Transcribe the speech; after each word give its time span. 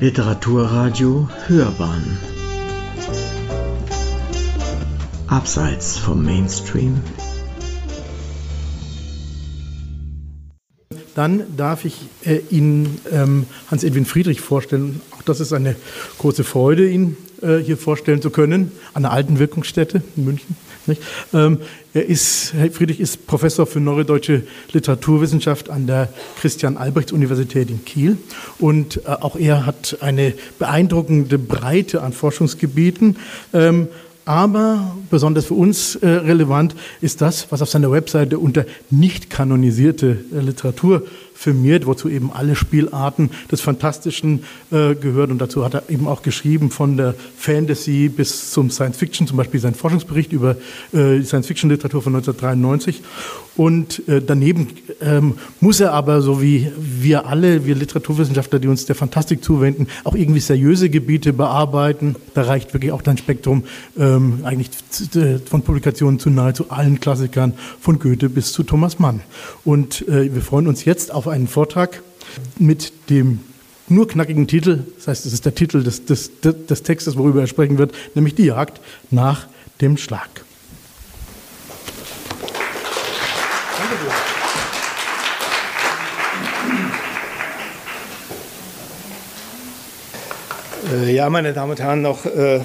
Literaturradio 0.00 1.28
Hörbahn 1.46 2.18
Abseits 5.28 5.96
vom 5.98 6.24
Mainstream 6.24 7.00
Dann 11.14 11.44
darf 11.56 11.84
ich 11.84 12.00
äh, 12.24 12.40
Ihnen 12.50 13.00
ähm, 13.12 13.46
Hans-Edwin 13.70 14.04
Friedrich 14.04 14.40
vorstellen. 14.40 15.00
Auch 15.12 15.22
das 15.22 15.38
ist 15.38 15.52
eine 15.52 15.76
große 16.18 16.42
Freude, 16.42 16.88
ihn 16.88 17.16
äh, 17.40 17.58
hier 17.58 17.76
vorstellen 17.76 18.20
zu 18.20 18.30
können, 18.30 18.72
an 18.94 19.02
der 19.02 19.12
alten 19.12 19.38
Wirkungsstätte 19.38 20.02
in 20.16 20.24
München. 20.24 20.56
Ähm, 21.32 21.58
er 21.92 22.06
ist, 22.06 22.52
Herr 22.54 22.70
Friedrich 22.70 23.00
ist 23.00 23.26
Professor 23.26 23.66
für 23.66 23.80
Neurodeutsche 23.80 24.42
Literaturwissenschaft 24.72 25.70
an 25.70 25.86
der 25.86 26.08
Christian-Albrechts-Universität 26.40 27.70
in 27.70 27.84
Kiel. 27.84 28.18
Und 28.58 28.98
äh, 28.98 29.08
auch 29.08 29.36
er 29.36 29.66
hat 29.66 29.98
eine 30.00 30.34
beeindruckende 30.58 31.38
Breite 31.38 32.02
an 32.02 32.12
Forschungsgebieten. 32.12 33.16
Ähm, 33.52 33.88
aber 34.26 34.96
besonders 35.10 35.46
für 35.46 35.54
uns 35.54 35.96
äh, 35.96 36.08
relevant 36.08 36.74
ist 37.02 37.20
das, 37.20 37.46
was 37.50 37.60
auf 37.60 37.68
seiner 37.68 37.92
Webseite 37.92 38.38
unter 38.38 38.64
nicht 38.90 39.28
kanonisierte 39.28 40.24
äh, 40.32 40.40
Literatur 40.40 41.06
firmiert, 41.44 41.84
wozu 41.84 42.08
eben 42.08 42.32
alle 42.32 42.56
Spielarten 42.56 43.30
des 43.52 43.60
Fantastischen 43.60 44.44
äh, 44.70 44.94
gehört. 44.94 45.30
Und 45.30 45.38
dazu 45.38 45.64
hat 45.64 45.74
er 45.74 45.90
eben 45.90 46.08
auch 46.08 46.22
geschrieben, 46.22 46.70
von 46.70 46.96
der 46.96 47.14
Fantasy 47.36 48.08
bis 48.08 48.50
zum 48.50 48.70
Science 48.70 48.96
Fiction, 48.96 49.26
zum 49.26 49.36
Beispiel 49.36 49.60
sein 49.60 49.74
Forschungsbericht 49.74 50.32
über 50.32 50.56
äh, 50.92 51.18
die 51.18 51.24
Science 51.24 51.46
Fiction 51.46 51.68
Literatur 51.68 52.00
von 52.00 52.14
1993. 52.14 53.02
Und 53.56 54.08
äh, 54.08 54.20
daneben 54.20 54.68
ähm, 55.00 55.34
muss 55.60 55.78
er 55.78 55.92
aber, 55.92 56.22
so 56.22 56.42
wie 56.42 56.72
wir 56.76 57.26
alle, 57.26 57.66
wir 57.66 57.76
Literaturwissenschaftler, 57.76 58.58
die 58.58 58.66
uns 58.66 58.86
der 58.86 58.96
Fantastik 58.96 59.44
zuwenden, 59.44 59.86
auch 60.02 60.14
irgendwie 60.14 60.40
seriöse 60.40 60.90
Gebiete 60.90 61.32
bearbeiten. 61.32 62.16
Da 62.34 62.42
reicht 62.42 62.74
wirklich 62.74 62.90
auch 62.90 63.02
dein 63.02 63.16
Spektrum 63.16 63.64
ähm, 63.96 64.40
eigentlich 64.42 64.70
von 65.48 65.62
Publikationen 65.62 66.18
zu 66.18 66.30
nahezu 66.30 66.70
allen 66.70 66.98
Klassikern, 66.98 67.52
von 67.80 68.00
Goethe 68.00 68.28
bis 68.28 68.52
zu 68.52 68.64
Thomas 68.64 68.98
Mann. 68.98 69.20
Und 69.64 70.08
äh, 70.08 70.34
wir 70.34 70.42
freuen 70.42 70.66
uns 70.66 70.84
jetzt 70.84 71.12
auf 71.12 71.28
einen 71.34 71.48
Vortrag 71.48 72.00
mit 72.58 73.10
dem 73.10 73.40
nur 73.88 74.06
knackigen 74.06 74.46
Titel, 74.46 74.84
das 74.96 75.08
heißt, 75.08 75.26
es 75.26 75.32
ist 75.32 75.44
der 75.44 75.54
Titel 75.54 75.82
des, 75.82 76.06
des, 76.06 76.30
des 76.40 76.82
Textes, 76.84 77.18
worüber 77.18 77.40
er 77.40 77.48
sprechen 77.48 77.76
wird, 77.76 77.92
nämlich 78.14 78.36
die 78.36 78.46
Jagd 78.46 78.80
nach 79.10 79.48
dem 79.80 79.96
Schlag. 79.96 80.28
Äh, 90.92 91.14
ja, 91.14 91.28
meine 91.28 91.52
Damen 91.52 91.72
und 91.72 91.80
Herren, 91.80 92.00
noch 92.00 92.24
äh, 92.26 92.60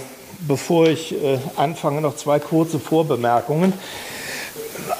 bevor 0.48 0.88
ich 0.88 1.12
äh, 1.12 1.40
anfange, 1.56 2.02
noch 2.02 2.16
zwei 2.16 2.40
kurze 2.40 2.80
Vorbemerkungen. 2.80 3.74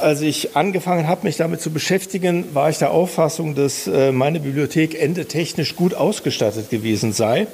Als 0.02 0.22
ich 0.22 0.56
angefangen 0.56 1.08
habe, 1.08 1.26
mich 1.26 1.38
damit 1.38 1.62
zu 1.62 1.72
beschäftigen, 1.72 2.54
war 2.54 2.70
ich 2.70 2.78
der 2.78 2.92
Auffassung, 2.92 3.56
dass 3.56 3.88
äh, 3.88 4.12
meine 4.12 4.40
Bibliothek 4.40 5.00
endetechnisch 5.02 5.76
gut 5.76 5.94
ausgestattet 5.94 6.70
gewesen 6.70 7.12
sei. 7.12 7.48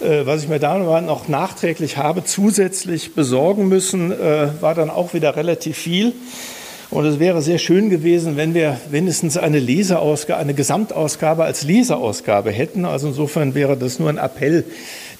Äh, 0.00 0.24
was 0.24 0.42
ich 0.42 0.48
mir 0.48 0.60
dann 0.60 0.84
noch 1.04 1.28
nachträglich 1.28 1.96
habe 1.96 2.24
zusätzlich 2.24 3.14
besorgen 3.14 3.68
müssen, 3.68 4.12
äh, 4.12 4.48
war 4.60 4.74
dann 4.74 4.88
auch 4.88 5.14
wieder 5.14 5.36
relativ 5.36 5.76
viel. 5.76 6.12
Und 6.90 7.04
es 7.04 7.18
wäre 7.18 7.42
sehr 7.42 7.58
schön 7.58 7.90
gewesen, 7.90 8.38
wenn 8.38 8.54
wir 8.54 8.80
wenigstens 8.90 9.36
eine 9.36 9.58
Leseausgabe, 9.58 10.40
eine 10.40 10.54
Gesamtausgabe 10.54 11.44
als 11.44 11.64
Leseausgabe 11.64 12.50
hätten. 12.50 12.86
Also 12.86 13.08
insofern 13.08 13.54
wäre 13.54 13.76
das 13.76 13.98
nur 13.98 14.08
ein 14.08 14.16
Appell, 14.16 14.64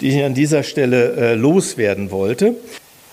den 0.00 0.18
ich 0.18 0.24
an 0.24 0.32
dieser 0.32 0.62
Stelle 0.62 1.34
loswerden 1.34 2.10
wollte. 2.10 2.54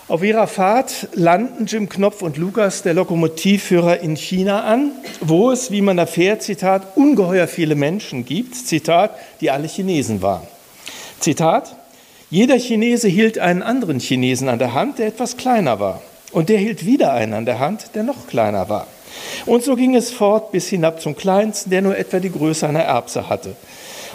Auf 0.08 0.22
ihrer 0.22 0.46
Fahrt 0.46 1.08
landen 1.14 1.66
Jim 1.66 1.88
Knopf 1.88 2.22
und 2.22 2.36
Lukas, 2.36 2.84
der 2.84 2.94
Lokomotivführer, 2.94 3.98
in 3.98 4.14
China 4.14 4.62
an, 4.62 4.92
wo 5.20 5.50
es, 5.50 5.72
wie 5.72 5.80
man 5.80 5.98
erfährt, 5.98 6.42
Zitat, 6.42 6.96
ungeheuer 6.96 7.48
viele 7.48 7.74
Menschen 7.74 8.24
gibt, 8.24 8.54
Zitat, 8.54 9.18
die 9.40 9.50
alle 9.50 9.66
Chinesen 9.66 10.22
waren. 10.22 10.46
Zitat, 11.18 11.74
jeder 12.30 12.56
Chinese 12.56 13.08
hielt 13.08 13.40
einen 13.40 13.64
anderen 13.64 13.98
Chinesen 13.98 14.48
an 14.48 14.60
der 14.60 14.74
Hand, 14.74 15.00
der 15.00 15.08
etwas 15.08 15.36
kleiner 15.36 15.80
war. 15.80 16.00
Und 16.30 16.50
der 16.50 16.58
hielt 16.58 16.86
wieder 16.86 17.12
einen 17.12 17.32
an 17.34 17.44
der 17.44 17.58
Hand, 17.58 17.96
der 17.96 18.04
noch 18.04 18.28
kleiner 18.28 18.68
war. 18.68 18.86
Und 19.46 19.62
so 19.62 19.76
ging 19.76 19.94
es 19.94 20.10
fort 20.10 20.52
bis 20.52 20.68
hinab 20.68 21.00
zum 21.00 21.16
Kleinsten, 21.16 21.70
der 21.70 21.82
nur 21.82 21.96
etwa 21.96 22.18
die 22.18 22.32
Größe 22.32 22.66
einer 22.66 22.82
Erbse 22.82 23.28
hatte. 23.28 23.56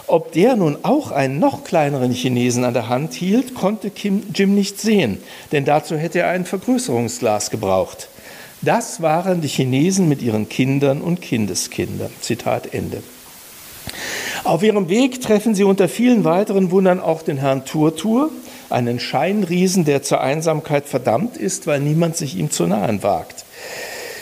Ob 0.07 0.33
der 0.33 0.55
nun 0.55 0.77
auch 0.83 1.11
einen 1.11 1.39
noch 1.39 1.63
kleineren 1.63 2.11
Chinesen 2.11 2.65
an 2.65 2.73
der 2.73 2.89
Hand 2.89 3.13
hielt, 3.13 3.55
konnte 3.55 3.89
Kim, 3.89 4.23
Jim 4.33 4.55
nicht 4.55 4.79
sehen, 4.79 5.23
denn 5.51 5.63
dazu 5.63 5.95
hätte 5.95 6.19
er 6.19 6.29
ein 6.29 6.45
Vergrößerungsglas 6.45 7.49
gebraucht. 7.49 8.09
Das 8.61 9.01
waren 9.01 9.41
die 9.41 9.47
Chinesen 9.47 10.09
mit 10.09 10.21
ihren 10.21 10.49
Kindern 10.49 11.01
und 11.01 11.21
Kindeskindern. 11.21 12.11
Zitat 12.19 12.73
Ende. 12.73 13.01
Auf 14.43 14.63
ihrem 14.63 14.89
Weg 14.89 15.21
treffen 15.21 15.55
sie 15.55 15.63
unter 15.63 15.87
vielen 15.87 16.23
weiteren 16.23 16.71
Wundern 16.71 16.99
auch 16.99 17.21
den 17.21 17.37
Herrn 17.37 17.65
Turtur, 17.65 18.31
einen 18.69 18.99
Scheinriesen, 18.99 19.85
der 19.85 20.03
zur 20.03 20.21
Einsamkeit 20.21 20.87
verdammt 20.87 21.37
ist, 21.37 21.67
weil 21.67 21.79
niemand 21.79 22.17
sich 22.17 22.37
ihm 22.37 22.51
zu 22.51 22.67
nahen 22.67 23.03
wagt. 23.03 23.45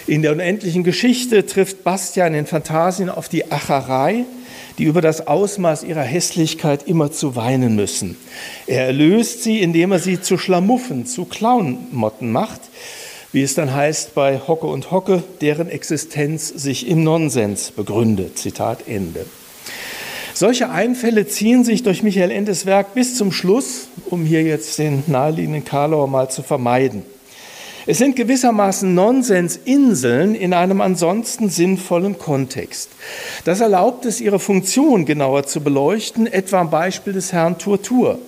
In 0.09 0.23
der 0.23 0.31
unendlichen 0.31 0.83
Geschichte 0.83 1.45
trifft 1.45 1.83
Bastian 1.83 2.33
in 2.33 2.47
Phantasien 2.47 3.11
auf 3.11 3.29
die 3.29 3.51
Acherei, 3.51 4.25
die 4.79 4.85
über 4.85 5.01
das 5.01 5.27
Ausmaß 5.27 5.83
ihrer 5.83 6.01
Hässlichkeit 6.01 6.87
immer 6.87 7.11
zu 7.11 7.35
weinen 7.35 7.75
müssen. 7.75 8.17
Er 8.65 8.87
erlöst 8.87 9.43
sie, 9.43 9.59
indem 9.59 9.91
er 9.91 9.99
sie 9.99 10.19
zu 10.19 10.39
Schlamuffen, 10.39 11.05
zu 11.05 11.25
Clownmotten 11.25 12.31
macht, 12.31 12.59
wie 13.33 13.43
es 13.43 13.53
dann 13.53 13.71
heißt 13.71 14.15
bei 14.15 14.39
Hocke 14.39 14.65
und 14.65 14.89
Hocke, 14.89 15.21
deren 15.41 15.69
Existenz 15.69 16.47
sich 16.47 16.87
im 16.87 17.03
Nonsens 17.03 17.69
begründet. 17.69 18.39
Zitat 18.39 18.87
Ende. 18.87 19.27
Solche 20.33 20.71
Einfälle 20.71 21.27
ziehen 21.27 21.63
sich 21.63 21.83
durch 21.83 22.01
Michael 22.01 22.31
Endes 22.31 22.65
Werk 22.65 22.95
bis 22.95 23.13
zum 23.13 23.31
Schluss, 23.31 23.89
um 24.09 24.25
hier 24.25 24.41
jetzt 24.41 24.79
den 24.79 25.03
naheliegenden 25.05 25.65
Karlauer 25.65 26.07
mal 26.07 26.31
zu 26.31 26.41
vermeiden. 26.41 27.03
Es 27.89 27.97
sind 27.97 28.15
gewissermaßen 28.15 28.93
Nonsensinseln 28.93 30.35
in 30.35 30.53
einem 30.53 30.79
ansonsten 30.79 31.49
sinnvollen 31.49 32.19
Kontext. 32.19 32.91
Das 33.45 33.61
erlaubt 33.61 34.05
es, 34.05 34.21
ihre 34.21 34.37
Funktion 34.37 35.05
genauer 35.05 35.47
zu 35.47 35.61
beleuchten, 35.61 36.27
etwa 36.27 36.59
am 36.59 36.69
Beispiel 36.69 37.13
des 37.13 37.33
Herrn 37.33 37.57
Turtur. 37.57 38.19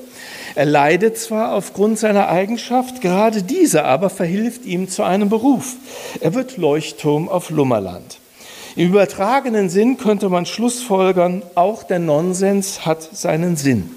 Er 0.55 0.65
leidet 0.65 1.19
zwar 1.19 1.53
aufgrund 1.53 1.99
seiner 1.99 2.27
Eigenschaft, 2.27 3.01
gerade 3.01 3.43
diese 3.43 3.83
aber 3.83 4.09
verhilft 4.09 4.65
ihm 4.65 4.89
zu 4.89 5.03
einem 5.03 5.29
Beruf. 5.29 5.75
Er 6.21 6.33
wird 6.33 6.57
Leuchtturm 6.57 7.29
auf 7.29 7.51
Lummerland. 7.51 8.17
Im 8.75 8.87
übertragenen 8.87 9.69
Sinn 9.69 9.97
könnte 9.97 10.29
man 10.29 10.47
schlussfolgern, 10.47 11.43
auch 11.53 11.83
der 11.83 11.99
Nonsens 11.99 12.87
hat 12.87 13.07
seinen 13.15 13.57
Sinn. 13.57 13.91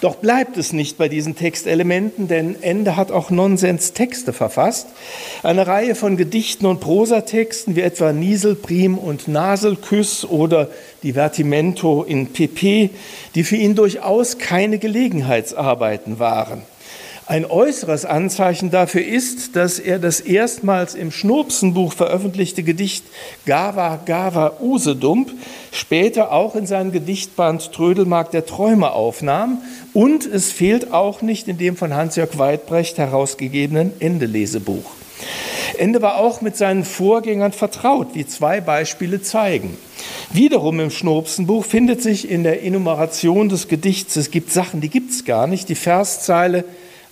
Doch 0.00 0.16
bleibt 0.16 0.56
es 0.56 0.72
nicht 0.72 0.98
bei 0.98 1.08
diesen 1.08 1.36
Textelementen, 1.36 2.28
denn 2.28 2.62
Ende 2.62 2.96
hat 2.96 3.10
auch 3.10 3.30
Nonsens-Texte 3.30 4.32
verfasst. 4.32 4.88
Eine 5.42 5.66
Reihe 5.66 5.94
von 5.94 6.16
Gedichten 6.16 6.66
und 6.66 6.80
Prosatexten 6.80 7.76
wie 7.76 7.80
etwa 7.80 8.12
Nieselprim 8.12 8.98
und 8.98 9.28
Naselküss 9.28 10.24
oder 10.24 10.68
Divertimento 11.02 12.02
in 12.02 12.32
PP, 12.32 12.90
die 13.34 13.44
für 13.44 13.56
ihn 13.56 13.74
durchaus 13.74 14.38
keine 14.38 14.78
Gelegenheitsarbeiten 14.78 16.18
waren. 16.18 16.62
Ein 17.28 17.44
äußeres 17.44 18.04
Anzeichen 18.04 18.70
dafür 18.70 19.04
ist, 19.04 19.56
dass 19.56 19.80
er 19.80 19.98
das 19.98 20.20
erstmals 20.20 20.94
im 20.94 21.10
Schnurpsenbuch 21.10 21.92
veröffentlichte 21.92 22.62
Gedicht 22.62 23.04
Gava 23.46 23.98
Gava 24.06 24.58
Usedump 24.60 25.32
später 25.72 26.30
auch 26.30 26.54
in 26.54 26.68
seinem 26.68 26.92
Gedichtband 26.92 27.72
Trödelmark 27.72 28.30
der 28.30 28.46
Träume 28.46 28.92
aufnahm. 28.92 29.58
Und 29.92 30.24
es 30.24 30.52
fehlt 30.52 30.92
auch 30.92 31.20
nicht 31.20 31.48
in 31.48 31.58
dem 31.58 31.76
von 31.76 31.92
Hans-Jörg 31.92 32.38
Weidbrecht 32.38 32.96
herausgegebenen 32.96 33.90
Ende-Lesebuch. 33.98 34.88
Ende 35.78 36.02
war 36.02 36.18
auch 36.18 36.42
mit 36.42 36.56
seinen 36.56 36.84
Vorgängern 36.84 37.50
vertraut, 37.50 38.10
wie 38.12 38.24
zwei 38.24 38.60
Beispiele 38.60 39.20
zeigen. 39.20 39.76
Wiederum 40.32 40.78
im 40.78 40.90
Schnurpsenbuch 40.90 41.64
findet 41.64 42.02
sich 42.02 42.30
in 42.30 42.44
der 42.44 42.62
Enumeration 42.62 43.48
des 43.48 43.66
Gedichts, 43.66 44.14
es 44.14 44.30
gibt 44.30 44.52
Sachen, 44.52 44.80
die 44.80 44.90
gibt 44.90 45.10
es 45.10 45.24
gar 45.24 45.48
nicht, 45.48 45.68
die 45.68 45.74
Verszeile 45.74 46.64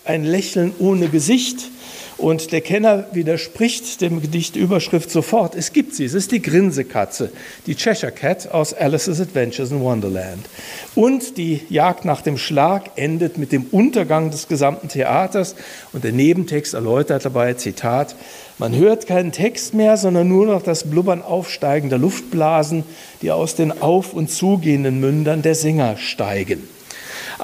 ein 0.04 0.24
Lächeln 0.24 0.72
ohne 0.78 1.08
Gesicht. 1.08 1.70
Und 2.16 2.52
der 2.52 2.60
Kenner 2.60 3.06
widerspricht 3.12 4.00
dem 4.00 4.22
Gedicht 4.22 4.54
Überschrift 4.54 5.10
sofort. 5.10 5.56
Es 5.56 5.72
gibt 5.72 5.94
sie, 5.94 6.04
es 6.04 6.14
ist 6.14 6.30
die 6.30 6.40
Grinsekatze, 6.40 7.32
die 7.66 7.74
Cheshire 7.74 8.12
Cat 8.12 8.52
aus 8.52 8.72
Alice's 8.72 9.20
Adventures 9.20 9.72
in 9.72 9.80
Wonderland. 9.80 10.46
Und 10.94 11.36
die 11.38 11.62
Jagd 11.68 12.04
nach 12.04 12.22
dem 12.22 12.38
Schlag 12.38 12.92
endet 12.94 13.36
mit 13.36 13.50
dem 13.50 13.66
Untergang 13.72 14.30
des 14.30 14.46
gesamten 14.46 14.88
Theaters. 14.88 15.56
Und 15.92 16.04
der 16.04 16.12
Nebentext 16.12 16.74
erläutert 16.74 17.24
dabei, 17.24 17.54
Zitat, 17.54 18.14
man 18.58 18.76
hört 18.76 19.08
keinen 19.08 19.32
Text 19.32 19.74
mehr, 19.74 19.96
sondern 19.96 20.28
nur 20.28 20.46
noch 20.46 20.62
das 20.62 20.88
Blubbern 20.88 21.20
aufsteigender 21.20 21.98
Luftblasen, 21.98 22.84
die 23.22 23.32
aus 23.32 23.56
den 23.56 23.82
auf- 23.82 24.14
und 24.14 24.30
zugehenden 24.30 25.00
Mündern 25.00 25.42
der 25.42 25.56
Sänger 25.56 25.96
steigen. 25.96 26.73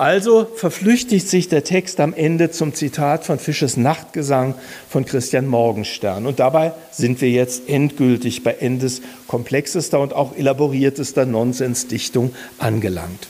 Also 0.01 0.47
verflüchtigt 0.55 1.29
sich 1.29 1.51
der 1.51 1.63
Text 1.63 2.01
am 2.01 2.15
Ende 2.15 2.51
zum 2.51 2.73
Zitat 2.73 3.27
von 3.27 3.39
Fisches 3.39 3.77
Nachtgesang 3.77 4.55
von 4.89 5.05
Christian 5.05 5.47
Morgenstern. 5.47 6.25
Und 6.25 6.41
dabei 6.41 6.73
sind 6.91 7.21
wir 7.21 7.29
jetzt 7.29 7.69
endgültig 7.69 8.43
bei 8.43 8.55
Endes 8.55 9.03
komplexester 9.29 10.01
und 10.01 10.15
auch 10.15 10.35
elaboriertester 10.35 11.27
Nonsensdichtung 11.27 12.35
angelangt. 12.57 13.29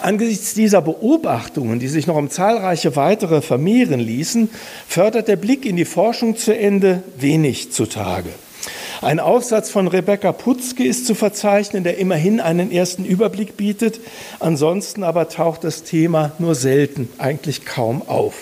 Angesichts 0.00 0.54
dieser 0.54 0.80
Beobachtungen, 0.80 1.80
die 1.80 1.88
sich 1.88 2.06
noch 2.06 2.16
um 2.16 2.30
zahlreiche 2.30 2.96
weitere 2.96 3.42
vermehren 3.42 4.00
ließen, 4.00 4.48
fördert 4.88 5.28
der 5.28 5.36
Blick 5.36 5.66
in 5.66 5.76
die 5.76 5.84
Forschung 5.84 6.38
zu 6.38 6.56
Ende 6.56 7.02
wenig 7.18 7.72
zutage. 7.72 8.30
Ein 9.02 9.20
Aufsatz 9.20 9.70
von 9.70 9.88
Rebecca 9.88 10.32
Putzke 10.32 10.84
ist 10.84 11.06
zu 11.06 11.14
verzeichnen, 11.14 11.84
der 11.84 11.98
immerhin 11.98 12.40
einen 12.40 12.72
ersten 12.72 13.04
Überblick 13.04 13.56
bietet. 13.56 14.00
Ansonsten 14.40 15.02
aber 15.02 15.28
taucht 15.28 15.64
das 15.64 15.82
Thema 15.82 16.32
nur 16.38 16.54
selten, 16.54 17.08
eigentlich 17.18 17.64
kaum 17.64 18.02
auf. 18.06 18.34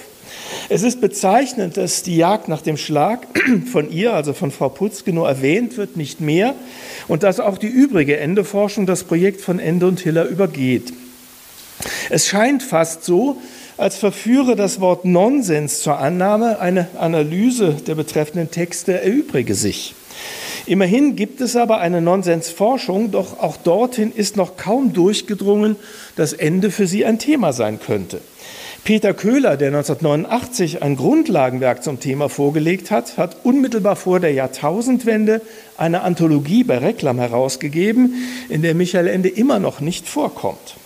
Es 0.69 0.83
ist 0.83 1.01
bezeichnend, 1.01 1.77
dass 1.77 2.03
die 2.03 2.17
Jagd 2.17 2.49
nach 2.49 2.63
dem 2.63 2.77
Schlag 2.77 3.27
von 3.73 3.91
ihr, 3.91 4.15
also 4.15 4.33
von 4.33 4.51
Frau 4.51 4.69
Putzke, 4.69 5.13
nur 5.13 5.29
erwähnt 5.29 5.77
wird, 5.77 5.97
nicht 5.97 6.21
mehr, 6.21 6.55
und 7.09 7.23
dass 7.23 7.41
auch 7.41 7.59
die 7.59 7.67
übrige 7.67 8.19
Endeforschung 8.19 8.87
das 8.87 9.05
Projekt 9.05 9.41
von 9.41 9.59
Ende 9.59 9.87
und 9.87 10.01
Hiller 10.01 10.25
übergeht. 10.27 10.93
Es 12.11 12.27
scheint 12.27 12.63
fast 12.63 13.05
so, 13.05 13.39
als 13.77 13.97
verführe 13.97 14.55
das 14.55 14.81
Wort 14.81 15.05
Nonsens 15.05 15.81
zur 15.81 15.99
Annahme, 15.99 16.61
eine 16.61 16.87
Analyse 16.99 17.77
der 17.87 17.97
betreffenden 17.97 18.51
Texte 18.51 19.01
erübrige 19.01 19.55
sich. 19.55 19.95
Immerhin 20.67 21.17
gibt 21.17 21.41
es 21.41 21.57
aber 21.57 21.79
eine 21.79 22.01
Nonsensforschung, 22.01 23.11
doch 23.11 23.39
auch 23.41 23.57
dorthin 23.57 24.13
ist 24.13 24.37
noch 24.37 24.57
kaum 24.57 24.93
durchgedrungen, 24.93 25.77
dass 26.17 26.33
Ende 26.33 26.71
für 26.71 26.87
sie 26.87 27.05
ein 27.05 27.19
Thema 27.19 27.53
sein 27.53 27.81
könnte. 27.81 28.21
Peter 28.85 29.15
Köhler, 29.15 29.57
der 29.57 29.69
1989 29.69 30.83
ein 30.83 30.97
Grundlagenwerk 30.97 31.83
zum 31.83 32.01
Thema 32.01 32.29
vorgelegt 32.29 32.91
hat, 32.91 33.17
hat 33.17 33.39
unmittelbar 33.43 33.97
vor 33.97 34.21
der 34.21 34.33
Jahrtausendwende 34.33 35.41
eine 35.79 36.03
Anthologie 36.03 36.65
bei 36.65 36.77
Reklam 36.77 37.19
herausgegeben, 37.19 38.15
in 38.51 38.61
der 38.61 38.75
Michael 38.75 39.07
Ende 39.07 39.31
immer 39.31 39.59
noch 39.59 39.81
nicht 39.81 40.07
vorkommt. 40.07 40.77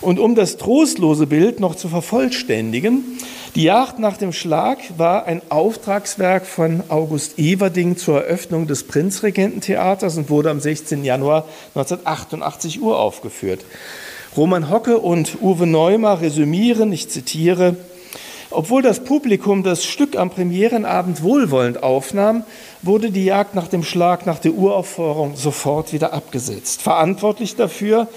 Und 0.00 0.18
um 0.18 0.34
das 0.34 0.56
trostlose 0.56 1.26
Bild 1.26 1.60
noch 1.60 1.76
zu 1.76 1.88
vervollständigen, 1.88 3.17
die 3.54 3.64
Jagd 3.64 3.98
nach 3.98 4.16
dem 4.16 4.32
Schlag 4.32 4.78
war 4.96 5.26
ein 5.26 5.42
Auftragswerk 5.48 6.46
von 6.46 6.82
August 6.88 7.38
Everding 7.38 7.96
zur 7.96 8.24
Eröffnung 8.24 8.66
des 8.66 8.84
Prinzregententheaters 8.84 10.16
und 10.16 10.30
wurde 10.30 10.50
am 10.50 10.60
16. 10.60 11.04
Januar 11.04 11.44
1988 11.74 12.82
uraufgeführt. 12.82 13.64
Roman 14.36 14.70
Hocke 14.70 14.98
und 14.98 15.38
Uwe 15.40 15.66
Neumer 15.66 16.20
resümieren, 16.20 16.92
ich 16.92 17.08
zitiere, 17.08 17.76
obwohl 18.50 18.82
das 18.82 19.00
Publikum 19.00 19.62
das 19.62 19.84
Stück 19.84 20.16
am 20.16 20.30
Premierenabend 20.30 21.22
wohlwollend 21.22 21.82
aufnahm, 21.82 22.44
wurde 22.82 23.10
die 23.10 23.24
Jagd 23.24 23.54
nach 23.54 23.68
dem 23.68 23.82
Schlag 23.82 24.26
nach 24.26 24.38
der 24.38 24.52
Uraufführung 24.52 25.36
sofort 25.36 25.92
wieder 25.92 26.12
abgesetzt. 26.12 26.80
Verantwortlich 26.80 27.56
dafür 27.56 28.08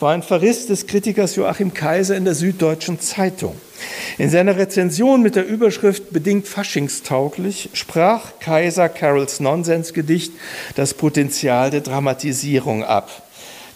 war 0.00 0.12
ein 0.12 0.22
Verriss 0.22 0.66
des 0.66 0.86
Kritikers 0.86 1.34
Joachim 1.34 1.74
Kaiser 1.74 2.16
in 2.16 2.24
der 2.24 2.34
Süddeutschen 2.34 3.00
Zeitung. 3.00 3.56
In 4.16 4.30
seiner 4.30 4.56
Rezension 4.56 5.22
mit 5.22 5.34
der 5.34 5.46
Überschrift 5.46 6.12
Bedingt 6.12 6.46
faschingstauglich 6.46 7.70
sprach 7.72 8.38
Kaiser 8.40 8.88
Carols 8.88 9.40
Nonsensgedicht 9.40 10.32
das 10.76 10.94
Potenzial 10.94 11.70
der 11.70 11.80
Dramatisierung 11.80 12.84
ab. 12.84 13.22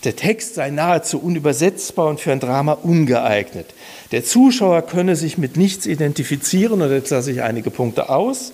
Der 0.05 0.17
Text 0.17 0.57
sei 0.57 0.71
nahezu 0.71 1.21
unübersetzbar 1.21 2.09
und 2.09 2.21
für 2.21 2.33
ein 2.33 2.41
Drama 2.41 2.73
ungeeignet. 2.73 3.67
Der 4.11 4.25
Zuschauer 4.25 4.83
könne 4.83 5.15
sich 5.15 5.39
mit 5.39 5.57
nichts 5.57 5.87
identifizieren, 5.87 6.83
und 6.83 6.91
jetzt 6.91 7.11
lasse 7.11 7.31
ich 7.31 7.43
einige 7.43 7.71
Punkte 7.71 8.09
aus. 8.09 8.53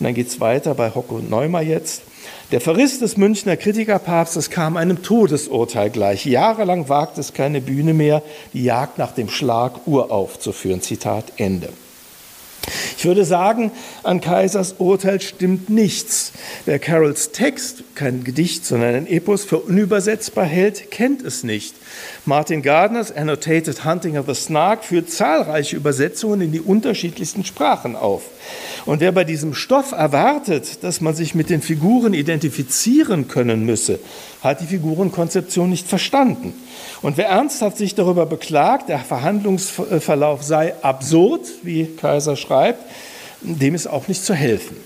Und 0.00 0.04
dann 0.04 0.14
geht 0.14 0.28
es 0.28 0.40
weiter 0.40 0.74
bei 0.74 0.90
Hocke 0.90 1.14
und 1.14 1.30
Neumer 1.30 1.62
jetzt. 1.62 2.02
Der 2.50 2.60
Verriss 2.60 2.98
des 2.98 3.16
Münchner 3.16 3.56
Kritikerpapstes 3.56 4.50
kam 4.50 4.76
einem 4.76 5.02
Todesurteil 5.02 5.90
gleich. 5.90 6.26
Jahrelang 6.26 6.88
wagt 6.88 7.18
es 7.18 7.32
keine 7.32 7.60
Bühne 7.60 7.94
mehr, 7.94 8.22
die 8.52 8.64
Jagd 8.64 8.98
nach 8.98 9.12
dem 9.12 9.28
Schlag 9.28 9.86
uraufzuführen. 9.86 10.82
Zitat 10.82 11.32
Ende. 11.36 11.68
Ich 12.96 13.04
würde 13.04 13.24
sagen, 13.24 13.72
an 14.04 14.20
Kaisers 14.20 14.76
Urteil 14.78 15.20
stimmt 15.20 15.68
nichts. 15.68 16.32
Wer 16.64 16.78
Carols 16.78 17.32
Text, 17.32 17.82
kein 17.96 18.22
Gedicht, 18.22 18.64
sondern 18.64 18.94
ein 18.94 19.06
Epos, 19.08 19.44
für 19.44 19.58
unübersetzbar 19.58 20.44
hält, 20.44 20.90
kennt 20.90 21.22
es 21.22 21.42
nicht. 21.42 21.74
Martin 22.26 22.62
Gardners 22.62 23.10
Annotated 23.10 23.84
Hunting 23.84 24.16
of 24.16 24.26
the 24.26 24.34
Snark 24.34 24.84
führt 24.84 25.10
zahlreiche 25.10 25.74
Übersetzungen 25.74 26.40
in 26.42 26.52
die 26.52 26.60
unterschiedlichsten 26.60 27.44
Sprachen 27.44 27.96
auf. 27.96 28.22
Und 28.84 29.00
wer 29.00 29.12
bei 29.12 29.24
diesem 29.24 29.54
Stoff 29.54 29.92
erwartet, 29.92 30.82
dass 30.82 31.00
man 31.00 31.14
sich 31.14 31.34
mit 31.34 31.50
den 31.50 31.62
Figuren 31.62 32.14
identifizieren 32.14 33.28
können 33.28 33.64
müsse, 33.64 34.00
hat 34.42 34.60
die 34.60 34.66
Figurenkonzeption 34.66 35.70
nicht 35.70 35.86
verstanden. 35.86 36.54
Und 37.00 37.16
wer 37.16 37.28
ernsthaft 37.28 37.76
sich 37.78 37.94
darüber 37.94 38.26
beklagt, 38.26 38.88
der 38.88 38.98
Verhandlungsverlauf 38.98 40.42
sei 40.42 40.74
absurd, 40.82 41.42
wie 41.62 41.86
Kaiser 41.86 42.36
schreibt, 42.36 42.84
dem 43.40 43.74
ist 43.74 43.86
auch 43.86 44.08
nicht 44.08 44.24
zu 44.24 44.34
helfen. 44.34 44.76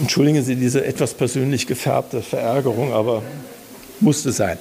Entschuldigen 0.00 0.42
Sie 0.42 0.56
diese 0.56 0.84
etwas 0.84 1.14
persönlich 1.14 1.66
gefärbte 1.66 2.22
Verärgerung, 2.22 2.92
aber 2.92 3.22
musste 4.00 4.32
sein. 4.32 4.58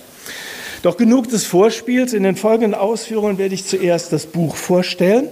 Doch 0.82 0.98
genug 0.98 1.30
des 1.30 1.46
Vorspiels. 1.46 2.14
In 2.14 2.24
den 2.24 2.36
folgenden 2.36 2.74
Ausführungen 2.74 3.38
werde 3.38 3.56
ich 3.56 3.66
zuerst 3.66 4.14
das 4.14 4.26
Buch 4.26 4.56
vorstellen, 4.56 5.30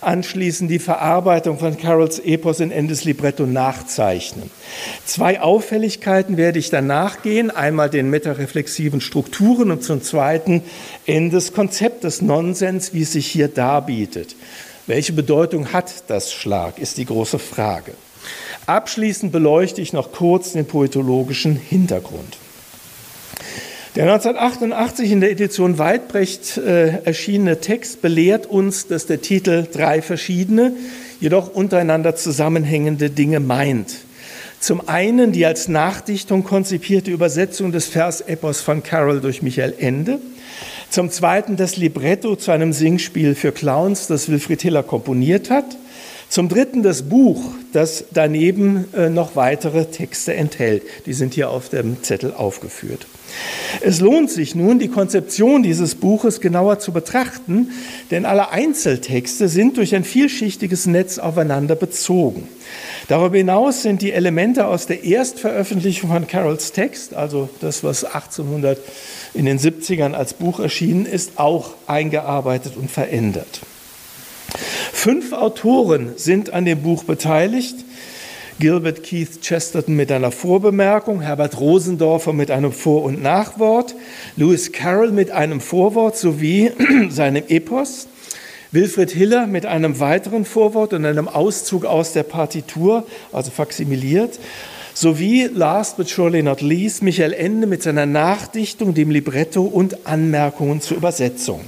anschließend 0.00 0.70
die 0.70 0.78
Verarbeitung 0.78 1.58
von 1.58 1.76
Carols 1.76 2.18
Epos 2.18 2.60
in 2.60 2.70
Endes 2.70 3.04
Libretto 3.04 3.46
nachzeichnen. 3.46 4.50
Zwei 5.04 5.40
Auffälligkeiten 5.40 6.36
werde 6.36 6.58
ich 6.58 6.70
danach 6.70 7.22
gehen, 7.22 7.50
einmal 7.50 7.90
den 7.90 8.10
metareflexiven 8.10 9.00
Strukturen 9.00 9.70
und 9.70 9.82
zum 9.82 10.02
zweiten 10.02 10.62
Endes 11.06 11.52
Konzept 11.52 12.04
des 12.04 12.22
Nonsens, 12.22 12.94
wie 12.94 13.02
es 13.02 13.12
sich 13.12 13.26
hier 13.26 13.48
darbietet. 13.48 14.36
Welche 14.86 15.12
Bedeutung 15.12 15.72
hat 15.72 16.04
das 16.08 16.32
Schlag, 16.32 16.78
ist 16.78 16.96
die 16.98 17.06
große 17.06 17.38
Frage. 17.38 17.92
Abschließend 18.66 19.32
beleuchte 19.32 19.80
ich 19.80 19.92
noch 19.92 20.12
kurz 20.12 20.52
den 20.52 20.66
poetologischen 20.66 21.56
Hintergrund. 21.56 22.38
Der 23.96 24.04
1988 24.12 25.10
in 25.10 25.22
der 25.22 25.30
Edition 25.30 25.78
Weidbrecht 25.78 26.58
äh, 26.58 26.98
erschienene 27.04 27.60
Text 27.62 28.02
belehrt 28.02 28.44
uns, 28.44 28.88
dass 28.88 29.06
der 29.06 29.22
Titel 29.22 29.66
drei 29.72 30.02
verschiedene, 30.02 30.74
jedoch 31.18 31.54
untereinander 31.54 32.14
zusammenhängende 32.14 33.08
Dinge 33.08 33.40
meint. 33.40 33.94
Zum 34.60 34.86
einen 34.86 35.32
die 35.32 35.46
als 35.46 35.68
Nachdichtung 35.68 36.44
konzipierte 36.44 37.10
Übersetzung 37.10 37.72
des 37.72 37.86
Versepos 37.86 38.60
von 38.60 38.82
Carroll 38.82 39.22
durch 39.22 39.40
Michael 39.40 39.72
Ende. 39.78 40.18
Zum 40.90 41.10
zweiten 41.10 41.56
das 41.56 41.78
Libretto 41.78 42.36
zu 42.36 42.50
einem 42.50 42.74
Singspiel 42.74 43.34
für 43.34 43.50
Clowns, 43.50 44.08
das 44.08 44.28
Wilfried 44.28 44.60
Hiller 44.60 44.82
komponiert 44.82 45.48
hat. 45.48 45.74
Zum 46.28 46.50
Dritten 46.50 46.82
das 46.82 47.04
Buch, 47.04 47.42
das 47.72 48.04
daneben 48.12 48.92
äh, 48.92 49.08
noch 49.08 49.36
weitere 49.36 49.86
Texte 49.86 50.34
enthält. 50.34 50.82
Die 51.06 51.14
sind 51.14 51.32
hier 51.32 51.48
auf 51.48 51.70
dem 51.70 52.02
Zettel 52.02 52.34
aufgeführt. 52.34 53.06
Es 53.80 54.00
lohnt 54.00 54.30
sich 54.30 54.54
nun, 54.54 54.78
die 54.78 54.88
Konzeption 54.88 55.62
dieses 55.62 55.94
Buches 55.94 56.40
genauer 56.40 56.78
zu 56.78 56.92
betrachten, 56.92 57.70
denn 58.10 58.24
alle 58.24 58.50
Einzeltexte 58.50 59.48
sind 59.48 59.76
durch 59.76 59.94
ein 59.94 60.04
vielschichtiges 60.04 60.86
Netz 60.86 61.18
aufeinander 61.18 61.74
bezogen. 61.74 62.48
Darüber 63.08 63.36
hinaus 63.36 63.82
sind 63.82 64.02
die 64.02 64.12
Elemente 64.12 64.66
aus 64.66 64.86
der 64.86 65.04
Erstveröffentlichung 65.04 66.10
von 66.10 66.26
Carols 66.26 66.72
Text, 66.72 67.14
also 67.14 67.48
das, 67.60 67.84
was 67.84 68.04
1800 68.04 68.78
in 69.34 69.46
den 69.46 69.58
70ern 69.58 70.12
als 70.12 70.34
Buch 70.34 70.58
erschienen 70.58 71.06
ist, 71.06 71.38
auch 71.38 71.74
eingearbeitet 71.86 72.76
und 72.76 72.90
verändert. 72.90 73.60
Fünf 74.92 75.32
Autoren 75.32 76.12
sind 76.16 76.52
an 76.52 76.64
dem 76.64 76.82
Buch 76.82 77.04
beteiligt. 77.04 77.76
Gilbert 78.58 79.02
Keith 79.02 79.42
Chesterton 79.42 79.96
mit 79.96 80.10
einer 80.10 80.32
Vorbemerkung, 80.32 81.20
Herbert 81.20 81.60
Rosendorfer 81.60 82.32
mit 82.32 82.50
einem 82.50 82.72
Vor- 82.72 83.02
und 83.02 83.22
Nachwort, 83.22 83.94
Lewis 84.36 84.72
Carroll 84.72 85.12
mit 85.12 85.30
einem 85.30 85.60
Vorwort 85.60 86.16
sowie 86.16 86.72
seinem 87.10 87.42
Epos, 87.48 88.08
Wilfried 88.72 89.10
Hiller 89.10 89.46
mit 89.46 89.66
einem 89.66 90.00
weiteren 90.00 90.46
Vorwort 90.46 90.94
und 90.94 91.04
einem 91.04 91.28
Auszug 91.28 91.84
aus 91.84 92.14
der 92.14 92.22
Partitur, 92.22 93.06
also 93.30 93.50
faximiliert, 93.50 94.40
sowie, 94.94 95.50
last 95.52 95.98
but 95.98 96.08
surely 96.08 96.42
not 96.42 96.62
least, 96.62 97.02
Michael 97.02 97.34
Ende 97.34 97.66
mit 97.66 97.82
seiner 97.82 98.06
Nachdichtung, 98.06 98.94
dem 98.94 99.10
Libretto 99.10 99.64
und 99.64 100.06
Anmerkungen 100.06 100.80
zur 100.80 100.96
Übersetzung. 100.96 101.60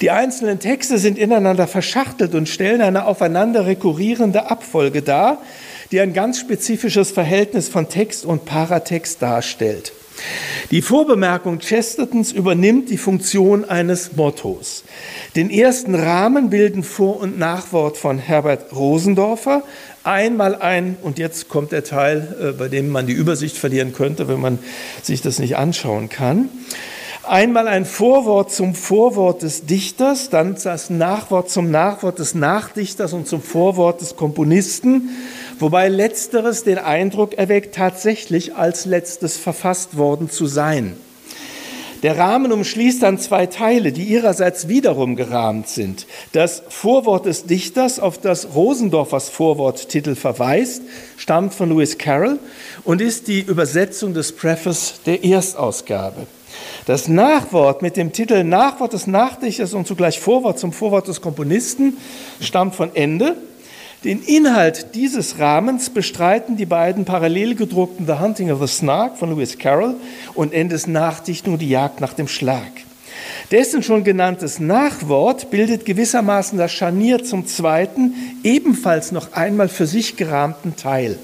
Die 0.00 0.10
einzelnen 0.10 0.60
Texte 0.60 0.98
sind 0.98 1.18
ineinander 1.18 1.66
verschachtelt 1.66 2.34
und 2.34 2.48
stellen 2.48 2.82
eine 2.82 3.06
aufeinander 3.06 3.66
rekurrierende 3.66 4.50
Abfolge 4.50 5.02
dar, 5.02 5.42
die 5.90 6.00
ein 6.00 6.12
ganz 6.12 6.38
spezifisches 6.38 7.10
Verhältnis 7.10 7.68
von 7.68 7.88
Text 7.88 8.24
und 8.24 8.44
Paratext 8.44 9.22
darstellt. 9.22 9.92
Die 10.70 10.82
Vorbemerkung 10.82 11.60
Chestertons 11.60 12.32
übernimmt 12.32 12.90
die 12.90 12.98
Funktion 12.98 13.64
eines 13.64 14.16
Mottos. 14.16 14.84
Den 15.36 15.48
ersten 15.48 15.94
Rahmen 15.94 16.50
bilden 16.50 16.82
Vor- 16.82 17.20
und 17.20 17.38
Nachwort 17.38 17.96
von 17.96 18.18
Herbert 18.18 18.74
Rosendorfer. 18.74 19.62
Einmal 20.04 20.56
ein, 20.56 20.96
und 21.02 21.18
jetzt 21.18 21.48
kommt 21.48 21.72
der 21.72 21.84
Teil, 21.84 22.36
äh, 22.40 22.52
bei 22.52 22.68
dem 22.68 22.88
man 22.90 23.06
die 23.06 23.12
Übersicht 23.12 23.56
verlieren 23.56 23.92
könnte, 23.92 24.28
wenn 24.28 24.40
man 24.40 24.58
sich 25.02 25.22
das 25.22 25.38
nicht 25.38 25.56
anschauen 25.56 26.08
kann. 26.08 26.48
Einmal 27.28 27.68
ein 27.68 27.84
Vorwort 27.84 28.50
zum 28.50 28.74
Vorwort 28.74 29.42
des 29.42 29.66
Dichters, 29.66 30.30
dann 30.30 30.56
das 30.64 30.88
Nachwort 30.88 31.50
zum 31.50 31.70
Nachwort 31.70 32.18
des 32.18 32.34
Nachdichters 32.34 33.12
und 33.12 33.28
zum 33.28 33.42
Vorwort 33.42 34.00
des 34.00 34.16
Komponisten, 34.16 35.10
wobei 35.58 35.90
letzteres 35.90 36.64
den 36.64 36.78
Eindruck 36.78 37.36
erweckt, 37.36 37.74
tatsächlich 37.74 38.54
als 38.54 38.86
letztes 38.86 39.36
verfasst 39.36 39.98
worden 39.98 40.30
zu 40.30 40.46
sein. 40.46 40.96
Der 42.02 42.16
Rahmen 42.16 42.50
umschließt 42.50 43.02
dann 43.02 43.18
zwei 43.18 43.44
Teile, 43.44 43.92
die 43.92 44.04
ihrerseits 44.04 44.68
wiederum 44.68 45.14
gerahmt 45.14 45.68
sind. 45.68 46.06
Das 46.32 46.62
Vorwort 46.70 47.26
des 47.26 47.44
Dichters, 47.44 48.00
auf 48.00 48.16
das 48.16 48.54
Rosendorfers 48.54 49.28
Vorworttitel 49.28 50.14
verweist, 50.14 50.80
stammt 51.18 51.52
von 51.52 51.68
Lewis 51.68 51.98
Carroll 51.98 52.38
und 52.84 53.02
ist 53.02 53.28
die 53.28 53.40
Übersetzung 53.40 54.14
des 54.14 54.32
Preface 54.32 55.00
der 55.04 55.24
Erstausgabe. 55.24 56.26
Das 56.88 57.06
Nachwort 57.06 57.82
mit 57.82 57.98
dem 57.98 58.14
Titel 58.14 58.42
Nachwort 58.44 58.94
des 58.94 59.06
Nachdichters 59.06 59.74
und 59.74 59.86
zugleich 59.86 60.18
Vorwort 60.18 60.58
zum 60.58 60.72
Vorwort 60.72 61.06
des 61.06 61.20
Komponisten 61.20 61.98
stammt 62.40 62.74
von 62.74 62.96
Ende. 62.96 63.36
Den 64.04 64.22
Inhalt 64.22 64.94
dieses 64.94 65.38
Rahmens 65.38 65.90
bestreiten 65.90 66.56
die 66.56 66.64
beiden 66.64 67.04
parallel 67.04 67.56
gedruckten 67.56 68.06
The 68.06 68.20
Hunting 68.20 68.50
of 68.50 68.62
the 68.62 68.66
Snark 68.66 69.18
von 69.18 69.28
Lewis 69.28 69.58
Carroll 69.58 69.96
und 70.32 70.54
Endes 70.54 70.86
Nachdichtung 70.86 71.58
Die 71.58 71.68
Jagd 71.68 72.00
nach 72.00 72.14
dem 72.14 72.26
Schlag. 72.26 72.72
Dessen 73.50 73.82
schon 73.82 74.02
genanntes 74.02 74.58
Nachwort 74.58 75.50
bildet 75.50 75.84
gewissermaßen 75.84 76.56
das 76.56 76.72
Scharnier 76.72 77.22
zum 77.22 77.46
zweiten, 77.46 78.14
ebenfalls 78.44 79.12
noch 79.12 79.34
einmal 79.34 79.68
für 79.68 79.86
sich 79.86 80.16
gerahmten 80.16 80.74
Teil. 80.74 81.18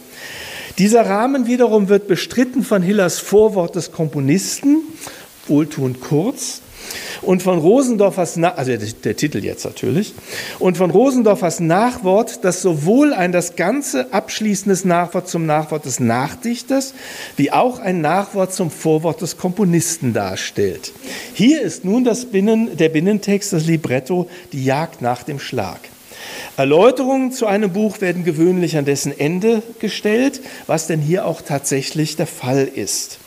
Dieser 0.77 1.07
Rahmen 1.07 1.47
wiederum 1.47 1.89
wird 1.89 2.07
bestritten 2.07 2.65
von 2.65 2.83
Hillers 2.83 3.19
Vorwort 3.19 3.77
des 3.77 3.93
Komponisten 3.93 4.83
wohltuend 5.49 6.01
kurz. 6.01 6.61
Und 7.23 7.43
von 7.43 7.59
Rosendorfers, 7.59 8.37
also 8.37 8.77
der, 8.77 8.79
der, 8.79 9.17
Titel 9.17 9.43
jetzt 9.43 9.65
natürlich, 9.65 10.13
und 10.59 10.77
von 10.77 10.91
Rosendorfers 10.91 11.61
Nachwort, 11.61 12.45
das 12.45 12.61
sowohl 12.61 13.15
ein 13.15 13.33
das 13.33 13.57
ganze 13.57 14.13
abschließendes 14.13 14.85
Nachwort 14.85 15.29
zum 15.29 15.47
Nachwort 15.47 15.87
des 15.87 16.01
Nachdichters, 16.01 16.93
wie 17.37 17.51
auch 17.51 17.79
ein 17.79 18.03
Nachwort 18.03 18.53
zum 18.53 18.71
Vorwort 18.71 19.23
des 19.23 19.39
Komponisten 19.39 20.13
darstellt. 20.13 20.93
Hier 21.33 21.63
ist 21.63 21.85
nun 21.85 22.05
das 22.05 22.27
Binnen, 22.27 22.77
der 22.77 22.91
Binnentext, 22.91 23.53
das 23.55 23.65
Libretto, 23.65 24.29
die 24.53 24.65
Jagd 24.65 25.01
nach 25.01 25.23
dem 25.23 25.39
Schlag. 25.39 25.81
Erläuterungen 26.57 27.33
zu 27.33 27.47
einem 27.47 27.73
Buch 27.73 28.01
werden 28.01 28.25
gewöhnlich 28.25 28.77
an 28.77 28.85
dessen 28.85 29.19
Ende 29.19 29.63
gestellt, 29.81 30.41
was 30.67 30.87
denn 30.87 31.01
hier 31.01 31.27
auch 31.27 31.43
tatsächlich 31.43 32.17
der 32.17 32.27
Fall 32.27 32.69
ist. 32.73 33.19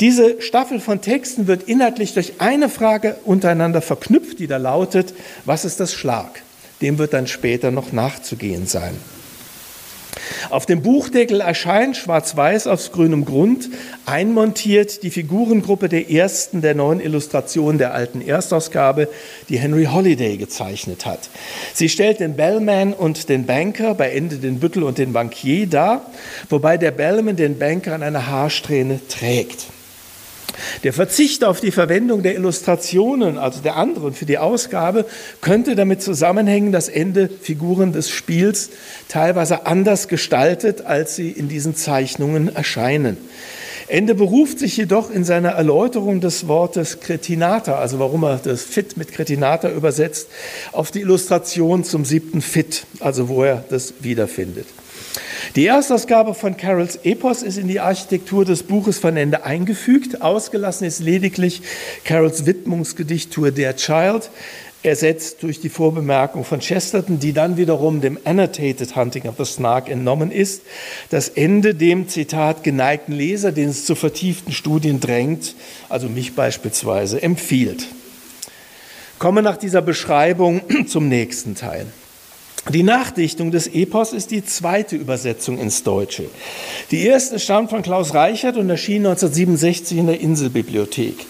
Diese 0.00 0.40
Staffel 0.42 0.80
von 0.80 1.00
Texten 1.00 1.46
wird 1.46 1.64
inhaltlich 1.64 2.14
durch 2.14 2.34
eine 2.40 2.68
Frage 2.68 3.16
untereinander 3.24 3.82
verknüpft, 3.82 4.38
die 4.38 4.46
da 4.46 4.56
lautet, 4.56 5.14
was 5.44 5.64
ist 5.64 5.80
das 5.80 5.94
Schlag? 5.94 6.42
Dem 6.80 6.98
wird 6.98 7.12
dann 7.12 7.26
später 7.26 7.70
noch 7.70 7.92
nachzugehen 7.92 8.66
sein. 8.66 8.96
Auf 10.50 10.66
dem 10.66 10.82
Buchdeckel 10.82 11.40
erscheint 11.40 11.96
schwarz-weiß 11.96 12.66
auf 12.66 12.92
grünem 12.92 13.24
Grund 13.24 13.68
einmontiert 14.06 15.02
die 15.02 15.10
Figurengruppe 15.10 15.88
der 15.88 16.10
ersten 16.10 16.60
der 16.60 16.74
neuen 16.74 17.00
Illustrationen 17.00 17.78
der 17.78 17.94
alten 17.94 18.20
Erstausgabe, 18.20 19.08
die 19.48 19.58
Henry 19.58 19.84
Holliday 19.84 20.36
gezeichnet 20.36 21.06
hat. 21.06 21.30
Sie 21.74 21.88
stellt 21.88 22.20
den 22.20 22.36
Bellman 22.36 22.92
und 22.92 23.28
den 23.28 23.46
Banker, 23.46 23.94
bei 23.94 24.10
Ende 24.10 24.36
den 24.36 24.60
Büttel 24.60 24.82
und 24.82 24.98
den 24.98 25.12
Bankier 25.12 25.66
dar, 25.66 26.06
wobei 26.48 26.76
der 26.76 26.90
Bellman 26.90 27.36
den 27.36 27.58
Banker 27.58 27.94
an 27.94 28.02
einer 28.02 28.26
Haarsträhne 28.26 29.00
trägt. 29.08 29.66
Der 30.84 30.92
Verzicht 30.92 31.44
auf 31.44 31.60
die 31.60 31.70
Verwendung 31.70 32.22
der 32.22 32.34
Illustrationen, 32.34 33.38
also 33.38 33.60
der 33.60 33.76
anderen 33.76 34.14
für 34.14 34.26
die 34.26 34.38
Ausgabe, 34.38 35.06
könnte 35.40 35.74
damit 35.74 36.02
zusammenhängen, 36.02 36.72
dass 36.72 36.88
Ende 36.88 37.28
Figuren 37.28 37.92
des 37.92 38.10
Spiels 38.10 38.70
teilweise 39.08 39.66
anders 39.66 40.08
gestaltet, 40.08 40.82
als 40.82 41.16
sie 41.16 41.30
in 41.30 41.48
diesen 41.48 41.76
Zeichnungen 41.76 42.54
erscheinen. 42.54 43.16
Ende 43.88 44.14
beruft 44.14 44.58
sich 44.58 44.76
jedoch 44.76 45.10
in 45.10 45.24
seiner 45.24 45.50
Erläuterung 45.50 46.20
des 46.20 46.48
Wortes 46.48 47.00
Kretinata, 47.00 47.74
also 47.74 47.98
warum 47.98 48.22
er 48.24 48.38
das 48.42 48.62
Fit 48.62 48.96
mit 48.96 49.12
Kretinata 49.12 49.68
übersetzt, 49.70 50.28
auf 50.72 50.90
die 50.90 51.00
Illustration 51.00 51.84
zum 51.84 52.04
siebten 52.04 52.40
Fit, 52.40 52.84
also 53.00 53.28
wo 53.28 53.42
er 53.42 53.64
das 53.68 53.94
wiederfindet. 54.00 54.66
Die 55.56 55.66
Erstausgabe 55.66 56.34
von 56.34 56.56
Carrolls 56.56 57.00
Epos 57.04 57.42
ist 57.42 57.58
in 57.58 57.68
die 57.68 57.80
Architektur 57.80 58.44
des 58.44 58.62
Buches 58.62 58.98
von 58.98 59.16
Ende 59.16 59.44
eingefügt. 59.44 60.22
Ausgelassen 60.22 60.86
ist 60.86 61.00
lediglich 61.00 61.62
Carrolls 62.04 62.46
Widmungsgedicht 62.46 63.32
To 63.32 63.44
a 63.44 63.50
Dear 63.50 63.76
Child, 63.76 64.30
ersetzt 64.82 65.42
durch 65.42 65.60
die 65.60 65.68
Vorbemerkung 65.68 66.44
von 66.44 66.60
Chesterton, 66.60 67.18
die 67.18 67.32
dann 67.32 67.56
wiederum 67.56 68.00
dem 68.00 68.18
Annotated 68.24 68.96
Hunting 68.96 69.28
of 69.28 69.36
the 69.38 69.44
Snark 69.44 69.88
entnommen 69.88 70.30
ist. 70.30 70.62
Das 71.10 71.28
Ende 71.28 71.74
dem, 71.74 72.08
Zitat, 72.08 72.64
geneigten 72.64 73.12
Leser, 73.12 73.52
den 73.52 73.68
es 73.68 73.84
zu 73.84 73.94
vertieften 73.94 74.52
Studien 74.52 75.00
drängt, 75.00 75.54
also 75.88 76.08
mich 76.08 76.34
beispielsweise, 76.34 77.22
empfiehlt. 77.22 77.86
Komme 79.18 79.42
nach 79.42 79.56
dieser 79.56 79.82
Beschreibung 79.82 80.62
zum 80.86 81.08
nächsten 81.08 81.54
Teil. 81.54 81.86
Die 82.68 82.84
Nachdichtung 82.84 83.50
des 83.50 83.66
Epos 83.66 84.12
ist 84.12 84.30
die 84.30 84.44
zweite 84.44 84.94
Übersetzung 84.94 85.58
ins 85.58 85.82
Deutsche. 85.82 86.26
Die 86.92 87.04
erste 87.04 87.40
stammt 87.40 87.70
von 87.70 87.82
Klaus 87.82 88.14
Reichert 88.14 88.56
und 88.56 88.70
erschien 88.70 89.04
1967 89.04 89.98
in 89.98 90.06
der 90.06 90.20
Inselbibliothek. 90.20 91.26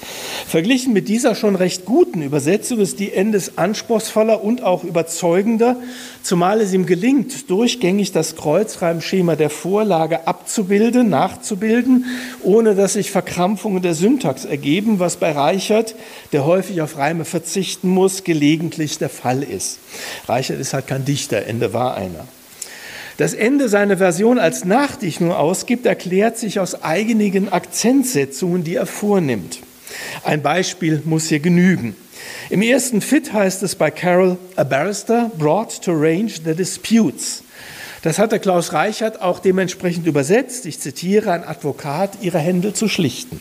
Verglichen 0.46 0.92
mit 0.92 1.08
dieser 1.08 1.34
schon 1.34 1.56
recht 1.56 1.86
guten 1.86 2.20
Übersetzung 2.20 2.80
ist 2.80 3.00
die 3.00 3.14
Endes 3.14 3.56
anspruchsvoller 3.56 4.44
und 4.44 4.62
auch 4.62 4.84
überzeugender, 4.84 5.76
zumal 6.22 6.60
es 6.60 6.72
ihm 6.72 6.86
gelingt, 6.86 7.50
durchgängig 7.50 8.12
das 8.12 8.36
Kreuzreimschema 8.36 9.36
der 9.36 9.50
Vorlage 9.50 10.26
abzubilden, 10.26 11.08
nachzubilden, 11.08 12.06
ohne 12.42 12.74
dass 12.74 12.94
sich 12.94 13.10
Verkrampfungen 13.10 13.82
der 13.82 13.94
Syntax 13.94 14.44
ergeben, 14.44 14.98
was 14.98 15.16
bei 15.16 15.32
Reichert, 15.32 15.94
der 16.32 16.44
häufig 16.44 16.80
auf 16.80 16.96
Reime 16.96 17.24
verzichten 17.24 17.88
muss, 17.88 18.24
gelegentlich 18.24 18.98
der 18.98 19.10
Fall 19.10 19.42
ist. 19.42 19.78
Reichert 20.26 20.60
ist 20.60 20.72
halt 20.72 20.86
kein 20.86 21.04
Dichter 21.04 21.46
Ende 21.46 21.72
war 21.72 21.96
einer. 21.96 22.26
Das 23.18 23.34
Ende 23.34 23.68
seine 23.68 23.98
Version 23.98 24.38
als 24.38 24.64
Nachdichtung 24.64 25.32
ausgibt, 25.32 25.86
erklärt 25.86 26.38
sich 26.38 26.60
aus 26.60 26.82
einigen 26.82 27.50
Akzentsetzungen, 27.50 28.64
die 28.64 28.76
er 28.76 28.86
vornimmt. 28.86 29.60
Ein 30.24 30.42
Beispiel 30.42 31.02
muss 31.04 31.28
hier 31.28 31.40
genügen. 31.40 31.94
Im 32.50 32.62
ersten 32.62 33.00
Fit 33.00 33.32
heißt 33.32 33.62
es 33.62 33.74
bei 33.74 33.90
Carol, 33.90 34.36
a 34.56 34.64
barrister 34.64 35.30
brought 35.38 35.82
to 35.82 35.92
range 35.92 36.32
the 36.44 36.54
disputes. 36.54 37.42
Das 38.02 38.18
hat 38.18 38.32
der 38.32 38.40
Klaus 38.40 38.72
Reichert 38.72 39.22
auch 39.22 39.38
dementsprechend 39.38 40.06
übersetzt. 40.06 40.66
Ich 40.66 40.80
zitiere, 40.80 41.32
ein 41.32 41.44
Advokat, 41.44 42.18
ihre 42.20 42.38
Händel 42.38 42.74
zu 42.74 42.88
schlichten. 42.88 43.40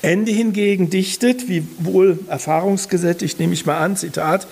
Ende 0.00 0.32
hingegen 0.32 0.90
dichtet, 0.90 1.48
wie 1.48 1.66
wohl 1.78 2.18
erfahrungsgesättigt, 2.28 3.38
nehme 3.38 3.52
ich 3.52 3.66
mal 3.66 3.78
an, 3.78 3.96
Zitat, 3.96 4.46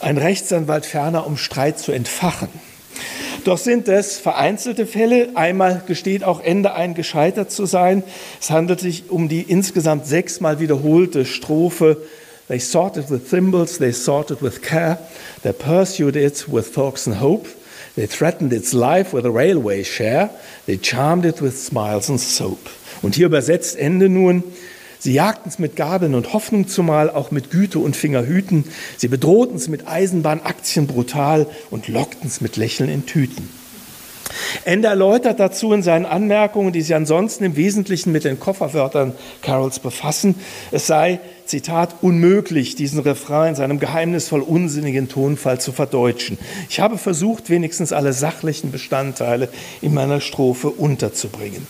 ein 0.00 0.18
Rechtsanwalt 0.18 0.84
ferner, 0.84 1.26
um 1.26 1.36
Streit 1.36 1.78
zu 1.78 1.92
entfachen. 1.92 2.48
Doch 3.44 3.58
sind 3.58 3.88
es 3.88 4.18
vereinzelte 4.18 4.86
Fälle. 4.86 5.30
Einmal 5.34 5.82
gesteht 5.86 6.22
auch 6.22 6.40
Ende 6.40 6.74
ein, 6.74 6.94
gescheitert 6.94 7.50
zu 7.50 7.66
sein. 7.66 8.04
Es 8.40 8.50
handelt 8.50 8.80
sich 8.80 9.10
um 9.10 9.28
die 9.28 9.42
insgesamt 9.42 10.06
sechsmal 10.06 10.60
wiederholte 10.60 11.24
Strophe. 11.24 11.96
They 12.52 12.58
sought 12.58 12.98
it 12.98 13.08
with 13.08 13.30
thimbles, 13.30 13.78
they 13.78 13.92
sought 13.92 14.30
it 14.30 14.42
with 14.42 14.60
care, 14.60 14.98
they 15.42 15.54
pursued 15.54 16.16
it 16.16 16.46
with 16.46 16.66
thoughts 16.66 17.06
and 17.06 17.16
hope, 17.16 17.48
they 17.96 18.06
threatened 18.06 18.52
its 18.52 18.74
life 18.74 19.14
with 19.14 19.24
a 19.24 19.30
railway 19.30 19.82
share, 19.82 20.28
they 20.66 20.76
charmed 20.76 21.24
it 21.24 21.40
with 21.40 21.58
smiles 21.58 22.10
and 22.10 22.20
soap. 22.20 22.68
Und 23.00 23.14
hier 23.14 23.24
übersetzt 23.24 23.78
Ende 23.78 24.10
nun, 24.10 24.44
Sie 24.98 25.14
jagten 25.14 25.48
es 25.48 25.58
mit 25.58 25.76
Gabeln 25.76 26.14
und 26.14 26.34
Hoffnung 26.34 26.68
zumal, 26.68 27.08
auch 27.08 27.30
mit 27.30 27.50
Güte 27.50 27.78
und 27.78 27.96
Fingerhüten. 27.96 28.66
Sie 28.98 29.08
bedrohten 29.08 29.56
es 29.56 29.68
mit 29.68 29.88
Eisenbahnaktien 29.88 30.86
brutal 30.86 31.46
und 31.70 31.88
lockten 31.88 32.26
es 32.26 32.42
mit 32.42 32.58
Lächeln 32.58 32.90
in 32.90 33.06
Tüten. 33.06 33.48
Ende 34.64 34.88
erläutert 34.88 35.40
dazu 35.40 35.72
in 35.72 35.82
seinen 35.82 36.06
Anmerkungen, 36.06 36.72
die 36.72 36.82
sich 36.82 36.94
ansonsten 36.94 37.44
im 37.44 37.56
Wesentlichen 37.56 38.12
mit 38.12 38.24
den 38.24 38.38
Kofferwörtern 38.38 39.14
Carols 39.42 39.78
befassen, 39.78 40.36
es 40.70 40.86
sei, 40.86 41.20
Zitat, 41.52 41.96
unmöglich, 42.00 42.76
diesen 42.76 43.00
Refrain 43.00 43.50
in 43.50 43.54
seinem 43.56 43.78
geheimnisvoll 43.78 44.40
unsinnigen 44.40 45.10
Tonfall 45.10 45.60
zu 45.60 45.70
verdeutschen. 45.70 46.38
Ich 46.70 46.80
habe 46.80 46.96
versucht, 46.96 47.50
wenigstens 47.50 47.92
alle 47.92 48.14
sachlichen 48.14 48.72
Bestandteile 48.72 49.50
in 49.82 49.92
meiner 49.92 50.22
Strophe 50.22 50.70
unterzubringen. 50.70 51.66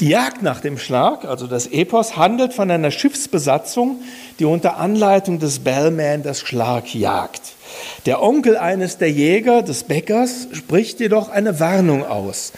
Die 0.00 0.08
Jagd 0.08 0.42
nach 0.42 0.60
dem 0.60 0.78
Schlag, 0.78 1.26
also 1.26 1.46
das 1.46 1.66
Epos, 1.66 2.16
handelt 2.16 2.54
von 2.54 2.70
einer 2.70 2.90
Schiffsbesatzung, 2.90 4.00
die 4.38 4.46
unter 4.46 4.78
Anleitung 4.78 5.38
des 5.38 5.58
Bellman 5.58 6.22
das 6.22 6.40
Schlag 6.40 6.94
jagt. 6.94 7.52
Der 8.06 8.22
Onkel 8.22 8.56
eines 8.56 8.96
der 8.96 9.10
Jäger, 9.10 9.60
des 9.60 9.84
Bäckers, 9.84 10.48
spricht 10.52 11.00
jedoch 11.00 11.28
eine 11.28 11.60
Warnung 11.60 12.02
aus. 12.02 12.52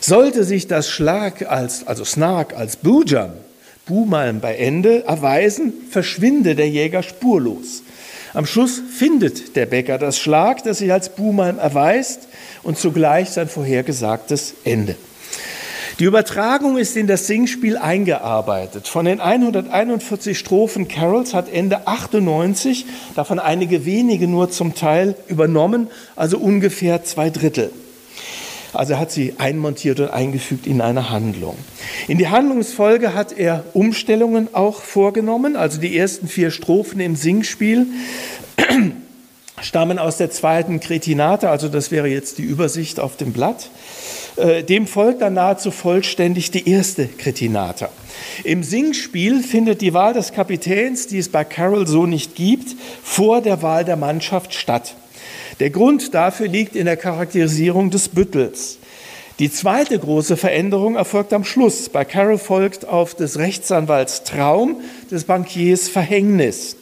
Sollte 0.00 0.42
sich 0.42 0.66
das 0.66 0.90
Schlag 0.90 1.48
als, 1.48 1.86
also 1.86 2.04
Snark 2.04 2.56
als 2.56 2.74
Bujam, 2.74 3.30
Bumalm 3.90 4.38
bei 4.38 4.54
Ende, 4.54 5.04
erweisen, 5.04 5.72
verschwinde 5.90 6.54
der 6.54 6.68
Jäger 6.68 7.02
spurlos. 7.02 7.82
Am 8.32 8.46
Schluss 8.46 8.80
findet 8.96 9.56
der 9.56 9.66
Bäcker 9.66 9.98
das 9.98 10.16
Schlag, 10.16 10.62
das 10.62 10.78
sich 10.78 10.92
als 10.92 11.08
Bumalm 11.08 11.58
erweist 11.58 12.28
und 12.62 12.78
zugleich 12.78 13.30
sein 13.30 13.48
vorhergesagtes 13.48 14.54
Ende. 14.62 14.94
Die 15.98 16.04
Übertragung 16.04 16.78
ist 16.78 16.96
in 16.96 17.08
das 17.08 17.26
Singspiel 17.26 17.76
eingearbeitet. 17.76 18.86
Von 18.86 19.06
den 19.06 19.20
141 19.20 20.38
Strophen 20.38 20.86
Carols 20.86 21.34
hat 21.34 21.52
Ende 21.52 21.88
98 21.88 22.86
davon 23.16 23.40
einige 23.40 23.84
wenige 23.84 24.28
nur 24.28 24.52
zum 24.52 24.76
Teil 24.76 25.16
übernommen, 25.26 25.88
also 26.14 26.38
ungefähr 26.38 27.02
zwei 27.02 27.28
Drittel. 27.28 27.72
Also 28.72 28.94
er 28.94 29.00
hat 29.00 29.10
sie 29.10 29.34
einmontiert 29.38 30.00
und 30.00 30.10
eingefügt 30.10 30.66
in 30.66 30.80
eine 30.80 31.10
Handlung. 31.10 31.56
In 32.08 32.18
die 32.18 32.28
Handlungsfolge 32.28 33.14
hat 33.14 33.36
er 33.36 33.64
Umstellungen 33.72 34.48
auch 34.54 34.82
vorgenommen. 34.82 35.56
Also 35.56 35.80
die 35.80 35.96
ersten 35.96 36.28
vier 36.28 36.50
Strophen 36.50 37.00
im 37.00 37.16
Singspiel 37.16 37.86
stammen 39.60 39.98
aus 39.98 40.16
der 40.16 40.30
zweiten 40.30 40.80
Kretinate, 40.80 41.50
also 41.50 41.68
das 41.68 41.90
wäre 41.90 42.08
jetzt 42.08 42.38
die 42.38 42.42
Übersicht 42.42 43.00
auf 43.00 43.16
dem 43.16 43.32
Blatt. 43.32 43.70
Äh, 44.36 44.62
dem 44.62 44.86
folgt 44.86 45.20
dann 45.20 45.34
nahezu 45.34 45.70
vollständig 45.70 46.50
die 46.50 46.68
erste 46.68 47.06
Kretinata. 47.06 47.90
Im 48.44 48.62
Singspiel 48.62 49.42
findet 49.42 49.80
die 49.80 49.92
Wahl 49.92 50.14
des 50.14 50.32
Kapitäns, 50.32 51.08
die 51.08 51.18
es 51.18 51.28
bei 51.28 51.44
Carroll 51.44 51.86
so 51.86 52.06
nicht 52.06 52.36
gibt, 52.36 52.76
vor 53.02 53.42
der 53.42 53.62
Wahl 53.62 53.84
der 53.84 53.96
Mannschaft 53.96 54.54
statt. 54.54 54.94
Der 55.60 55.68
Grund 55.68 56.14
dafür 56.14 56.48
liegt 56.48 56.74
in 56.74 56.86
der 56.86 56.96
Charakterisierung 56.96 57.90
des 57.90 58.08
Büttels. 58.08 58.78
Die 59.38 59.52
zweite 59.52 59.98
große 59.98 60.38
Veränderung 60.38 60.96
erfolgt 60.96 61.34
am 61.34 61.44
Schluss. 61.44 61.90
Bei 61.90 62.04
Carroll 62.04 62.38
folgt 62.38 62.86
auf 62.86 63.14
des 63.14 63.38
Rechtsanwalts 63.38 64.24
Traum, 64.24 64.80
des 65.10 65.24
Bankiers 65.24 65.88
Verhängnis. 65.88 66.76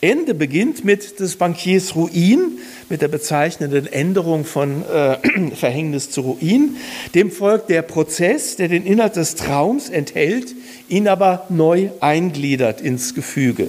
Ende 0.00 0.34
beginnt 0.34 0.84
mit 0.84 1.18
des 1.18 1.36
Bankiers 1.36 1.96
Ruin, 1.96 2.58
mit 2.88 3.02
der 3.02 3.08
bezeichnenden 3.08 3.86
Änderung 3.86 4.44
von 4.44 4.84
äh, 4.88 5.16
Verhängnis 5.54 6.10
zu 6.10 6.20
Ruin. 6.22 6.76
Dem 7.14 7.30
folgt 7.30 7.70
der 7.70 7.82
Prozess, 7.82 8.56
der 8.56 8.68
den 8.68 8.86
Inhalt 8.86 9.16
des 9.16 9.34
Traums 9.34 9.88
enthält, 9.88 10.54
ihn 10.88 11.08
aber 11.08 11.46
neu 11.48 11.90
eingliedert 12.00 12.80
ins 12.80 13.14
Gefüge. 13.14 13.68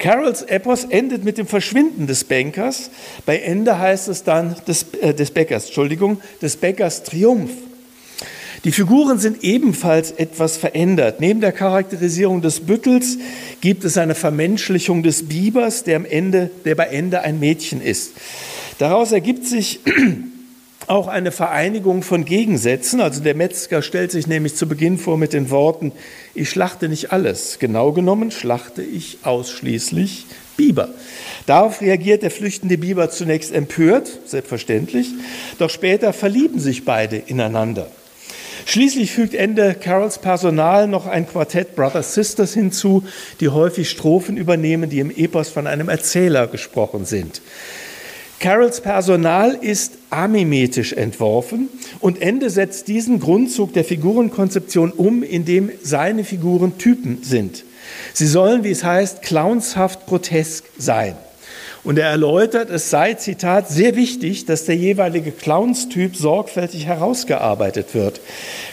Carols 0.00 0.42
Epos 0.42 0.84
endet 0.84 1.24
mit 1.24 1.36
dem 1.36 1.46
Verschwinden 1.46 2.06
des 2.06 2.24
Bankers. 2.24 2.90
Bei 3.26 3.38
Ende 3.38 3.78
heißt 3.78 4.08
es 4.08 4.24
dann 4.24 4.56
des, 4.66 4.86
äh, 5.02 5.12
des 5.12 5.30
Bäckers, 5.30 5.66
Entschuldigung, 5.66 6.20
des 6.40 6.56
Bäckers 6.56 7.02
Triumph. 7.02 7.50
Die 8.64 8.72
Figuren 8.72 9.18
sind 9.18 9.44
ebenfalls 9.44 10.10
etwas 10.12 10.56
verändert. 10.56 11.20
Neben 11.20 11.40
der 11.40 11.52
Charakterisierung 11.52 12.40
des 12.40 12.60
Büttels 12.60 13.18
gibt 13.60 13.84
es 13.84 13.98
eine 13.98 14.14
Vermenschlichung 14.14 15.02
des 15.02 15.28
Bibers, 15.28 15.84
der, 15.84 15.96
am 15.96 16.06
Ende, 16.06 16.50
der 16.64 16.74
bei 16.74 16.86
Ende 16.86 17.20
ein 17.20 17.38
Mädchen 17.38 17.82
ist. 17.82 18.12
Daraus 18.78 19.12
ergibt 19.12 19.46
sich 19.46 19.80
auch 20.90 21.06
eine 21.06 21.30
Vereinigung 21.30 22.02
von 22.02 22.24
Gegensätzen. 22.24 23.00
Also 23.00 23.22
der 23.22 23.36
Metzger 23.36 23.80
stellt 23.80 24.10
sich 24.10 24.26
nämlich 24.26 24.56
zu 24.56 24.66
Beginn 24.66 24.98
vor 24.98 25.16
mit 25.16 25.32
den 25.32 25.48
Worten, 25.50 25.92
ich 26.34 26.50
schlachte 26.50 26.88
nicht 26.88 27.12
alles. 27.12 27.58
Genau 27.60 27.92
genommen 27.92 28.32
schlachte 28.32 28.82
ich 28.82 29.18
ausschließlich 29.22 30.26
Biber. 30.56 30.88
Darauf 31.46 31.80
reagiert 31.80 32.22
der 32.22 32.32
flüchtende 32.32 32.76
Biber 32.76 33.08
zunächst 33.08 33.52
empört, 33.52 34.10
selbstverständlich, 34.26 35.08
doch 35.58 35.70
später 35.70 36.12
verlieben 36.12 36.58
sich 36.58 36.84
beide 36.84 37.16
ineinander. 37.16 37.86
Schließlich 38.66 39.12
fügt 39.12 39.34
Ende 39.34 39.74
Carols 39.74 40.18
Personal 40.18 40.86
noch 40.88 41.06
ein 41.06 41.26
Quartett 41.26 41.76
Brothers 41.76 42.14
Sisters 42.14 42.52
hinzu, 42.52 43.04
die 43.38 43.48
häufig 43.48 43.88
Strophen 43.88 44.36
übernehmen, 44.36 44.90
die 44.90 44.98
im 44.98 45.10
Epos 45.10 45.48
von 45.48 45.66
einem 45.68 45.88
Erzähler 45.88 46.48
gesprochen 46.48 47.04
sind. 47.04 47.40
Carols 48.40 48.80
Personal 48.80 49.54
ist 49.54 49.99
amimetisch 50.10 50.92
entworfen 50.92 51.68
und 52.00 52.20
Ende 52.20 52.50
setzt 52.50 52.88
diesen 52.88 53.20
Grundzug 53.20 53.72
der 53.72 53.84
Figurenkonzeption 53.84 54.92
um, 54.92 55.22
indem 55.22 55.70
seine 55.82 56.24
Figuren 56.24 56.78
Typen 56.78 57.22
sind. 57.22 57.64
Sie 58.12 58.26
sollen, 58.26 58.64
wie 58.64 58.70
es 58.70 58.84
heißt, 58.84 59.22
clownshaft 59.22 60.06
grotesk 60.06 60.64
sein. 60.78 61.16
Und 61.82 61.98
er 61.98 62.08
erläutert, 62.10 62.68
es 62.68 62.90
sei, 62.90 63.14
Zitat, 63.14 63.70
sehr 63.70 63.96
wichtig, 63.96 64.44
dass 64.44 64.66
der 64.66 64.76
jeweilige 64.76 65.32
Clownstyp 65.32 66.14
sorgfältig 66.14 66.84
herausgearbeitet 66.86 67.94
wird. 67.94 68.20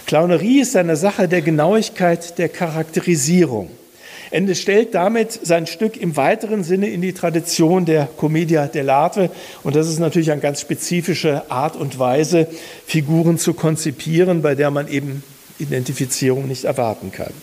Clownerie 0.05 0.59
ist 0.59 0.75
eine 0.75 0.97
Sache 0.97 1.29
der 1.29 1.41
Genauigkeit 1.41 2.37
der 2.37 2.49
Charakterisierung. 2.49 3.69
Ende 4.31 4.55
stellt 4.55 4.93
damit 4.93 5.31
sein 5.31 5.67
Stück 5.67 5.97
im 5.97 6.17
weiteren 6.17 6.63
Sinne 6.63 6.89
in 6.89 7.01
die 7.01 7.13
Tradition 7.13 7.85
der 7.85 8.07
Commedia 8.17 8.65
dell'arte. 8.65 9.29
Und 9.63 9.75
das 9.75 9.87
ist 9.87 9.99
natürlich 9.99 10.31
eine 10.31 10.41
ganz 10.41 10.61
spezifische 10.61 11.49
Art 11.49 11.75
und 11.75 11.99
Weise, 11.99 12.47
Figuren 12.85 13.37
zu 13.37 13.53
konzipieren, 13.53 14.41
bei 14.41 14.55
der 14.55 14.71
man 14.71 14.87
eben 14.87 15.23
Identifizierung 15.59 16.47
nicht 16.47 16.65
erwarten 16.65 17.11
kann. 17.11 17.33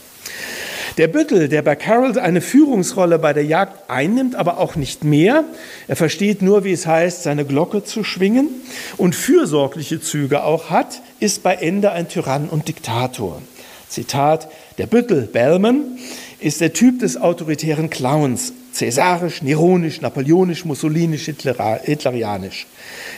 Der 0.97 1.09
Büttel, 1.09 1.49
der 1.49 1.63
bei 1.63 1.75
Carroll 1.75 2.17
eine 2.21 2.41
Führungsrolle 2.41 3.19
bei 3.19 3.33
der 3.33 3.45
Jagd 3.45 3.91
einnimmt, 3.91 4.37
aber 4.37 4.59
auch 4.59 4.77
nicht 4.77 5.03
mehr. 5.03 5.45
Er 5.89 5.97
versteht 5.97 6.41
nur, 6.41 6.63
wie 6.63 6.71
es 6.71 6.87
heißt, 6.87 7.25
seine 7.25 7.45
Glocke 7.45 7.83
zu 7.83 8.05
schwingen 8.05 8.49
und 8.97 9.17
fürsorgliche 9.17 10.01
Züge 10.01 10.45
auch 10.45 10.71
hat, 10.71 11.03
ist 11.19 11.43
bei 11.43 11.55
Ende 11.55 11.91
ein 11.91 12.09
Tyrann 12.09 12.49
und 12.49 12.69
Diktator. 12.69 13.43
Zitat, 13.89 14.49
der 14.79 14.87
Büttel 14.87 15.23
Bellman 15.23 15.99
ist 16.45 16.61
der 16.61 16.75
Typ 16.75 16.99
des 16.99 17.17
autoritären 17.17 17.89
Clowns, 17.89 18.53
cäsarisch, 18.71 19.41
neronisch, 19.41 20.03
napoleonisch, 20.03 20.67
mussolinisch, 20.67 21.25
hitlerianisch. 21.25 22.67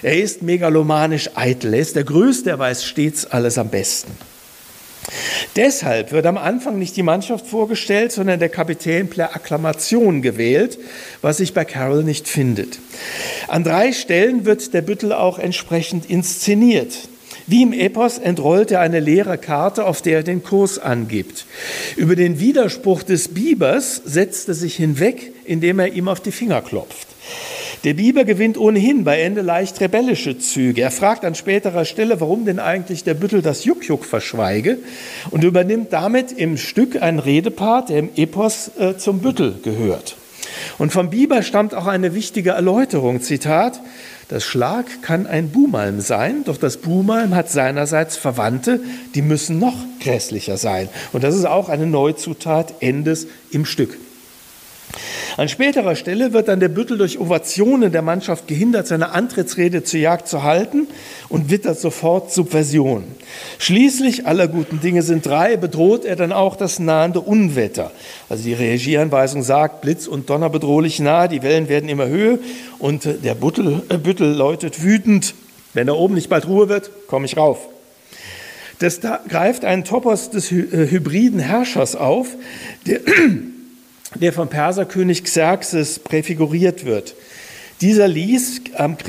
Er 0.03 0.17
ist 0.17 0.43
megalomanisch 0.43 1.31
eitel, 1.35 1.75
er 1.75 1.81
ist 1.81 1.97
der 1.97 2.05
Größte, 2.05 2.51
er 2.51 2.61
weiß 2.61 2.85
stets 2.85 3.27
alles 3.27 3.59
am 3.59 3.69
besten. 3.69 4.13
Deshalb 5.57 6.13
wird 6.13 6.27
am 6.27 6.37
Anfang 6.37 6.79
nicht 6.79 6.97
die 6.97 7.03
Mannschaft 7.03 7.49
vorgestellt, 7.49 8.13
sondern 8.13 8.39
der 8.39 8.49
Kapitän 8.49 9.09
per 9.09 9.35
Akklamation 9.35 10.23
gewählt, 10.23 10.79
was 11.21 11.39
sich 11.39 11.53
bei 11.53 11.65
Carroll 11.65 12.05
nicht 12.05 12.29
findet. 12.29 12.79
An 13.49 13.65
drei 13.65 13.93
Stellen 13.93 14.45
wird 14.45 14.73
der 14.73 14.83
Büttel 14.83 15.13
auch 15.13 15.41
entsprechend 15.41 16.09
inszeniert. 16.09 17.09
Wie 17.47 17.63
im 17.63 17.73
Epos 17.73 18.19
entrollt 18.19 18.73
er 18.73 18.81
eine 18.81 18.99
leere 18.99 19.39
Karte, 19.39 19.85
auf 19.85 20.03
der 20.03 20.19
er 20.19 20.23
den 20.25 20.43
Kurs 20.43 20.81
angibt. 20.81 21.47
Über 21.97 22.17
den 22.17 22.41
Widerspruch 22.41 23.05
des 23.05 23.29
Bibers 23.29 24.03
setzt 24.05 24.49
er 24.49 24.55
sich 24.55 24.75
hinweg, 24.75 25.33
indem 25.45 25.79
er 25.79 25.93
ihm 25.93 26.09
auf 26.09 26.21
die 26.21 26.33
Finger 26.33 26.61
klopft. 26.61 27.07
Der 27.85 27.95
Biber 27.95 28.25
gewinnt 28.25 28.59
ohnehin 28.59 29.05
bei 29.05 29.21
Ende 29.21 29.43
leicht 29.43 29.81
rebellische 29.81 30.39
Züge. 30.39 30.83
Er 30.83 30.91
fragt 30.91 31.25
an 31.25 31.37
späterer 31.37 31.85
Stelle, 31.85 32.21
warum 32.21 32.45
denn 32.45 32.59
eigentlich 32.59 33.05
der 33.05 33.15
Büttel 33.15 33.43
das 33.43 33.65
Juck-Juck 33.65 34.05
verschweige 34.05 34.79
und 35.31 35.45
übernimmt 35.45 35.93
damit 35.93 36.33
im 36.33 36.57
Stück 36.57 37.01
einen 37.01 37.21
Redepart, 37.21 37.91
der 37.91 37.99
im 37.99 38.11
Epos 38.17 38.73
äh, 38.77 38.97
zum 38.97 39.21
Büttel 39.21 39.61
gehört. 39.63 40.17
Und 40.79 40.93
vom 40.93 41.11
Biber 41.11 41.43
stammt 41.43 41.75
auch 41.75 41.87
eine 41.87 42.15
wichtige 42.15 42.51
Erläuterung, 42.51 43.21
Zitat, 43.21 43.81
das 44.29 44.45
Schlag 44.45 45.03
kann 45.03 45.27
ein 45.27 45.51
Bumalm 45.51 46.01
sein, 46.01 46.45
doch 46.45 46.57
das 46.57 46.79
Bumalm 46.79 47.35
hat 47.35 47.51
seinerseits 47.51 48.17
Verwandte, 48.17 48.81
die 49.15 49.23
müssen 49.23 49.59
noch 49.59 49.77
grässlicher 50.01 50.57
sein. 50.57 50.89
Und 51.13 51.23
das 51.23 51.37
ist 51.37 51.47
auch 51.47 51.69
eine 51.69 51.87
Neuzutat 51.87 52.75
Endes 52.81 53.29
im 53.51 53.65
Stück. 53.65 53.97
An 55.37 55.49
späterer 55.49 55.97
Stelle 55.97 56.33
wird 56.33 56.49
dann 56.49 56.61
der 56.61 56.69
Büttel 56.69 56.97
durch 56.97 57.19
Ovationen 57.19 57.93
der 57.93 58.03
Mannschaft 58.03 58.49
gehindert, 58.49 58.87
seine 58.87 59.11
Antrittsrede 59.11 59.83
zur 59.83 60.01
Jagd 60.01 60.29
zu 60.29 60.43
halten 60.43 60.87
und 61.29 61.51
wittert 61.51 61.79
sofort 61.79 62.33
Subversion. 62.33 63.05
Schließlich, 63.59 64.27
aller 64.27 64.49
guten 64.49 64.81
Dinge 64.81 65.03
sind 65.03 65.27
drei, 65.27 65.57
bedroht 65.57 66.05
er 66.05 66.17
dann 66.17 66.33
auch 66.33 66.57
das 66.57 66.79
nahende 66.79 67.21
Unwetter. 67.21 67.93
Also 68.29 68.45
die 68.45 68.55
Regieanweisung 68.55 69.43
sagt, 69.43 69.83
Blitz 69.83 70.07
und 70.07 70.31
Donner 70.31 70.49
bedrohlich 70.49 71.01
nah, 71.01 71.29
die 71.29 71.43
Wellen 71.43 71.69
werden 71.69 71.89
immer 71.89 72.07
höher 72.07 72.39
und 72.79 73.05
der 73.05 73.35
Büttel, 73.35 73.83
äh, 73.89 73.99
Büttel 73.99 74.33
läutet 74.35 74.83
wütend, 74.83 75.35
wenn 75.75 75.87
da 75.87 75.93
oben 75.93 76.15
nicht 76.15 76.31
bald 76.31 76.47
Ruhe 76.47 76.69
wird, 76.69 76.91
komme 77.07 77.27
ich 77.27 77.37
rauf. 77.37 77.59
Das 78.79 79.01
da 79.01 79.21
greift 79.29 79.65
einen 79.65 79.85
Topos 79.85 80.31
des 80.31 80.51
äh, 80.53 80.91
hybriden 80.91 81.41
Herrschers 81.41 81.97
auf, 81.97 82.29
der, 82.87 83.01
der 84.21 84.33
vom 84.33 84.49
Perserkönig 84.49 85.25
Xerxes 85.25 85.99
präfiguriert 85.99 86.85
wird. 86.85 87.15
Dieser 87.83 88.09
ließ 88.09 88.63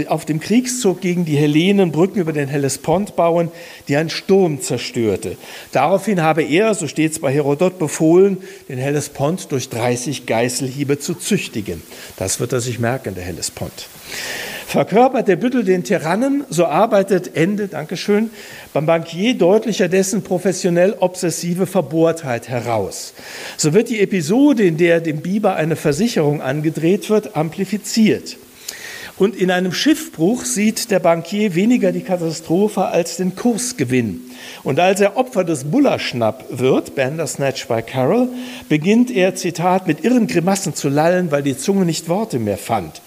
auf 0.10 0.26
dem 0.26 0.42
Kriegszug 0.42 1.00
gegen 1.00 1.24
die 1.24 1.38
Hellenen 1.38 1.94
Brücken 1.94 2.20
über 2.20 2.34
den 2.34 2.50
Hellespont 2.50 3.16
bauen, 3.16 3.50
die 3.88 3.96
ein 3.96 4.10
Sturm 4.10 4.62
zerstörte. 4.62 5.38
Daraufhin 5.72 6.22
habe 6.22 6.44
er, 6.44 6.76
so 6.76 6.88
steht 6.88 7.14
es 7.14 7.20
bei 7.20 7.32
Herodot, 7.32 7.80
befohlen, 7.80 8.38
den 8.68 8.78
Hellespont 8.78 9.54
durch 9.54 9.70
30 9.70 10.26
Geißelhiebe 10.26 11.00
zu 11.00 11.14
züchtigen. 11.14 11.82
Das 12.18 12.42
wird 12.42 12.52
er 12.52 12.60
sich 12.60 12.78
merken, 12.78 13.16
der 13.16 13.24
Hellespont. 13.24 13.88
Verkörpert 14.68 15.30
der 15.30 15.38
Büttel 15.38 15.64
den 15.64 15.86
Tyrannen, 15.86 16.44
so 16.50 16.66
arbeitet 16.66 17.38
Ende, 17.38 17.70
Dankeschön, 17.70 18.32
beim 18.74 18.86
Bankier 18.86 19.34
deutlicher 19.34 19.88
dessen 19.88 20.24
professionell 20.24 20.94
obsessive 21.00 21.66
Verbohrtheit 21.66 22.50
heraus. 22.50 23.14
So 23.56 23.74
wird 23.74 23.88
die 23.88 24.02
Episode, 24.02 24.64
in 24.64 24.76
der 24.76 25.00
dem 25.00 25.22
Biber 25.22 25.56
eine 25.56 25.78
Versicherung 25.78 26.42
angedreht 26.42 27.10
wird, 27.10 27.38
amplifiziert. 27.38 28.36
Und 29.20 29.36
in 29.36 29.50
einem 29.50 29.74
Schiffbruch 29.74 30.46
sieht 30.46 30.92
der 30.92 31.00
Bankier 31.00 31.56
weniger 31.56 31.92
die 31.92 32.02
Katastrophe 32.02 32.86
als 32.86 33.18
den 33.18 33.36
Kursgewinn. 33.36 34.22
Und 34.64 34.80
als 34.80 35.02
er 35.02 35.18
Opfer 35.18 35.44
des 35.44 35.64
Bullerschnapp 35.64 36.46
wird, 36.50 36.94
Bandersnatch 36.94 37.68
bei 37.68 37.82
Carol, 37.82 38.28
beginnt 38.70 39.10
er, 39.10 39.34
Zitat, 39.34 39.88
mit 39.88 40.04
irren 40.04 40.28
Grimassen 40.28 40.76
zu 40.76 40.88
lallen, 40.88 41.32
weil 41.32 41.42
die 41.42 41.58
Zunge 41.58 41.84
nicht 41.84 42.10
Worte 42.10 42.38
mehr 42.38 42.60
fand. 42.60 43.02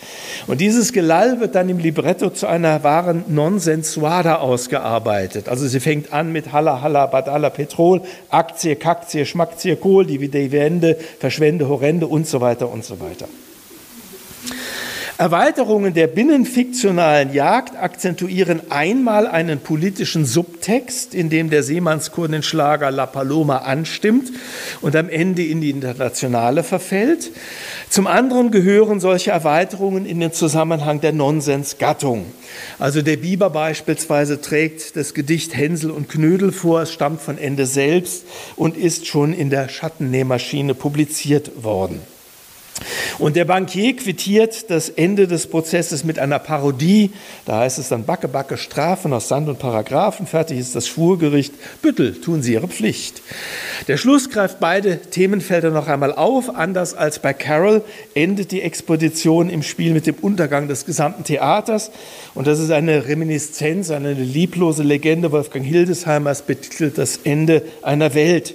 Und 0.48 0.60
dieses 0.60 0.92
Gelall 0.92 1.38
wird 1.38 1.54
dann 1.54 1.68
im 1.68 1.78
Libretto 1.78 2.30
zu 2.30 2.48
einer 2.48 2.82
wahren 2.82 3.24
Nonsensuada 3.28 4.36
ausgearbeitet. 4.36 5.48
Also 5.48 5.68
sie 5.68 5.78
fängt 5.78 6.12
an 6.12 6.32
mit 6.32 6.52
Halla, 6.52 6.80
Halla, 6.82 7.06
Badalla, 7.06 7.50
Petrol, 7.50 8.00
Aktie, 8.30 8.74
Kaktie, 8.74 9.24
Schmackzie, 9.24 9.76
Kohl, 9.76 10.06
Dividende, 10.06 10.98
Verschwende, 11.20 11.68
Horrende 11.68 12.08
und 12.08 12.26
so 12.26 12.40
weiter 12.40 12.68
und 12.68 12.84
so 12.84 12.98
weiter. 12.98 13.28
Erweiterungen 15.20 15.92
der 15.92 16.06
binnenfiktionalen 16.06 17.34
Jagd 17.34 17.76
akzentuieren 17.76 18.62
einmal 18.70 19.26
einen 19.26 19.60
politischen 19.60 20.24
Subtext, 20.24 21.14
in 21.14 21.28
dem 21.28 21.50
der 21.50 21.62
Seemannschor 21.62 22.26
den 22.26 22.42
Schlager 22.42 22.90
La 22.90 23.04
Paloma 23.04 23.58
anstimmt 23.58 24.32
und 24.80 24.96
am 24.96 25.10
Ende 25.10 25.44
in 25.44 25.60
die 25.60 25.68
Internationale 25.68 26.62
verfällt. 26.62 27.32
Zum 27.90 28.06
anderen 28.06 28.50
gehören 28.50 28.98
solche 28.98 29.30
Erweiterungen 29.30 30.06
in 30.06 30.20
den 30.20 30.32
Zusammenhang 30.32 31.02
der 31.02 31.12
Nonsensgattung. 31.12 32.24
Also 32.78 33.02
der 33.02 33.18
Biber 33.18 33.50
beispielsweise 33.50 34.40
trägt 34.40 34.96
das 34.96 35.12
Gedicht 35.12 35.54
Hänsel 35.54 35.90
und 35.90 36.08
Knödel 36.08 36.50
vor, 36.50 36.80
es 36.80 36.92
stammt 36.94 37.20
von 37.20 37.36
Ende 37.36 37.66
selbst 37.66 38.24
und 38.56 38.74
ist 38.74 39.06
schon 39.06 39.34
in 39.34 39.50
der 39.50 39.68
Schattennähmaschine 39.68 40.72
publiziert 40.72 41.62
worden. 41.62 42.00
Und 43.20 43.36
der 43.36 43.44
Bankier 43.44 43.94
quittiert 43.96 44.70
das 44.70 44.88
Ende 44.88 45.28
des 45.28 45.46
Prozesses 45.46 46.04
mit 46.04 46.18
einer 46.18 46.38
Parodie. 46.38 47.10
Da 47.44 47.58
heißt 47.58 47.78
es 47.78 47.90
dann 47.90 48.04
Backe, 48.04 48.28
Backe, 48.28 48.56
Strafen 48.56 49.12
aus 49.12 49.28
Sand 49.28 49.46
und 49.50 49.58
Paragraphen. 49.58 50.26
Fertig 50.26 50.58
ist 50.58 50.74
das 50.74 50.88
Schwurgericht. 50.88 51.52
Büttel, 51.82 52.18
tun 52.18 52.40
Sie 52.42 52.54
Ihre 52.54 52.66
Pflicht. 52.66 53.20
Der 53.88 53.98
Schluss 53.98 54.30
greift 54.30 54.58
beide 54.58 55.02
Themenfelder 55.02 55.70
noch 55.70 55.86
einmal 55.86 56.14
auf. 56.14 56.56
Anders 56.56 56.94
als 56.94 57.18
bei 57.18 57.34
Carol 57.34 57.84
endet 58.14 58.52
die 58.52 58.62
Expedition 58.62 59.50
im 59.50 59.62
Spiel 59.62 59.92
mit 59.92 60.06
dem 60.06 60.14
Untergang 60.14 60.66
des 60.66 60.86
gesamten 60.86 61.22
Theaters. 61.22 61.90
Und 62.34 62.46
das 62.46 62.58
ist 62.58 62.70
eine 62.70 63.06
Reminiszenz, 63.06 63.90
eine 63.90 64.14
lieblose 64.14 64.82
Legende 64.82 65.30
Wolfgang 65.30 65.66
Hildesheimers 65.66 66.40
betitelt 66.40 66.96
das 66.96 67.18
Ende 67.24 67.64
einer 67.82 68.14
Welt. 68.14 68.54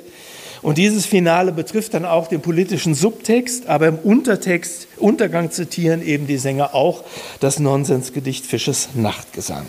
Und 0.65 0.79
dieses 0.79 1.05
Finale 1.05 1.51
betrifft 1.51 1.93
dann 1.93 2.05
auch 2.05 2.25
den 2.25 2.41
politischen 2.41 2.95
Subtext, 2.95 3.67
aber 3.67 3.87
im 3.87 3.99
Untertext, 3.99 4.87
Untergang 4.97 5.51
zitieren 5.51 6.01
eben 6.01 6.25
die 6.25 6.39
Sänger 6.39 6.73
auch 6.73 7.03
das 7.39 7.59
Nonsensgedicht 7.59 8.47
Fisches 8.47 8.89
Nachtgesang. 8.95 9.67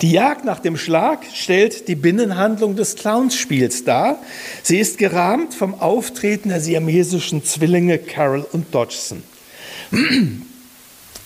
Die 0.00 0.12
Jagd 0.12 0.44
nach 0.44 0.60
dem 0.60 0.76
Schlag 0.76 1.24
stellt 1.34 1.88
die 1.88 1.96
Binnenhandlung 1.96 2.76
des 2.76 2.94
Clownspiels 2.94 3.82
dar. 3.82 4.20
Sie 4.62 4.78
ist 4.78 4.96
gerahmt 4.96 5.54
vom 5.54 5.74
Auftreten 5.74 6.50
der 6.50 6.60
siamesischen 6.60 7.44
Zwillinge 7.44 7.98
Carol 7.98 8.46
und 8.52 8.72
Dodgson. 8.72 9.24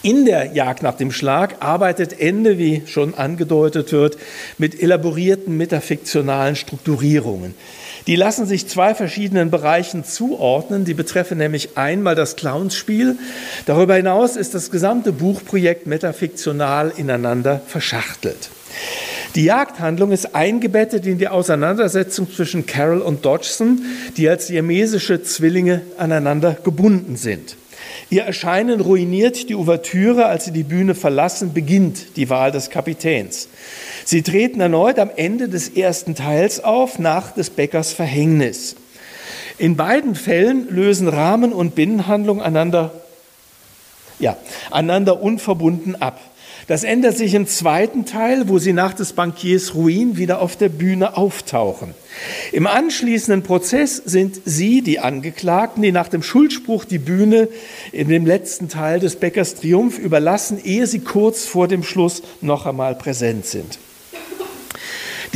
In 0.03 0.25
der 0.25 0.55
Jagd 0.55 0.83
nach 0.83 0.97
dem 0.97 1.13
Schlag 1.13 1.57
arbeitet 1.61 2.19
Ende, 2.19 2.57
wie 2.57 2.81
schon 2.87 3.13
angedeutet 3.13 3.93
wird, 3.93 4.17
mit 4.57 4.81
elaborierten 4.81 5.55
metafiktionalen 5.59 6.57
Strukturierungen. 6.57 7.55
Die 8.07 8.17
lassen 8.17 8.47
sich 8.47 8.69
zwei 8.69 8.95
verschiedenen 8.95 9.51
Bereichen 9.51 10.05
zuordnen. 10.05 10.85
Die 10.85 10.95
betreffen 10.95 11.39
nämlich 11.39 11.77
einmal 11.77 12.15
das 12.15 12.37
Clownsspiel. 12.37 13.19
Darüber 13.67 13.97
hinaus 13.97 14.37
ist 14.37 14.55
das 14.55 14.71
gesamte 14.71 15.13
Buchprojekt 15.13 15.87
metafiktional 15.87 16.93
ineinander 16.97 17.61
verschachtelt. 17.67 18.51
Die 19.35 19.45
Jagdhandlung 19.45 20.13
ist 20.13 20.35
eingebettet 20.35 21.07
in 21.07 21.19
die 21.19 21.29
Auseinandersetzung 21.29 22.31
zwischen 22.33 22.65
Carol 22.65 23.01
und 23.01 23.25
Dodgson, 23.25 23.83
die 24.17 24.29
als 24.29 24.47
siamesische 24.47 25.23
Zwillinge 25.23 25.83
aneinander 25.99 26.57
gebunden 26.65 27.17
sind. 27.17 27.57
Ihr 28.09 28.23
Erscheinen 28.23 28.81
ruiniert 28.81 29.49
die 29.49 29.55
Ouvertüre, 29.55 30.27
als 30.27 30.45
sie 30.45 30.53
die 30.53 30.63
Bühne 30.63 30.95
verlassen, 30.95 31.53
beginnt 31.53 32.17
die 32.17 32.31
Wahl 32.31 32.53
des 32.53 32.71
Kapitäns. 32.71 33.49
Sie 34.05 34.23
treten 34.23 34.61
erneut 34.61 34.99
am 34.99 35.11
Ende 35.15 35.49
des 35.49 35.69
ersten 35.71 36.15
Teils 36.15 36.63
auf, 36.63 36.99
nach 36.99 37.33
des 37.33 37.51
Bäckers 37.51 37.93
Verhängnis. 37.93 38.77
In 39.59 39.77
beiden 39.77 40.15
Fällen 40.15 40.69
lösen 40.71 41.09
Rahmen 41.09 41.53
und 41.53 41.75
Binnenhandlung 41.75 42.41
einander, 42.41 42.93
ja, 44.19 44.37
einander 44.71 45.21
unverbunden 45.21 46.01
ab. 46.01 46.21
Das 46.67 46.85
ändert 46.85 47.17
sich 47.17 47.35
im 47.35 47.47
zweiten 47.47 48.05
Teil, 48.07 48.49
wo 48.49 48.59
sie 48.59 48.73
nach 48.73 48.95
des 48.95 49.13
Bankiers 49.13 49.75
Ruin 49.75 50.17
wieder 50.17 50.41
auf 50.41 50.57
der 50.57 50.69
Bühne 50.69 51.17
auftauchen. 51.17 51.95
Im 52.53 52.67
anschließenden 52.67 53.43
Prozess 53.43 53.97
sind 53.97 54.41
sie, 54.45 54.83
die 54.83 54.99
Angeklagten, 54.99 55.83
die 55.83 55.93
nach 55.93 56.09
dem 56.09 56.23
Schuldspruch 56.23 56.85
die 56.85 56.99
Bühne 56.99 57.49
in 57.93 58.09
dem 58.09 58.27
letzten 58.27 58.69
Teil 58.69 59.01
des 59.01 59.17
Bäckers 59.17 59.55
Triumph 59.55 59.99
überlassen, 59.99 60.59
ehe 60.63 60.87
sie 60.87 61.01
kurz 61.01 61.45
vor 61.45 61.69
dem 61.69 61.83
Schluss 61.83 62.23
noch 62.41 62.67
einmal 62.67 62.95
präsent 62.95 63.47
sind. 63.47 63.79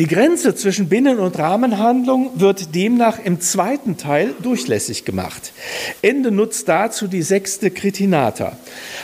Die 0.00 0.06
Grenze 0.06 0.54
zwischen 0.54 0.88
Binnen- 0.88 1.18
und 1.18 1.38
Rahmenhandlung 1.38 2.30
wird 2.40 2.74
demnach 2.74 3.18
im 3.22 3.38
zweiten 3.42 3.98
Teil 3.98 4.32
durchlässig 4.42 5.04
gemacht. 5.04 5.52
Ende 6.00 6.30
nutzt 6.30 6.70
dazu 6.70 7.06
die 7.06 7.20
sechste 7.20 7.70
Kritinata. 7.70 8.56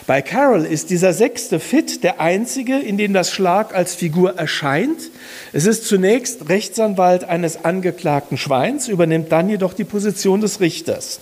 Bei 0.06 0.22
Carol 0.22 0.64
ist 0.64 0.88
dieser 0.88 1.12
sechste 1.12 1.60
Fit 1.60 2.02
der 2.02 2.22
einzige, 2.22 2.78
in 2.78 2.96
dem 2.96 3.12
das 3.12 3.30
Schlag 3.30 3.74
als 3.74 3.94
Figur 3.94 4.38
erscheint. 4.38 5.10
Es 5.52 5.66
ist 5.66 5.84
zunächst 5.84 6.48
Rechtsanwalt 6.48 7.24
eines 7.24 7.62
angeklagten 7.62 8.38
Schweins, 8.38 8.88
übernimmt 8.88 9.30
dann 9.30 9.50
jedoch 9.50 9.74
die 9.74 9.84
Position 9.84 10.40
des 10.40 10.60
Richters. 10.60 11.20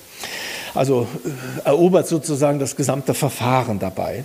Also 0.74 1.08
äh, 1.24 1.66
erobert 1.66 2.06
sozusagen 2.06 2.60
das 2.60 2.76
gesamte 2.76 3.12
Verfahren 3.12 3.80
dabei. 3.80 4.22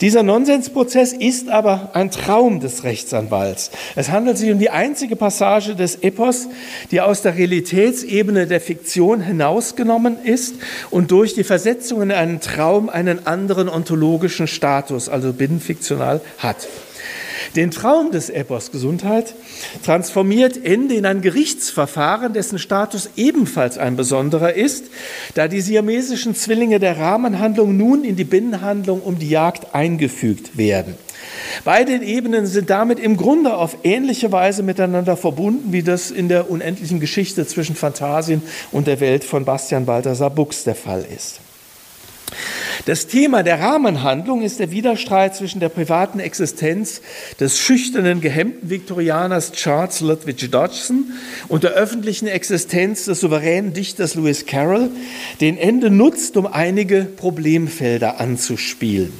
Dieser 0.00 0.22
Nonsensprozess 0.22 1.12
ist 1.12 1.48
aber 1.48 1.90
ein 1.94 2.10
Traum 2.10 2.60
des 2.60 2.82
Rechtsanwalts. 2.82 3.70
Es 3.94 4.10
handelt 4.10 4.36
sich 4.36 4.50
um 4.50 4.58
die 4.58 4.70
einzige 4.70 5.16
Passage 5.16 5.76
des 5.76 5.96
Epos, 5.96 6.48
die 6.90 7.00
aus 7.00 7.22
der 7.22 7.36
Realitätsebene 7.36 8.46
der 8.46 8.60
Fiktion 8.60 9.20
hinausgenommen 9.20 10.18
ist 10.22 10.56
und 10.90 11.10
durch 11.10 11.34
die 11.34 11.44
Versetzung 11.44 12.02
in 12.02 12.12
einen 12.12 12.40
Traum 12.40 12.88
einen 12.88 13.26
anderen 13.26 13.68
ontologischen 13.68 14.46
Status, 14.48 15.08
also 15.08 15.32
binnenfiktional, 15.32 16.20
hat. 16.38 16.68
Den 17.56 17.70
Traum 17.70 18.10
des 18.10 18.30
Epos 18.30 18.72
Gesundheit 18.72 19.34
transformiert 19.84 20.64
Ende 20.64 20.94
in 20.94 21.06
ein 21.06 21.20
Gerichtsverfahren, 21.20 22.32
dessen 22.32 22.58
Status 22.58 23.10
ebenfalls 23.16 23.78
ein 23.78 23.96
besonderer 23.96 24.54
ist, 24.54 24.86
da 25.34 25.48
die 25.48 25.60
siamesischen 25.60 26.34
Zwillinge 26.34 26.80
der 26.80 26.98
Rahmenhandlung 26.98 27.76
nun 27.76 28.04
in 28.04 28.16
die 28.16 28.24
Binnenhandlung 28.24 29.00
um 29.00 29.18
die 29.18 29.30
Jagd 29.30 29.74
eingefügt 29.74 30.56
werden. 30.56 30.94
Beide 31.64 31.94
Ebenen 32.02 32.46
sind 32.46 32.70
damit 32.70 32.98
im 32.98 33.16
Grunde 33.16 33.56
auf 33.56 33.78
ähnliche 33.82 34.32
Weise 34.32 34.62
miteinander 34.62 35.16
verbunden, 35.16 35.72
wie 35.72 35.82
das 35.82 36.10
in 36.10 36.28
der 36.28 36.50
unendlichen 36.50 37.00
Geschichte 37.00 37.46
zwischen 37.46 37.76
Phantasien 37.76 38.42
und 38.72 38.86
der 38.86 39.00
Welt 39.00 39.24
von 39.24 39.44
Bastian 39.44 39.86
Balthasar 39.86 40.30
Buchs 40.30 40.64
der 40.64 40.74
Fall 40.74 41.06
ist. 41.14 41.40
Das 42.86 43.06
Thema 43.06 43.42
der 43.42 43.60
Rahmenhandlung 43.60 44.42
ist 44.42 44.60
der 44.60 44.70
Widerstreit 44.70 45.34
zwischen 45.34 45.60
der 45.60 45.68
privaten 45.68 46.20
Existenz 46.20 47.00
des 47.40 47.58
schüchternen, 47.58 48.20
gehemmten 48.20 48.70
Viktorianers 48.70 49.52
Charles 49.52 50.00
Ludwig 50.00 50.50
Dodgson 50.50 51.12
und 51.48 51.64
der 51.64 51.72
öffentlichen 51.72 52.26
Existenz 52.26 53.06
des 53.06 53.20
souveränen 53.20 53.72
Dichters 53.72 54.14
Lewis 54.14 54.46
Carroll, 54.46 54.90
den 55.40 55.56
Ende 55.56 55.90
nutzt, 55.90 56.36
um 56.36 56.46
einige 56.46 57.04
Problemfelder 57.04 58.20
anzuspielen. 58.20 59.12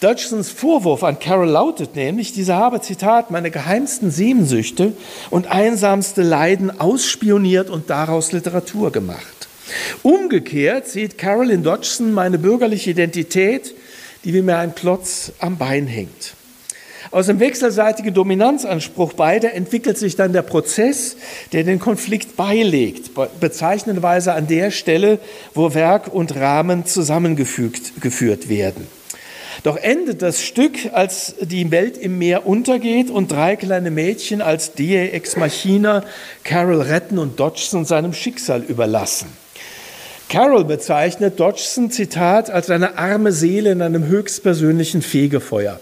Dodgsons 0.00 0.48
Vorwurf 0.48 1.04
an 1.04 1.18
Carol 1.18 1.48
lautet 1.48 1.96
nämlich, 1.96 2.32
diese 2.32 2.54
habe, 2.54 2.80
Zitat, 2.80 3.30
meine 3.30 3.50
geheimsten 3.50 4.10
Sehnsüchte 4.10 4.94
und 5.28 5.48
einsamste 5.48 6.22
Leiden 6.22 6.80
ausspioniert 6.80 7.68
und 7.68 7.90
daraus 7.90 8.32
Literatur 8.32 8.92
gemacht. 8.92 9.49
Umgekehrt 10.02 10.88
sieht 10.88 11.18
Carolyn 11.18 11.62
Dodgson 11.62 12.12
meine 12.12 12.38
bürgerliche 12.38 12.90
Identität, 12.90 13.74
die 14.24 14.34
wie 14.34 14.42
mir 14.42 14.58
ein 14.58 14.74
Klotz 14.74 15.32
am 15.38 15.58
Bein 15.58 15.86
hängt. 15.86 16.34
Aus 17.12 17.26
dem 17.26 17.40
wechselseitigen 17.40 18.14
Dominanzanspruch 18.14 19.14
beider 19.14 19.52
entwickelt 19.52 19.98
sich 19.98 20.14
dann 20.14 20.32
der 20.32 20.42
Prozess, 20.42 21.16
der 21.52 21.64
den 21.64 21.80
Konflikt 21.80 22.36
beilegt, 22.36 23.10
bezeichnenderweise 23.40 24.32
an 24.32 24.46
der 24.46 24.70
Stelle, 24.70 25.18
wo 25.52 25.74
Werk 25.74 26.12
und 26.12 26.36
Rahmen 26.36 26.86
zusammengeführt 26.86 28.48
werden. 28.48 28.86
Doch 29.64 29.76
endet 29.76 30.22
das 30.22 30.42
Stück, 30.42 30.92
als 30.92 31.34
die 31.40 31.70
Welt 31.70 31.98
im 31.98 32.18
Meer 32.18 32.46
untergeht 32.46 33.10
und 33.10 33.32
drei 33.32 33.56
kleine 33.56 33.90
Mädchen 33.90 34.40
als 34.40 34.72
Die 34.74 34.96
Ex 34.96 35.36
Machina 35.36 36.04
Carol 36.44 36.80
retten 36.80 37.18
und 37.18 37.40
Dodgson 37.40 37.84
seinem 37.84 38.12
Schicksal 38.12 38.62
überlassen. 38.62 39.26
Carol 40.30 40.64
bezeichnet 40.64 41.40
Dodgson, 41.40 41.90
Zitat, 41.90 42.50
als 42.50 42.70
eine 42.70 42.96
arme 42.96 43.32
Seele 43.32 43.72
in 43.72 43.82
einem 43.82 44.06
höchstpersönlichen 44.06 45.02
Fegefeuer. 45.02 45.80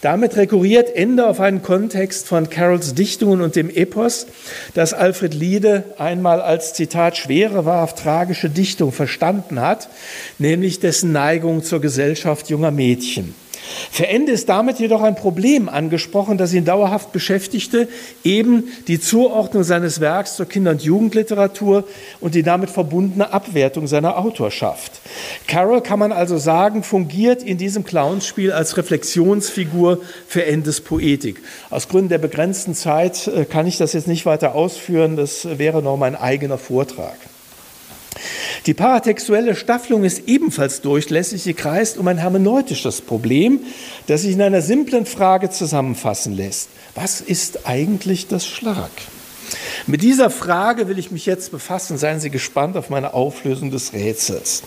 Damit 0.00 0.34
rekurriert 0.36 0.96
Ende 0.96 1.28
auf 1.28 1.38
einen 1.38 1.62
Kontext 1.62 2.26
von 2.26 2.50
Carols 2.50 2.96
Dichtungen 2.96 3.40
und 3.40 3.54
dem 3.54 3.70
Epos, 3.70 4.26
das 4.74 4.94
Alfred 4.94 5.32
Liede 5.32 5.84
einmal 5.96 6.42
als, 6.42 6.74
Zitat, 6.74 7.16
schwere, 7.16 7.66
wahrhaft 7.66 8.00
tragische 8.00 8.50
Dichtung 8.50 8.90
verstanden 8.90 9.60
hat, 9.60 9.88
nämlich 10.40 10.80
dessen 10.80 11.12
Neigung 11.12 11.62
zur 11.62 11.80
Gesellschaft 11.80 12.50
junger 12.50 12.72
Mädchen. 12.72 13.32
Für 13.90 14.08
Ende 14.08 14.32
ist 14.32 14.48
damit 14.48 14.78
jedoch 14.78 15.02
ein 15.02 15.14
Problem 15.14 15.68
angesprochen, 15.68 16.38
das 16.38 16.52
ihn 16.52 16.64
dauerhaft 16.64 17.12
beschäftigte, 17.12 17.88
eben 18.22 18.64
die 18.88 19.00
Zuordnung 19.00 19.62
seines 19.62 20.00
Werks 20.00 20.36
zur 20.36 20.46
Kinder- 20.46 20.72
und 20.72 20.82
Jugendliteratur 20.82 21.84
und 22.20 22.34
die 22.34 22.42
damit 22.42 22.70
verbundene 22.70 23.32
Abwertung 23.32 23.86
seiner 23.86 24.18
Autorschaft. 24.18 25.00
Carroll, 25.46 25.80
kann 25.80 25.98
man 25.98 26.12
also 26.12 26.38
sagen, 26.38 26.82
fungiert 26.82 27.42
in 27.42 27.58
diesem 27.58 27.84
Clownspiel 27.84 28.52
als 28.52 28.76
Reflexionsfigur 28.76 30.00
für 30.26 30.44
Endes 30.44 30.80
Poetik. 30.80 31.42
Aus 31.70 31.88
Gründen 31.88 32.08
der 32.08 32.18
begrenzten 32.18 32.74
Zeit 32.74 33.28
äh, 33.28 33.44
kann 33.44 33.66
ich 33.66 33.78
das 33.78 33.92
jetzt 33.92 34.08
nicht 34.08 34.26
weiter 34.26 34.54
ausführen, 34.54 35.16
das 35.16 35.46
wäre 35.58 35.82
noch 35.82 35.96
mein 35.96 36.16
eigener 36.16 36.58
Vortrag. 36.58 37.16
Die 38.66 38.74
paratextuelle 38.74 39.56
Staffelung 39.56 40.04
ist 40.04 40.28
ebenfalls 40.28 40.80
durchlässig. 40.80 41.42
Sie 41.42 41.54
kreist 41.54 41.98
um 41.98 42.08
ein 42.08 42.18
hermeneutisches 42.18 43.00
Problem, 43.00 43.60
das 44.06 44.22
sich 44.22 44.32
in 44.32 44.42
einer 44.42 44.62
simplen 44.62 45.06
Frage 45.06 45.50
zusammenfassen 45.50 46.34
lässt. 46.34 46.68
Was 46.94 47.20
ist 47.20 47.66
eigentlich 47.66 48.28
das 48.28 48.46
Schlag? 48.46 48.90
Mit 49.86 50.02
dieser 50.02 50.30
Frage 50.30 50.88
will 50.88 50.98
ich 50.98 51.10
mich 51.10 51.26
jetzt 51.26 51.50
befassen. 51.50 51.98
Seien 51.98 52.20
Sie 52.20 52.30
gespannt 52.30 52.76
auf 52.76 52.90
meine 52.90 53.14
Auflösung 53.14 53.70
des 53.70 53.92
Rätsels. 53.92 54.62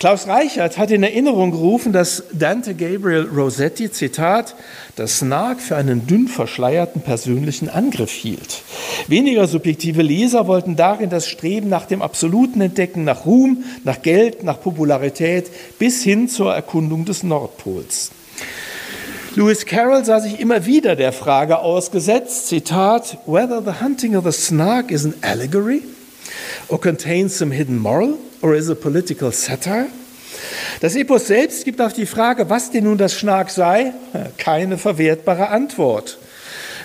Klaus 0.00 0.26
Reichert 0.26 0.78
hat 0.78 0.90
in 0.90 1.02
Erinnerung 1.02 1.50
gerufen, 1.50 1.92
dass 1.92 2.24
Dante 2.32 2.74
Gabriel 2.74 3.28
Rossetti, 3.30 3.92
Zitat, 3.92 4.56
das 4.96 5.18
Snark 5.18 5.60
für 5.60 5.76
einen 5.76 6.06
dünn 6.06 6.26
verschleierten 6.26 7.02
persönlichen 7.02 7.68
Angriff 7.68 8.10
hielt. 8.10 8.62
Weniger 9.08 9.46
subjektive 9.46 10.00
Leser 10.00 10.46
wollten 10.46 10.74
darin 10.74 11.10
das 11.10 11.28
Streben 11.28 11.68
nach 11.68 11.84
dem 11.84 12.00
absoluten 12.00 12.62
Entdecken, 12.62 13.04
nach 13.04 13.26
Ruhm, 13.26 13.62
nach 13.84 14.00
Geld, 14.00 14.42
nach 14.42 14.58
Popularität 14.58 15.50
bis 15.78 16.02
hin 16.02 16.30
zur 16.30 16.54
Erkundung 16.54 17.04
des 17.04 17.22
Nordpols. 17.22 18.10
Lewis 19.34 19.66
Carroll 19.66 20.06
sah 20.06 20.20
sich 20.20 20.40
immer 20.40 20.64
wieder 20.64 20.96
der 20.96 21.12
Frage 21.12 21.58
ausgesetzt, 21.58 22.46
Zitat, 22.46 23.18
whether 23.26 23.62
the 23.62 23.84
hunting 23.84 24.16
of 24.16 24.24
the 24.24 24.32
snark 24.32 24.90
is 24.90 25.04
an 25.04 25.12
allegory 25.20 25.82
or 26.68 26.80
contains 26.80 27.36
some 27.36 27.52
hidden 27.54 27.78
moral 27.78 28.18
or 28.42 28.54
is 28.54 28.68
a 28.70 28.74
political 28.74 29.32
satire? 29.32 29.86
Das 30.80 30.96
Epos 30.96 31.26
selbst 31.26 31.64
gibt 31.64 31.80
auf 31.80 31.92
die 31.92 32.06
Frage, 32.06 32.48
was 32.48 32.70
denn 32.70 32.84
nun 32.84 32.98
das 32.98 33.14
Schlag 33.14 33.50
sei, 33.50 33.92
keine 34.38 34.78
verwertbare 34.78 35.48
Antwort. 35.48 36.18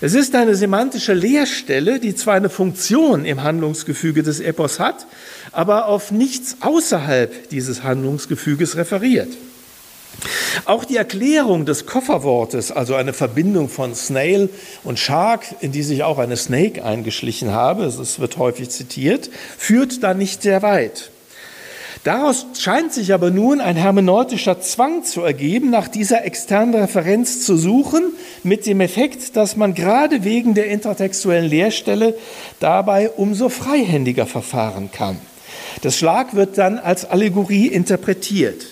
Es 0.01 0.13
ist 0.13 0.35
eine 0.35 0.55
semantische 0.55 1.13
Leerstelle, 1.13 1.99
die 1.99 2.15
zwar 2.15 2.33
eine 2.33 2.49
Funktion 2.49 3.23
im 3.23 3.43
Handlungsgefüge 3.43 4.23
des 4.23 4.41
Epos 4.41 4.79
hat, 4.79 5.07
aber 5.53 5.87
auf 5.87 6.11
nichts 6.11 6.57
außerhalb 6.59 7.49
dieses 7.49 7.83
Handlungsgefüges 7.83 8.75
referiert. 8.75 9.29
Auch 10.65 10.85
die 10.85 10.95
Erklärung 10.95 11.65
des 11.65 11.85
Kofferwortes, 11.85 12.71
also 12.71 12.95
eine 12.95 13.13
Verbindung 13.13 13.69
von 13.69 13.93
Snail 13.93 14.49
und 14.83 14.97
Shark, 14.97 15.43
in 15.61 15.71
die 15.71 15.83
sich 15.83 16.03
auch 16.03 16.17
eine 16.17 16.37
Snake 16.37 16.83
eingeschlichen 16.83 17.51
habe, 17.51 17.83
es 17.85 18.19
wird 18.19 18.37
häufig 18.37 18.69
zitiert, 18.69 19.29
führt 19.57 20.01
da 20.03 20.13
nicht 20.13 20.41
sehr 20.41 20.61
weit. 20.61 21.11
Daraus 22.05 22.45
scheint 22.59 22.93
sich 22.93 23.13
aber 23.15 23.31
nun 23.31 23.59
ein 23.59 23.75
hermeneutischer 23.75 24.61
Zwang 24.61 25.03
zu 25.03 25.21
ergeben, 25.21 25.71
nach 25.71 25.87
dieser 25.87 26.23
externen 26.23 26.75
Referenz 26.75 27.43
zu 27.43 27.57
suchen, 27.57 28.13
mit 28.43 28.67
dem 28.67 28.79
Effekt, 28.79 29.35
dass 29.35 29.55
man 29.55 29.73
gerade 29.73 30.23
wegen 30.23 30.53
der 30.53 30.67
intertextuellen 30.67 31.49
Leerstelle 31.49 32.15
dabei 32.59 33.09
umso 33.09 33.49
freihändiger 33.49 34.27
verfahren 34.27 34.91
kann. 34.91 35.17
Das 35.81 35.97
Schlag 35.97 36.35
wird 36.35 36.59
dann 36.59 36.77
als 36.77 37.05
Allegorie 37.05 37.67
interpretiert. 37.67 38.67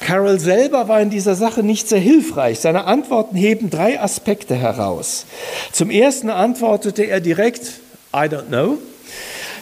Carroll 0.00 0.38
selber 0.38 0.88
war 0.88 1.00
in 1.00 1.10
dieser 1.10 1.34
Sache 1.34 1.62
nicht 1.62 1.88
sehr 1.88 1.98
hilfreich. 1.98 2.60
Seine 2.60 2.84
Antworten 2.84 3.36
heben 3.36 3.70
drei 3.70 4.00
Aspekte 4.00 4.54
heraus. 4.54 5.26
Zum 5.72 5.90
ersten 5.90 6.30
antwortete 6.30 7.04
er 7.04 7.20
direkt, 7.20 7.80
I 8.14 8.28
don't 8.28 8.48
know. 8.48 8.78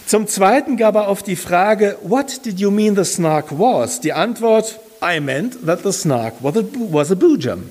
Zum 0.06 0.26
Zweiten 0.26 0.76
gab 0.76 0.96
er 0.96 1.08
auf 1.08 1.22
die 1.22 1.36
Frage, 1.36 1.96
What 2.02 2.44
did 2.44 2.60
you 2.60 2.70
mean 2.70 2.94
the 2.94 3.04
snark 3.04 3.58
was? 3.58 4.00
die 4.00 4.12
Antwort, 4.12 4.78
I 5.02 5.20
meant 5.20 5.64
that 5.66 5.82
the 5.82 5.92
snark 5.92 6.34
was 6.40 7.10
a 7.10 7.14
boojum. 7.14 7.70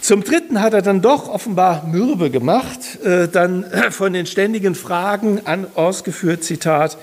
Zum 0.00 0.22
Dritten 0.22 0.62
hat 0.62 0.72
er 0.72 0.80
dann 0.80 1.02
doch 1.02 1.28
offenbar 1.28 1.84
mürbe 1.86 2.30
gemacht, 2.30 3.04
äh, 3.04 3.28
dann 3.28 3.66
von 3.90 4.12
den 4.12 4.26
ständigen 4.26 4.74
Fragen 4.74 5.42
an, 5.44 5.66
ausgeführt, 5.74 6.44
Zitat, 6.44 6.96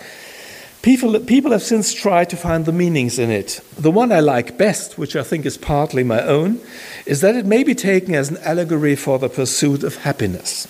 People, 0.86 1.20
people 1.20 1.52
have 1.52 1.64
since 1.64 1.96
tried 1.96 2.30
to 2.30 2.38
find 2.38 2.66
the 2.66 2.72
meanings 2.72 3.18
in 3.18 3.32
it. 3.32 3.60
The 3.76 3.90
one 3.90 4.12
I 4.12 4.20
like 4.20 4.56
best, 4.56 5.00
which 5.00 5.16
I 5.16 5.24
think 5.24 5.44
is 5.44 5.58
partly 5.58 6.04
my 6.04 6.22
own, 6.22 6.60
is 7.08 7.22
that 7.22 7.36
it 7.36 7.48
may 7.48 7.64
be 7.64 7.74
taken 7.74 8.14
as 8.14 8.30
an 8.30 8.38
allegory 8.44 8.96
for 8.96 9.18
the 9.18 9.28
pursuit 9.28 9.84
of 9.84 9.96
happiness. 9.96 10.68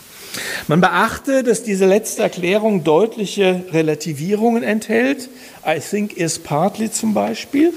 Man 0.68 0.82
beachte, 0.82 1.44
dass 1.44 1.64
diese 1.64 1.86
letzte 1.86 2.24
Erklärung 2.24 2.84
deutliche 2.84 3.64
Relativierungen 3.72 4.64
enthält. 4.64 5.30
I 5.66 5.80
think 5.80 6.16
is 6.16 6.40
partly 6.40 6.92
zum 6.92 7.14
Beispiel. 7.14 7.74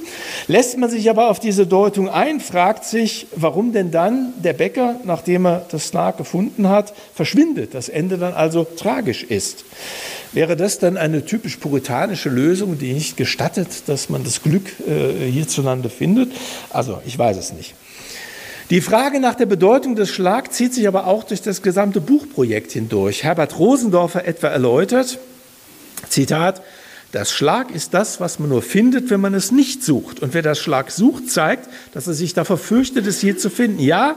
Lässt 0.46 0.76
man 0.76 0.90
sich 0.90 1.08
aber 1.08 1.30
auf 1.30 1.40
diese 1.40 1.66
Deutung 1.66 2.08
ein, 2.08 2.40
fragt 2.40 2.84
sich, 2.84 3.26
warum 3.34 3.72
denn 3.72 3.90
dann 3.90 4.34
der 4.42 4.52
Bäcker, 4.52 5.00
nachdem 5.04 5.46
er 5.46 5.66
das 5.70 5.88
Snark 5.88 6.18
gefunden 6.18 6.68
hat, 6.68 6.94
verschwindet, 7.14 7.74
das 7.74 7.88
Ende 7.88 8.18
dann 8.18 8.34
also 8.34 8.64
tragisch 8.64 9.22
ist. 9.22 9.64
Wäre 10.32 10.56
das 10.56 10.78
dann 10.78 10.96
eine 10.98 11.24
typisch 11.24 11.56
puritanische 11.56 12.28
Lösung, 12.28 12.78
die 12.78 12.92
nicht 12.92 13.16
gestattet, 13.16 13.68
dass 13.86 14.10
man 14.10 14.24
das 14.24 14.42
Glück 14.42 14.66
äh, 14.86 15.30
hierzulande 15.30 15.88
findet? 15.88 16.32
Also, 16.70 17.00
ich 17.06 17.18
weiß 17.18 17.38
es 17.38 17.52
nicht. 17.52 17.74
Die 18.70 18.82
Frage 18.82 19.18
nach 19.18 19.34
der 19.34 19.46
Bedeutung 19.46 19.96
des 19.96 20.10
Schlag 20.10 20.52
zieht 20.52 20.74
sich 20.74 20.86
aber 20.86 21.06
auch 21.06 21.24
durch 21.24 21.40
das 21.40 21.62
gesamte 21.62 22.02
Buchprojekt 22.02 22.72
hindurch. 22.72 23.24
Herbert 23.24 23.58
Rosendorfer 23.58 24.26
etwa 24.26 24.48
erläutert, 24.48 25.18
Zitat, 26.10 26.60
das 27.12 27.32
Schlag 27.32 27.74
ist 27.74 27.94
das, 27.94 28.20
was 28.20 28.38
man 28.38 28.50
nur 28.50 28.60
findet, 28.60 29.08
wenn 29.08 29.22
man 29.22 29.32
es 29.32 29.52
nicht 29.52 29.82
sucht. 29.82 30.20
Und 30.20 30.34
wer 30.34 30.42
das 30.42 30.58
Schlag 30.58 30.90
sucht, 30.90 31.30
zeigt, 31.30 31.66
dass 31.94 32.06
er 32.06 32.12
sich 32.12 32.34
davor 32.34 32.58
fürchtet, 32.58 33.06
es 33.06 33.20
hier 33.20 33.38
zu 33.38 33.48
finden. 33.48 33.80
Ja, 33.80 34.16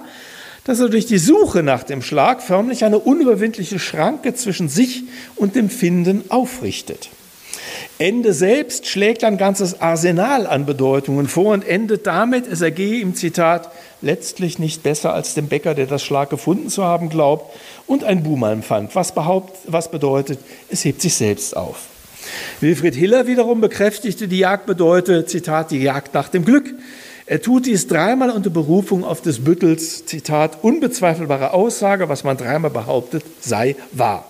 dass 0.65 0.81
er 0.81 0.89
durch 0.89 1.05
die 1.05 1.17
Suche 1.17 1.63
nach 1.63 1.83
dem 1.83 2.01
Schlag 2.01 2.43
förmlich 2.43 2.83
eine 2.83 2.99
unüberwindliche 2.99 3.79
Schranke 3.79 4.35
zwischen 4.35 4.67
sich 4.67 5.03
und 5.37 5.55
dem 5.55 5.69
Finden 5.69 6.25
aufrichtet. 6.27 7.07
Ende 7.97 8.33
selbst 8.33 8.87
schlägt 8.87 9.23
ein 9.23 9.37
ganzes 9.37 9.79
Arsenal 9.79 10.45
an 10.45 10.65
Bedeutungen 10.65 11.27
vor 11.27 11.53
und 11.53 11.65
endet 11.65 12.07
damit, 12.07 12.47
es 12.47 12.61
ergehe 12.61 12.99
im 12.99 13.15
Zitat, 13.15 13.71
letztlich 14.01 14.59
nicht 14.59 14.83
besser 14.83 15.13
als 15.13 15.33
dem 15.33 15.47
Bäcker, 15.47 15.75
der 15.75 15.85
das 15.85 16.03
Schlag 16.03 16.29
gefunden 16.29 16.69
zu 16.69 16.83
haben 16.83 17.09
glaubt 17.09 17.55
und 17.87 18.03
ein 18.03 18.23
Buhmalm 18.23 18.63
fand, 18.63 18.95
was, 18.95 19.13
behaupt, 19.13 19.57
was 19.67 19.91
bedeutet, 19.91 20.39
es 20.69 20.83
hebt 20.85 21.01
sich 21.01 21.15
selbst 21.15 21.55
auf. 21.55 21.77
Wilfried 22.59 22.95
Hiller 22.95 23.27
wiederum 23.27 23.61
bekräftigte, 23.61 24.27
die 24.27 24.39
Jagd 24.39 24.65
bedeutet, 24.65 25.29
Zitat, 25.29 25.71
die 25.71 25.81
Jagd 25.81 26.13
nach 26.13 26.29
dem 26.29 26.45
Glück. 26.45 26.73
Er 27.25 27.41
tut 27.41 27.65
dies 27.65 27.87
dreimal 27.87 28.29
unter 28.29 28.49
Berufung 28.49 29.03
auf 29.03 29.21
des 29.21 29.43
Büttels, 29.43 30.05
Zitat, 30.05 30.63
unbezweifelbare 30.63 31.53
Aussage, 31.53 32.09
was 32.09 32.23
man 32.23 32.37
dreimal 32.37 32.71
behauptet, 32.71 33.23
sei 33.39 33.75
wahr. 33.91 34.29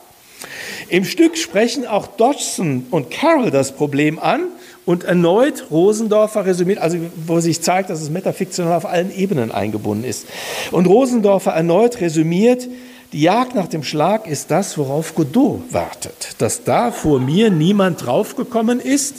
Im 0.90 1.06
Stück 1.06 1.38
sprechen 1.38 1.86
auch 1.86 2.08
Dodgson 2.08 2.88
und 2.92 3.12
Carroll 3.12 3.52
das 3.52 3.74
Problem 3.74 4.20
an 4.20 4.48
und 4.92 5.06
erneut 5.06 5.68
Rosendorfer 5.72 6.46
resümiert, 6.46 6.80
also 6.80 6.98
wo 7.26 7.40
sich 7.40 7.62
zeigt, 7.62 7.90
dass 7.90 8.02
es 8.02 8.10
metafiktional 8.10 8.74
auf 8.76 8.86
allen 8.86 9.16
Ebenen 9.16 9.52
eingebunden 9.52 10.04
ist. 10.04 10.28
Und 10.72 10.86
Rosendorfer 10.86 11.52
erneut 11.52 12.02
resümiert, 12.02 12.68
die 13.14 13.22
Jagd 13.22 13.56
nach 13.56 13.68
dem 13.68 13.84
Schlag 13.84 14.28
ist 14.28 14.52
das, 14.52 14.78
worauf 14.78 15.16
Godot 15.16 15.62
wartet. 15.72 16.36
Dass 16.40 16.64
da 16.64 16.92
vor 16.92 17.20
mir 17.20 17.50
niemand 17.50 18.06
draufgekommen 18.06 18.80
ist. 18.80 19.16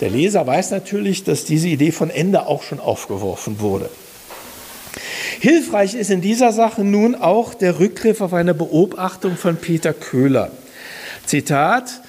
Der 0.00 0.10
Leser 0.10 0.46
weiß 0.46 0.70
natürlich, 0.70 1.24
dass 1.24 1.44
diese 1.44 1.68
Idee 1.68 1.92
von 1.92 2.10
Ende 2.10 2.46
auch 2.46 2.62
schon 2.62 2.80
aufgeworfen 2.80 3.60
wurde. 3.60 3.88
Hilfreich 5.40 5.94
ist 5.94 6.10
in 6.10 6.20
dieser 6.20 6.52
Sache 6.52 6.84
nun 6.84 7.14
auch 7.14 7.54
der 7.54 7.78
Rückgriff 7.78 8.20
auf 8.20 8.32
eine 8.32 8.54
Beobachtung 8.54 9.36
von 9.36 9.56
Peter 9.56 9.92
Köhler. 9.92 10.50
Zitat, 11.26 12.02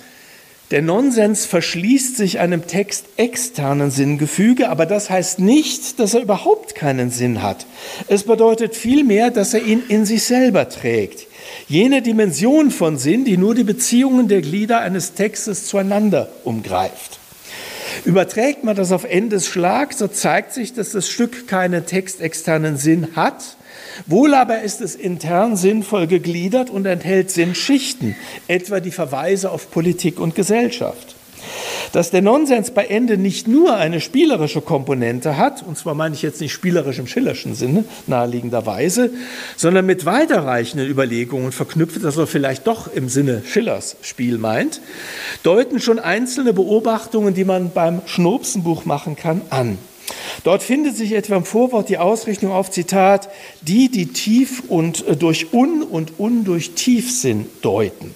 der 0.74 0.82
Nonsens 0.82 1.46
verschließt 1.46 2.18
sich 2.18 2.40
einem 2.40 2.66
Text 2.66 3.06
externen 3.18 3.92
Sinngefüge, 3.92 4.70
aber 4.70 4.88
das 4.88 5.12
heißt 5.12 5.38
nicht, 5.38 6.00
dass 6.00 6.16
er 6.16 6.24
überhaupt 6.24 6.74
keinen 6.74 7.12
Sinn 7.12 7.44
hat. 7.44 7.68
Es 8.08 8.24
bedeutet 8.24 8.76
vielmehr, 8.76 9.30
dass 9.30 9.54
er 9.54 9.62
ihn 9.62 9.84
in 9.88 10.08
sich 10.08 10.24
selber 10.24 10.68
trägt. 10.70 11.28
Jene 11.68 12.02
Dimension 12.02 12.72
von 12.72 12.98
Sinn, 12.98 13.24
die 13.24 13.38
nur 13.38 13.54
die 13.54 13.64
Beziehungen 13.64 14.28
der 14.28 14.42
Glieder 14.42 14.80
eines 14.80 15.14
Textes 15.14 15.68
zueinander 15.68 16.30
umgreift. 16.44 17.20
Überträgt 18.04 18.64
man 18.64 18.76
das 18.76 18.92
auf 18.92 19.04
Endes 19.04 19.46
Schlag, 19.46 19.94
so 19.94 20.08
zeigt 20.08 20.54
sich, 20.54 20.74
dass 20.74 20.90
das 20.90 21.08
Stück 21.08 21.48
keinen 21.48 21.86
textexternen 21.86 22.78
Sinn 22.78 23.10
hat, 23.16 23.58
Wohl 24.08 24.34
aber 24.34 24.62
ist 24.62 24.82
es 24.82 24.96
intern 24.96 25.56
sinnvoll 25.56 26.08
gegliedert 26.08 26.70
und 26.70 26.86
enthält 26.86 27.32
Sinnschichten, 27.32 28.16
etwa 28.48 28.80
die 28.80 28.92
Verweise 28.92 29.52
auf 29.52 29.72
Politik 29.72 30.20
und 30.20 30.36
Gesellschaft. 30.36 31.16
Dass 31.92 32.10
der 32.10 32.22
Nonsens 32.22 32.72
bei 32.72 32.86
Ende 32.86 33.18
nicht 33.18 33.48
nur 33.48 33.76
eine 33.76 34.02
spielerische 34.02 34.62
Komponente 34.62 35.38
hat, 35.38 35.64
und 35.64 35.78
zwar 35.78 35.94
meine 35.94 36.16
ich 36.16 36.22
jetzt 36.22 36.42
nicht 36.42 36.54
spielerisch 36.54 36.98
im 37.00 37.08
Schillerschen 37.08 37.54
Sinne, 37.54 37.86
naheliegenderweise, 38.08 39.12
sondern 39.58 39.86
mit 39.86 40.06
weiterreichenden 40.06 40.90
Überlegungen 40.90 41.52
verknüpft, 41.52 42.04
dass 42.04 42.18
er 42.18 42.26
vielleicht 42.26 42.66
doch 42.66 42.92
im 42.92 43.10
Sinne 43.10 43.44
Schillers 43.46 43.98
Spiel 44.02 44.38
meint, 44.38 44.82
deuten 45.44 45.80
schon 45.80 46.00
einzelne 46.00 46.54
Beobachtungen, 46.54 47.34
die 47.34 47.46
man 47.46 47.72
beim 47.72 48.02
Schnobsenbuch 48.06 48.86
machen 48.86 49.16
kann, 49.16 49.42
an. 49.50 49.78
Dort 50.44 50.64
findet 50.64 50.98
sich 50.98 51.14
etwa 51.14 51.38
im 51.38 51.46
Vorwort 51.46 51.90
die 51.90 51.98
Ausrichtung 51.98 52.52
auf 52.52 52.70
Zitat, 52.70 53.30
die, 53.62 53.90
die 53.90 54.08
tief 54.08 54.64
und 54.68 55.08
äh, 55.08 55.16
durch 55.16 55.54
un 55.54 55.84
und 55.84 56.20
un 56.20 56.44
durch 56.44 56.72
tief 56.72 57.12
sind, 57.12 57.48
deuten. 57.62 58.14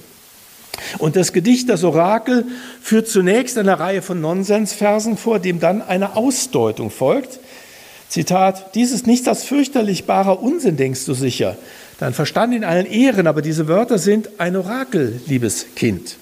Und 1.00 1.16
das 1.16 1.34
Gedicht 1.34 1.70
Das 1.70 1.84
Orakel 1.84 2.46
führt 2.82 3.08
zunächst 3.08 3.58
eine 3.58 3.80
Reihe 3.80 4.02
von 4.02 4.22
Nonsensversen 4.22 5.18
vor, 5.18 5.40
dem 5.40 5.60
dann 5.60 5.82
eine 5.82 6.16
Ausdeutung 6.16 6.92
folgt. 6.92 7.40
Zitat, 8.10 8.76
dies 8.76 8.92
ist 8.92 9.08
nichts 9.08 9.28
als 9.28 9.44
fürchterlich 9.44 10.06
barer 10.06 10.42
Unsinn, 10.42 10.78
denkst 10.78 11.06
du 11.06 11.14
sicher. 11.14 11.58
Dein 12.00 12.14
Verstand 12.14 12.54
in 12.54 12.64
allen 12.64 12.86
Ehren, 12.86 13.28
aber 13.28 13.42
diese 13.42 13.68
Wörter 13.68 13.98
sind 13.98 14.30
ein 14.38 14.56
Orakel, 14.56 15.20
liebes 15.26 15.66
Kind. 15.76 16.18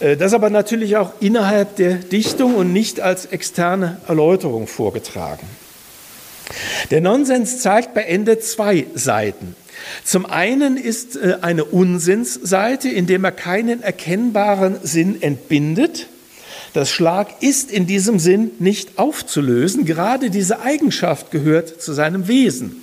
Äh, 0.00 0.16
das 0.16 0.34
aber 0.34 0.50
natürlich 0.50 0.96
auch 0.96 1.12
innerhalb 1.20 1.76
der 1.76 1.94
Dichtung 1.94 2.54
und 2.54 2.72
nicht 2.72 3.00
als 3.00 3.26
externe 3.26 3.98
Erläuterung 4.08 4.66
vorgetragen. 4.66 5.46
Der 6.90 7.00
Nonsens 7.00 7.60
zeigt 7.60 7.94
bei 7.94 8.02
Ende 8.02 8.38
zwei 8.38 8.86
Seiten. 8.94 9.56
Zum 10.04 10.26
einen 10.26 10.76
ist 10.76 11.16
äh, 11.16 11.38
eine 11.40 11.64
Unsinnsseite, 11.64 12.88
indem 12.88 13.24
er 13.24 13.32
keinen 13.32 13.82
erkennbaren 13.82 14.76
Sinn 14.82 15.22
entbindet. 15.22 16.08
Das 16.72 16.90
Schlag 16.90 17.42
ist 17.42 17.70
in 17.70 17.86
diesem 17.86 18.18
Sinn 18.18 18.50
nicht 18.58 18.98
aufzulösen. 18.98 19.84
Gerade 19.84 20.30
diese 20.30 20.60
Eigenschaft 20.60 21.30
gehört 21.30 21.82
zu 21.82 21.92
seinem 21.92 22.28
Wesen. 22.28 22.82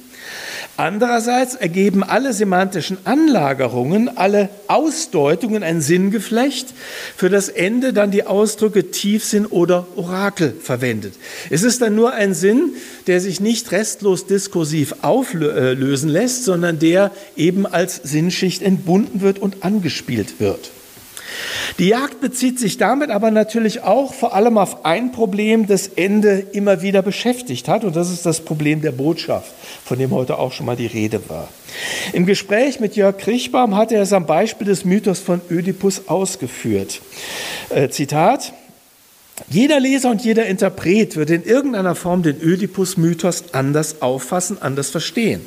Andererseits 0.80 1.56
ergeben 1.56 2.06
alle 2.06 2.32
semantischen 2.32 3.00
Anlagerungen, 3.04 4.18
alle 4.18 4.48
Ausdeutungen 4.68 5.62
ein 5.62 5.82
Sinngeflecht, 5.82 6.74
für 7.18 7.30
das 7.30 7.50
Ende 7.50 7.92
dann 7.92 8.12
die 8.12 8.24
Ausdrücke 8.26 8.90
Tiefsinn 8.90 9.46
oder 9.46 9.88
Orakel 9.98 10.54
verwendet. 10.64 11.16
Es 11.50 11.64
ist 11.64 11.82
dann 11.82 11.96
nur 11.96 12.14
ein 12.14 12.34
Sinn, 12.34 12.76
der 13.08 13.20
sich 13.20 13.42
nicht 13.42 13.74
restlos 13.74 14.26
diskursiv 14.26 14.96
auflösen 15.02 16.10
lässt, 16.10 16.46
sondern 16.46 16.80
der 16.80 17.12
eben 17.36 17.66
als 17.66 17.98
Sinnschicht 17.98 18.62
entbunden 18.62 19.20
wird 19.20 19.40
und 19.40 19.66
angespielt 19.66 20.40
wird. 20.40 20.72
Die 21.78 21.88
Jagd 21.88 22.22
bezieht 22.22 22.60
sich 22.60 22.78
damit 22.78 23.10
aber 23.10 23.32
natürlich 23.32 23.84
auch 23.84 24.14
vor 24.14 24.34
allem 24.34 24.58
auf 24.58 24.86
ein 24.86 25.12
Problem, 25.12 25.68
das 25.68 25.88
Ende 25.88 26.40
immer 26.52 26.82
wieder 26.82 27.02
beschäftigt 27.02 27.68
hat, 27.68 27.84
und 27.84 27.96
das 27.96 28.10
ist 28.10 28.26
das 28.26 28.42
Problem 28.42 28.82
der 28.82 28.92
Botschaft, 28.92 29.52
von 29.86 29.98
dem 29.98 30.12
heute 30.12 30.38
auch 30.38 30.52
schon 30.52 30.66
mal 30.66 30.76
die 30.76 30.88
Rede 30.88 31.30
war. 31.30 31.48
Im 32.14 32.26
Gespräch 32.26 32.80
mit 32.80 32.96
Jörg 32.96 33.18
Kriechbaum 33.18 33.76
hat 33.76 33.92
er 33.92 34.02
es 34.02 34.14
am 34.14 34.26
Beispiel 34.26 34.68
des 34.68 34.86
Mythos 34.86 35.20
von 35.20 35.42
Ödipus 35.50 36.08
ausgeführt. 36.08 37.02
Äh, 37.70 37.90
Zitat, 37.90 38.54
jeder 39.50 39.80
Leser 39.80 40.10
und 40.12 40.24
jeder 40.24 40.46
Interpret 40.46 41.16
wird 41.16 41.30
in 41.30 41.44
irgendeiner 41.44 41.96
Form 41.96 42.24
den 42.24 42.42
Ödipus-Mythos 42.42 43.54
anders 43.54 44.02
auffassen, 44.02 44.58
anders 44.62 44.90
verstehen. 44.90 45.42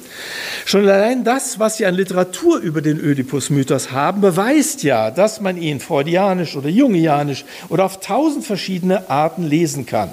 Schon 0.65 0.89
allein 0.89 1.25
das, 1.25 1.59
was 1.59 1.77
Sie 1.77 1.87
an 1.87 1.95
Literatur 1.95 2.59
über 2.59 2.83
den 2.83 2.99
Ödipus-Mythos 2.99 3.93
haben, 3.93 4.21
beweist 4.21 4.83
ja, 4.83 5.11
dass 5.11 5.41
man 5.41 5.57
ihn 5.57 5.81
freudianisch 5.81 6.57
oder 6.57 6.69
jungianisch 6.69 7.45
oder 7.69 7.85
auf 7.85 8.01
tausend 8.01 8.45
verschiedene 8.45 9.11
Arten 9.11 9.45
lesen 9.45 9.87
kann. 9.87 10.13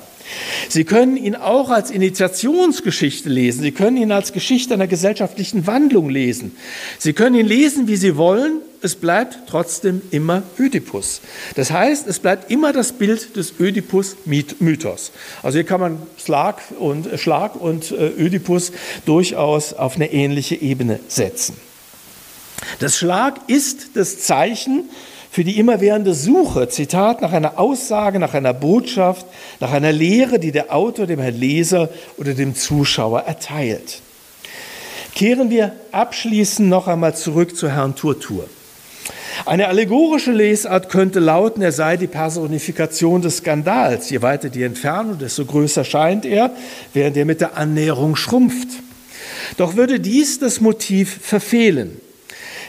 Sie 0.67 0.83
können 0.83 1.17
ihn 1.17 1.35
auch 1.35 1.69
als 1.69 1.91
Initiationsgeschichte 1.91 3.29
lesen. 3.29 3.61
Sie 3.61 3.71
können 3.71 3.97
ihn 3.97 4.11
als 4.11 4.33
Geschichte 4.33 4.73
einer 4.73 4.87
gesellschaftlichen 4.87 5.65
Wandlung 5.65 6.09
lesen. 6.09 6.55
Sie 6.99 7.13
können 7.13 7.35
ihn 7.35 7.47
lesen, 7.47 7.87
wie 7.87 7.95
Sie 7.95 8.15
wollen. 8.17 8.61
Es 8.81 8.95
bleibt 8.95 9.39
trotzdem 9.47 10.01
immer 10.11 10.43
Ödipus. 10.57 11.19
Das 11.55 11.69
heißt, 11.71 12.07
es 12.07 12.19
bleibt 12.19 12.49
immer 12.49 12.71
das 12.71 12.93
Bild 12.93 13.35
des 13.35 13.59
Ödipus-Mythos. 13.59 15.11
Also 15.43 15.57
hier 15.57 15.65
kann 15.65 15.81
man 15.81 16.01
Schlag 16.17 16.61
und, 16.79 17.09
Schlag 17.19 17.55
und 17.55 17.91
äh, 17.91 18.07
Ödipus 18.07 18.71
durchaus 19.05 19.73
auf 19.73 19.95
eine 19.95 20.13
ähnliche 20.13 20.55
Ebene 20.55 21.01
setzen. 21.09 21.57
Das 22.79 22.97
Schlag 22.97 23.41
ist 23.47 23.95
das 23.95 24.19
Zeichen 24.19 24.89
für 25.29 25.43
die 25.43 25.59
immerwährende 25.59 26.13
Suche, 26.13 26.69
Zitat, 26.69 27.21
nach 27.21 27.33
einer 27.33 27.59
Aussage, 27.59 28.17
nach 28.17 28.33
einer 28.33 28.53
Botschaft, 28.53 29.25
nach 29.59 29.71
einer 29.71 29.91
Lehre, 29.91 30.39
die 30.39 30.51
der 30.51 30.73
Autor 30.73 31.05
dem 31.05 31.19
Herrn 31.19 31.37
Leser 31.37 31.89
oder 32.17 32.33
dem 32.33 32.55
Zuschauer 32.55 33.21
erteilt. 33.21 34.01
Kehren 35.15 35.49
wir 35.49 35.73
abschließend 35.91 36.69
noch 36.69 36.87
einmal 36.87 37.15
zurück 37.15 37.57
zu 37.57 37.69
Herrn 37.69 37.95
Turtur. 37.95 38.47
Eine 39.45 39.67
allegorische 39.67 40.31
Lesart 40.31 40.89
könnte 40.89 41.19
lauten, 41.19 41.61
er 41.61 41.71
sei 41.71 41.97
die 41.97 42.07
Personifikation 42.07 43.21
des 43.21 43.37
Skandals. 43.37 44.09
Je 44.09 44.21
weiter 44.21 44.49
die 44.49 44.63
Entfernung, 44.63 45.17
desto 45.17 45.45
größer 45.45 45.83
scheint 45.83 46.25
er, 46.25 46.51
während 46.93 47.17
er 47.17 47.25
mit 47.25 47.41
der 47.41 47.57
Annäherung 47.57 48.15
schrumpft. 48.15 48.67
Doch 49.57 49.75
würde 49.75 49.99
dies 49.99 50.39
das 50.39 50.61
Motiv 50.61 51.19
verfehlen. 51.21 51.99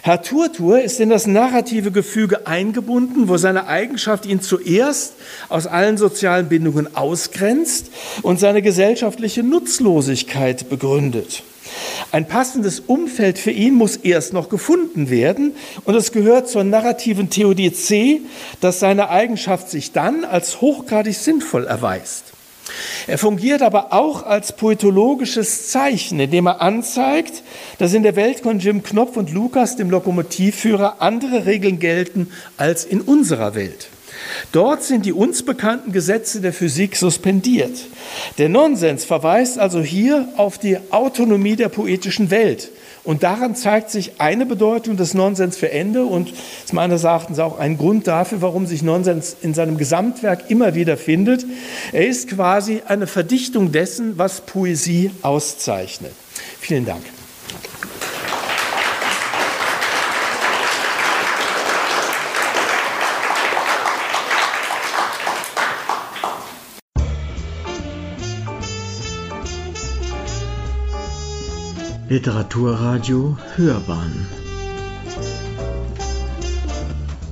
Herr 0.02 0.22
Turtur 0.22 0.80
ist 0.80 0.98
in 0.98 1.10
das 1.10 1.26
narrative 1.26 1.90
Gefüge 1.90 2.46
eingebunden, 2.46 3.28
wo 3.28 3.36
seine 3.36 3.66
Eigenschaft 3.66 4.24
ihn 4.24 4.40
zuerst 4.40 5.12
aus 5.50 5.66
allen 5.66 5.98
sozialen 5.98 6.48
Bindungen 6.48 6.96
ausgrenzt 6.96 7.90
und 8.22 8.40
seine 8.40 8.62
gesellschaftliche 8.62 9.42
Nutzlosigkeit 9.42 10.70
begründet. 10.70 11.42
Ein 12.12 12.26
passendes 12.26 12.80
Umfeld 12.80 13.38
für 13.38 13.50
ihn 13.50 13.74
muss 13.74 13.96
erst 13.96 14.32
noch 14.32 14.48
gefunden 14.48 15.10
werden 15.10 15.54
und 15.84 15.94
es 15.94 16.12
gehört 16.12 16.48
zur 16.48 16.64
narrativen 16.64 17.30
Theodizee, 17.30 18.22
dass 18.60 18.80
seine 18.80 19.10
Eigenschaft 19.10 19.70
sich 19.70 19.92
dann 19.92 20.24
als 20.24 20.60
hochgradig 20.60 21.16
sinnvoll 21.16 21.66
erweist. 21.66 22.32
Er 23.06 23.18
fungiert 23.18 23.62
aber 23.62 23.92
auch 23.92 24.24
als 24.24 24.56
poetologisches 24.56 25.68
Zeichen, 25.68 26.20
indem 26.20 26.46
er 26.46 26.60
anzeigt, 26.60 27.42
dass 27.78 27.94
in 27.94 28.02
der 28.02 28.16
Welt 28.16 28.40
von 28.40 28.58
Jim 28.58 28.82
Knopf 28.82 29.16
und 29.16 29.32
Lukas, 29.32 29.76
dem 29.76 29.90
Lokomotivführer, 29.90 30.96
andere 31.00 31.46
Regeln 31.46 31.78
gelten 31.78 32.30
als 32.56 32.84
in 32.84 33.00
unserer 33.00 33.54
Welt. 33.54 33.88
Dort 34.52 34.82
sind 34.82 35.06
die 35.06 35.12
uns 35.12 35.44
bekannten 35.44 35.92
Gesetze 35.92 36.40
der 36.40 36.52
Physik 36.52 36.96
suspendiert. 36.96 37.86
Der 38.38 38.48
Nonsens 38.48 39.04
verweist 39.04 39.58
also 39.58 39.80
hier 39.80 40.28
auf 40.36 40.58
die 40.58 40.78
Autonomie 40.90 41.56
der 41.56 41.68
poetischen 41.68 42.30
Welt. 42.30 42.70
Und 43.02 43.22
daran 43.22 43.54
zeigt 43.54 43.90
sich 43.90 44.20
eine 44.20 44.44
Bedeutung 44.44 44.96
des 44.96 45.14
Nonsens 45.14 45.56
für 45.56 45.70
Ende 45.70 46.04
und 46.04 46.30
ist 46.30 46.72
meines 46.72 47.04
Erachtens 47.04 47.38
auch 47.38 47.58
ein 47.58 47.78
Grund 47.78 48.06
dafür, 48.06 48.42
warum 48.42 48.66
sich 48.66 48.82
Nonsens 48.82 49.36
in 49.40 49.54
seinem 49.54 49.78
Gesamtwerk 49.78 50.50
immer 50.50 50.74
wieder 50.74 50.96
findet. 50.96 51.46
Er 51.92 52.06
ist 52.06 52.28
quasi 52.28 52.82
eine 52.86 53.06
Verdichtung 53.06 53.72
dessen, 53.72 54.18
was 54.18 54.42
Poesie 54.42 55.10
auszeichnet. 55.22 56.12
Vielen 56.60 56.84
Dank. 56.84 57.02
Literaturradio 72.10 73.38
Hörbahn 73.54 74.26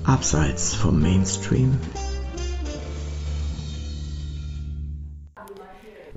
Abseits 0.04 0.72
vom 0.72 1.02
Mainstream 1.02 1.76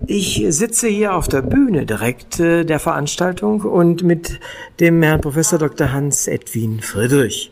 Ich 0.06 0.46
sitze 0.50 0.90
hier 0.90 1.16
auf 1.16 1.28
der 1.28 1.42
Bühne 1.42 1.88
direkt 1.88 2.40
äh, 2.40 2.64
der 2.64 2.78
Veranstaltung 2.78 3.62
und 3.62 4.04
mit 4.04 4.40
dem 4.80 5.02
Herrn 5.02 5.22
Professor 5.22 5.58
Dr. 5.58 5.92
Hans 5.92 6.28
Edwin 6.28 6.82
Friedrich. 6.82 7.52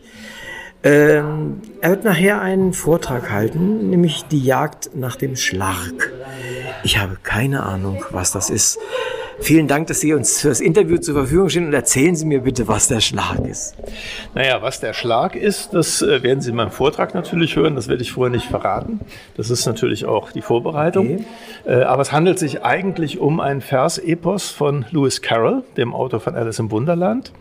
Ähm, 0.84 1.60
er 1.80 1.90
wird 1.90 2.04
nachher 2.04 2.40
einen 2.40 2.72
Vortrag 2.72 3.32
halten, 3.32 3.90
nämlich 3.90 4.26
die 4.30 4.44
Jagd 4.44 4.90
nach 4.94 5.16
dem 5.16 5.34
Schlark. 5.34 6.12
Ich 6.84 6.98
habe 6.98 7.18
keine 7.20 7.64
Ahnung, 7.64 8.04
was 8.12 8.30
das 8.30 8.48
ist. 8.48 8.78
Vielen 9.40 9.68
Dank, 9.68 9.86
dass 9.86 10.00
Sie 10.00 10.12
uns 10.12 10.40
für 10.40 10.48
das 10.48 10.60
Interview 10.60 10.98
zur 10.98 11.14
Verfügung 11.14 11.48
stehen 11.48 11.66
und 11.66 11.72
erzählen 11.72 12.14
Sie 12.14 12.26
mir 12.26 12.40
bitte, 12.40 12.68
was 12.68 12.88
der 12.88 13.00
Schlag 13.00 13.40
ist. 13.46 13.74
Naja, 14.34 14.60
was 14.62 14.80
der 14.80 14.92
Schlag 14.92 15.34
ist, 15.34 15.72
das 15.72 16.02
äh, 16.02 16.22
werden 16.22 16.40
Sie 16.40 16.50
in 16.50 16.56
meinem 16.56 16.70
Vortrag 16.70 17.14
natürlich 17.14 17.56
hören. 17.56 17.74
Das 17.74 17.88
werde 17.88 18.02
ich 18.02 18.12
vorher 18.12 18.30
nicht 18.30 18.46
verraten. 18.46 19.00
Das 19.36 19.50
ist 19.50 19.66
natürlich 19.66 20.04
auch 20.04 20.30
die 20.30 20.42
Vorbereitung. 20.42 21.24
Okay. 21.64 21.80
Äh, 21.80 21.82
aber 21.82 22.02
es 22.02 22.12
handelt 22.12 22.38
sich 22.38 22.62
eigentlich 22.62 23.18
um 23.18 23.40
ein 23.40 23.60
Vers-Epos 23.60 24.50
von 24.50 24.84
Lewis 24.90 25.22
Carroll, 25.22 25.62
dem 25.76 25.94
Autor 25.94 26.20
von 26.20 26.34
Alice 26.34 26.58
im 26.58 26.70
Wunderland. 26.70 27.32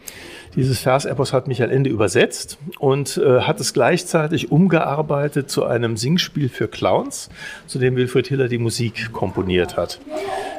Dieses 0.55 0.79
Versepos 0.79 1.31
hat 1.31 1.47
Michael 1.47 1.71
Ende 1.71 1.89
übersetzt 1.89 2.57
und 2.79 3.17
äh, 3.17 3.41
hat 3.41 3.59
es 3.59 3.73
gleichzeitig 3.73 4.51
umgearbeitet 4.51 5.49
zu 5.49 5.63
einem 5.63 5.95
Singspiel 5.95 6.49
für 6.49 6.67
Clowns, 6.67 7.29
zu 7.67 7.77
dem 7.77 7.95
Wilfried 7.95 8.27
Hiller 8.27 8.47
die 8.47 8.57
Musik 8.57 9.13
komponiert 9.13 9.77
hat. 9.77 9.99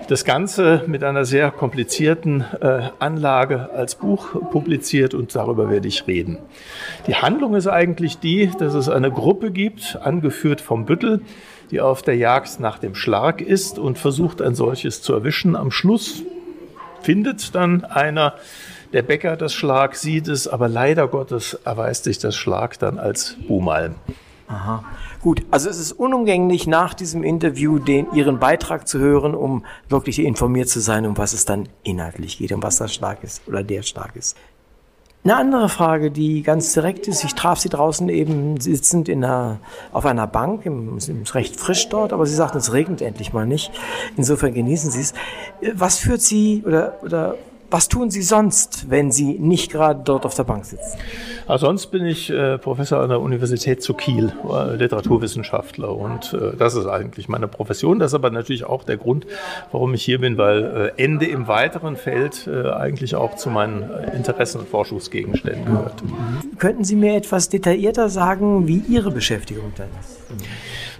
Das 0.08 0.24
Ganze 0.24 0.82
mit 0.86 1.04
einer 1.04 1.24
sehr 1.24 1.50
komplizierten 1.50 2.44
äh, 2.60 2.88
Anlage 2.98 3.70
als 3.72 3.94
Buch 3.94 4.50
publiziert 4.50 5.14
und 5.14 5.34
darüber 5.34 5.70
werde 5.70 5.88
ich 5.88 6.06
reden. 6.06 6.38
Die 7.06 7.14
Handlung 7.14 7.54
ist 7.54 7.66
eigentlich 7.66 8.18
die, 8.18 8.50
dass 8.58 8.74
es 8.74 8.88
eine 8.88 9.10
Gruppe 9.10 9.50
gibt, 9.50 9.98
angeführt 10.02 10.60
vom 10.60 10.84
Büttel, 10.84 11.20
die 11.70 11.80
auf 11.80 12.02
der 12.02 12.16
Jagd 12.16 12.58
nach 12.60 12.78
dem 12.78 12.94
Schlag 12.94 13.40
ist 13.40 13.78
und 13.78 13.98
versucht, 13.98 14.42
ein 14.42 14.54
solches 14.54 15.02
zu 15.02 15.12
erwischen. 15.12 15.54
Am 15.54 15.70
Schluss 15.70 16.22
findet 17.02 17.54
dann 17.54 17.84
einer 17.84 18.34
der 18.92 19.02
Bäcker 19.02 19.36
das 19.36 19.54
Schlag, 19.54 19.94
sieht 19.96 20.28
es, 20.28 20.48
aber 20.48 20.68
leider 20.68 21.08
Gottes 21.08 21.54
erweist 21.64 22.04
sich 22.04 22.18
das 22.18 22.34
Schlag 22.34 22.78
dann 22.78 22.98
als 22.98 23.36
Buhmalm. 23.46 23.94
Aha. 24.48 24.82
Gut, 25.20 25.42
also 25.50 25.68
es 25.68 25.78
ist 25.78 25.92
unumgänglich, 25.92 26.66
nach 26.66 26.94
diesem 26.94 27.22
Interview 27.22 27.78
den, 27.78 28.12
Ihren 28.14 28.40
Beitrag 28.40 28.88
zu 28.88 28.98
hören, 28.98 29.34
um 29.34 29.64
wirklich 29.88 30.18
informiert 30.18 30.68
zu 30.68 30.80
sein, 30.80 31.06
um 31.06 31.16
was 31.16 31.34
es 31.34 31.44
dann 31.44 31.68
inhaltlich 31.84 32.38
geht, 32.38 32.50
um 32.50 32.62
was 32.62 32.78
das 32.78 32.92
stark 32.92 33.22
ist 33.22 33.42
oder 33.46 33.62
der 33.62 33.82
stark 33.82 34.16
ist. 34.16 34.36
Eine 35.22 35.36
andere 35.36 35.68
Frage, 35.68 36.10
die 36.10 36.42
ganz 36.42 36.72
direkt 36.72 37.06
ist, 37.06 37.22
ich 37.24 37.34
traf 37.34 37.60
Sie 37.60 37.68
draußen 37.68 38.08
eben 38.08 38.58
sitzend 38.58 39.08
in 39.08 39.22
einer, 39.22 39.60
auf 39.92 40.06
einer 40.06 40.26
Bank, 40.26 40.64
es 40.96 41.10
ist 41.10 41.34
recht 41.34 41.60
frisch 41.60 41.90
dort, 41.90 42.14
aber 42.14 42.24
Sie 42.24 42.34
sagten, 42.34 42.56
es 42.56 42.72
regnet 42.72 43.02
endlich 43.02 43.34
mal 43.34 43.46
nicht. 43.46 43.70
Insofern 44.16 44.54
genießen 44.54 44.90
Sie 44.90 45.02
es. 45.02 45.14
Was 45.74 45.98
führt 45.98 46.22
Sie 46.22 46.64
oder, 46.66 46.98
oder 47.02 47.36
was 47.70 47.88
tun 47.88 48.10
Sie 48.10 48.22
sonst, 48.22 48.90
wenn 48.90 49.12
Sie 49.12 49.38
nicht 49.38 49.70
gerade 49.70 50.00
dort 50.04 50.26
auf 50.26 50.34
der 50.34 50.44
Bank 50.44 50.64
sitzen? 50.64 50.98
Also 51.46 51.66
sonst 51.66 51.86
bin 51.88 52.06
ich 52.06 52.30
äh, 52.30 52.58
Professor 52.58 53.00
an 53.00 53.08
der 53.08 53.20
Universität 53.20 53.82
zu 53.82 53.94
Kiel, 53.94 54.32
äh, 54.48 54.76
Literaturwissenschaftler 54.76 55.94
und 55.94 56.32
äh, 56.32 56.56
das 56.56 56.74
ist 56.74 56.86
eigentlich 56.86 57.28
meine 57.28 57.48
Profession. 57.48 57.98
Das 57.98 58.12
ist 58.12 58.14
aber 58.14 58.30
natürlich 58.30 58.64
auch 58.64 58.84
der 58.84 58.96
Grund, 58.96 59.26
warum 59.72 59.94
ich 59.94 60.04
hier 60.04 60.20
bin, 60.20 60.38
weil 60.38 60.92
äh, 60.96 61.02
Ende 61.02 61.26
im 61.26 61.48
weiteren 61.48 61.96
Feld 61.96 62.46
äh, 62.46 62.70
eigentlich 62.70 63.16
auch 63.16 63.36
zu 63.36 63.50
meinen 63.50 63.90
Interessen 64.14 64.60
und 64.60 64.68
Forschungsgegenständen 64.68 65.64
gehört. 65.64 66.02
Könnten 66.58 66.84
Sie 66.84 66.96
mir 66.96 67.16
etwas 67.16 67.48
detaillierter 67.48 68.08
sagen, 68.08 68.68
wie 68.68 68.82
Ihre 68.88 69.10
Beschäftigung 69.10 69.72
dann 69.76 69.88
ist? 70.00 70.20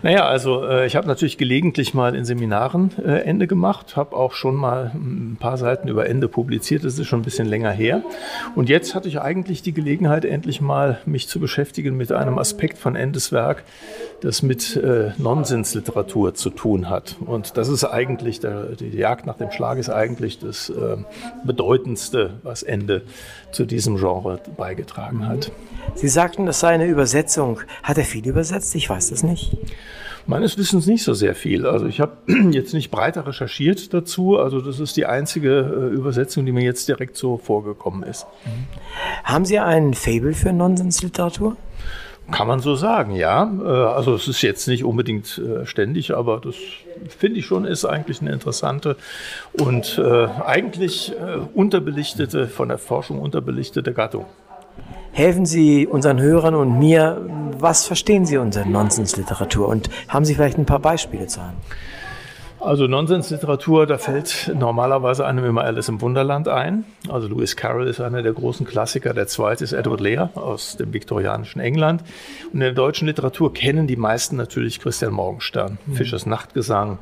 Naja, 0.02 0.26
also 0.26 0.64
äh, 0.64 0.86
ich 0.86 0.96
habe 0.96 1.06
natürlich 1.06 1.36
gelegentlich 1.36 1.92
mal 1.92 2.14
in 2.14 2.24
Seminaren 2.24 2.90
äh, 3.04 3.20
Ende 3.20 3.46
gemacht, 3.46 3.96
habe 3.96 4.16
auch 4.16 4.32
schon 4.32 4.54
mal 4.54 4.92
ein 4.94 5.36
paar 5.38 5.58
Seiten 5.58 5.88
über 5.88 6.08
Ende 6.08 6.26
publiziert, 6.26 6.84
das 6.84 6.98
ist 6.98 7.06
schon 7.06 7.20
ein 7.20 7.24
bisschen 7.24 7.46
länger 7.46 7.70
her. 7.70 8.02
Und 8.54 8.70
jetzt 8.70 8.94
hatte 8.94 9.08
ich 9.08 9.20
eigentlich 9.20 9.62
die 9.62 9.72
Gelegenheit, 9.72 10.24
endlich 10.24 10.62
mal 10.62 10.98
mich 11.04 11.28
zu 11.28 11.38
beschäftigen 11.38 11.96
mit 11.96 12.12
einem 12.12 12.38
Aspekt 12.38 12.78
von 12.78 12.96
Endes 12.96 13.30
Werk, 13.30 13.62
das 14.22 14.42
mit 14.42 14.76
äh, 14.76 15.10
Nonsensliteratur 15.18 16.34
zu 16.34 16.48
tun 16.48 16.88
hat. 16.88 17.16
Und 17.20 17.58
das 17.58 17.68
ist 17.68 17.84
eigentlich, 17.84 18.40
der, 18.40 18.76
die 18.76 18.96
Jagd 18.96 19.26
nach 19.26 19.36
dem 19.36 19.50
Schlag 19.50 19.76
ist 19.78 19.90
eigentlich 19.90 20.38
das 20.38 20.70
äh, 20.70 20.96
Bedeutendste, 21.44 22.38
was 22.42 22.62
Ende 22.62 23.02
zu 23.52 23.64
diesem 23.64 23.96
Genre 23.96 24.40
beigetragen 24.56 25.26
hat. 25.26 25.52
Sie 25.94 26.08
sagten, 26.08 26.46
das 26.46 26.60
sei 26.60 26.68
eine 26.68 26.86
Übersetzung. 26.86 27.60
Hat 27.82 27.98
er 27.98 28.04
viel 28.04 28.26
übersetzt? 28.26 28.74
Ich 28.74 28.88
weiß 28.88 29.10
das 29.10 29.22
nicht. 29.22 29.56
Meines 30.26 30.58
Wissens 30.58 30.86
nicht 30.86 31.02
so 31.02 31.14
sehr 31.14 31.34
viel. 31.34 31.66
Also 31.66 31.86
ich 31.86 32.00
habe 32.00 32.12
jetzt 32.50 32.74
nicht 32.74 32.90
breiter 32.90 33.26
recherchiert 33.26 33.92
dazu. 33.92 34.38
Also 34.38 34.60
das 34.60 34.78
ist 34.78 34.96
die 34.96 35.06
einzige 35.06 35.58
äh, 35.58 35.94
Übersetzung, 35.94 36.46
die 36.46 36.52
mir 36.52 36.62
jetzt 36.62 36.88
direkt 36.88 37.16
so 37.16 37.38
vorgekommen 37.38 38.02
ist. 38.02 38.26
Mhm. 38.44 38.66
Haben 39.24 39.44
Sie 39.44 39.58
ein 39.58 39.94
Fable 39.94 40.34
für 40.34 40.52
Nonsensliteratur? 40.52 41.56
Kann 42.30 42.46
man 42.46 42.60
so 42.60 42.76
sagen, 42.76 43.14
ja. 43.14 43.50
Äh, 43.60 43.66
also 43.66 44.14
es 44.14 44.28
ist 44.28 44.42
jetzt 44.42 44.68
nicht 44.68 44.84
unbedingt 44.84 45.38
äh, 45.38 45.66
ständig, 45.66 46.14
aber 46.14 46.40
das 46.40 46.54
finde 47.08 47.40
ich 47.40 47.46
schon 47.46 47.64
ist 47.64 47.84
eigentlich 47.84 48.20
eine 48.20 48.32
interessante 48.32 48.96
und 49.52 49.98
eigentlich 49.98 51.12
unterbelichtete, 51.54 52.48
von 52.48 52.68
der 52.68 52.78
Forschung 52.78 53.20
unterbelichtete 53.20 53.92
Gattung. 53.92 54.26
Helfen 55.12 55.44
Sie 55.44 55.86
unseren 55.86 56.20
Hörern 56.20 56.54
und 56.54 56.78
mir, 56.78 57.20
was 57.58 57.86
verstehen 57.86 58.26
Sie 58.26 58.38
unter 58.38 58.64
Nonsensliteratur 58.64 59.68
und 59.68 59.90
haben 60.08 60.24
Sie 60.24 60.34
vielleicht 60.34 60.56
ein 60.56 60.66
paar 60.66 60.78
Beispiele 60.78 61.26
zu 61.26 61.42
haben? 61.42 61.56
Also 62.60 62.86
Nonsensliteratur, 62.86 63.86
da 63.86 63.96
fällt 63.96 64.52
normalerweise 64.54 65.24
einem 65.24 65.44
immer 65.44 65.62
Alice 65.62 65.88
im 65.88 66.00
Wunderland 66.02 66.46
ein. 66.46 66.84
Also 67.08 67.26
Lewis 67.26 67.56
Carroll 67.56 67.88
ist 67.88 68.00
einer 68.00 68.22
der 68.22 68.34
großen 68.34 68.66
Klassiker. 68.66 69.14
Der 69.14 69.26
zweite 69.26 69.64
ist 69.64 69.72
Edward 69.72 70.00
Lear 70.00 70.30
aus 70.34 70.76
dem 70.76 70.92
viktorianischen 70.92 71.60
England. 71.60 72.02
Und 72.46 72.54
in 72.54 72.60
der 72.60 72.72
deutschen 72.72 73.06
Literatur 73.06 73.54
kennen 73.54 73.86
die 73.86 73.96
meisten 73.96 74.36
natürlich 74.36 74.78
Christian 74.78 75.12
Morgenstern, 75.12 75.78
mhm. 75.86 75.94
Fischers 75.94 76.26
Nachtgesang, 76.26 76.98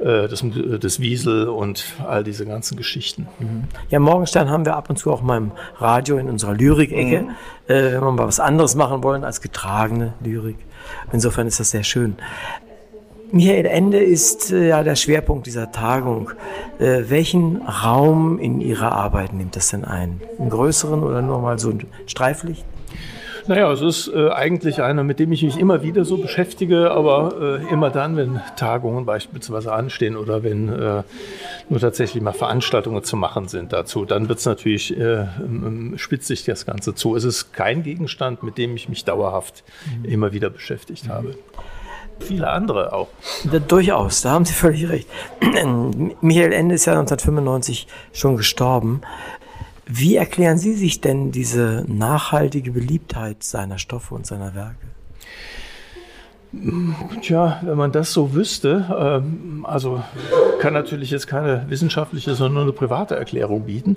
äh, 0.00 0.28
das, 0.28 0.44
das 0.80 1.00
Wiesel 1.00 1.48
und 1.48 1.84
all 2.06 2.22
diese 2.22 2.44
ganzen 2.44 2.76
Geschichten. 2.76 3.26
Mhm. 3.38 3.64
Ja, 3.88 4.00
Morgenstern 4.00 4.50
haben 4.50 4.66
wir 4.66 4.76
ab 4.76 4.90
und 4.90 4.96
zu 4.96 5.10
auch 5.10 5.22
mal 5.22 5.38
im 5.38 5.52
Radio 5.78 6.18
in 6.18 6.28
unserer 6.28 6.52
Lyrik-Ecke, 6.52 7.22
mhm. 7.22 7.30
äh, 7.68 7.92
wenn 7.94 8.02
wir 8.02 8.12
mal 8.12 8.26
was 8.26 8.38
anderes 8.38 8.74
machen 8.74 9.02
wollen 9.02 9.24
als 9.24 9.40
getragene 9.40 10.12
Lyrik. 10.22 10.58
Insofern 11.10 11.46
ist 11.46 11.58
das 11.58 11.70
sehr 11.70 11.84
schön. 11.84 12.16
Michael 13.32 13.66
Ende 13.66 13.98
ist 13.98 14.50
äh, 14.50 14.68
ja 14.68 14.82
der 14.82 14.96
Schwerpunkt 14.96 15.46
dieser 15.46 15.70
Tagung. 15.70 16.30
Äh, 16.78 17.04
welchen 17.08 17.62
Raum 17.62 18.38
in 18.38 18.60
Ihrer 18.60 18.92
Arbeit 18.92 19.32
nimmt 19.32 19.54
das 19.54 19.70
denn 19.70 19.84
ein? 19.84 20.20
Einen 20.38 20.50
größeren 20.50 21.02
oder 21.02 21.22
nur 21.22 21.40
mal 21.40 21.58
so 21.58 21.70
ein 21.70 21.86
Streiflicht? 22.06 22.64
Naja, 23.46 23.72
es 23.72 23.80
ist 23.80 24.08
äh, 24.08 24.30
eigentlich 24.30 24.82
einer, 24.82 25.02
mit 25.02 25.18
dem 25.18 25.32
ich 25.32 25.42
mich 25.42 25.58
immer 25.58 25.82
wieder 25.82 26.04
so 26.04 26.18
beschäftige, 26.18 26.90
aber 26.90 27.60
äh, 27.60 27.72
immer 27.72 27.90
dann, 27.90 28.16
wenn 28.16 28.40
Tagungen 28.56 29.06
beispielsweise 29.06 29.72
anstehen 29.72 30.16
oder 30.16 30.42
wenn 30.42 30.68
äh, 30.68 31.02
nur 31.68 31.80
tatsächlich 31.80 32.22
mal 32.22 32.32
Veranstaltungen 32.32 33.02
zu 33.02 33.16
machen 33.16 33.48
sind 33.48 33.72
dazu, 33.72 34.04
dann 34.04 34.28
wird 34.28 34.40
es 34.40 34.46
natürlich, 34.46 34.96
äh, 34.96 35.26
spitzt 35.96 36.26
sich 36.26 36.44
das 36.44 36.66
Ganze 36.66 36.94
zu. 36.94 37.16
Es 37.16 37.24
ist 37.24 37.52
kein 37.52 37.82
Gegenstand, 37.82 38.42
mit 38.42 38.58
dem 38.58 38.76
ich 38.76 38.88
mich 38.88 39.04
dauerhaft 39.04 39.64
mhm. 39.98 40.04
immer 40.04 40.32
wieder 40.32 40.50
beschäftigt 40.50 41.06
mhm. 41.06 41.34
Viele 42.22 42.48
andere 42.50 42.92
auch. 42.92 43.08
Da, 43.50 43.58
durchaus, 43.58 44.22
da 44.22 44.32
haben 44.32 44.44
Sie 44.44 44.52
völlig 44.52 44.88
recht. 44.88 45.08
Michael 46.20 46.52
Ende 46.52 46.74
ist 46.74 46.86
ja 46.86 46.92
1995 46.92 47.86
schon 48.12 48.36
gestorben. 48.36 49.02
Wie 49.86 50.16
erklären 50.16 50.58
Sie 50.58 50.74
sich 50.74 51.00
denn 51.00 51.32
diese 51.32 51.84
nachhaltige 51.88 52.70
Beliebtheit 52.70 53.42
seiner 53.42 53.78
Stoffe 53.78 54.14
und 54.14 54.26
seiner 54.26 54.54
Werke? 54.54 54.86
Tja, 57.22 57.60
wenn 57.62 57.78
man 57.78 57.92
das 57.92 58.12
so 58.12 58.34
wüsste, 58.34 59.22
ähm, 59.24 59.64
also 59.68 60.02
kann 60.58 60.72
natürlich 60.72 61.12
jetzt 61.12 61.28
keine 61.28 61.64
wissenschaftliche, 61.68 62.34
sondern 62.34 62.54
nur 62.54 62.62
eine 62.64 62.72
private 62.72 63.14
Erklärung 63.14 63.66
bieten. 63.66 63.96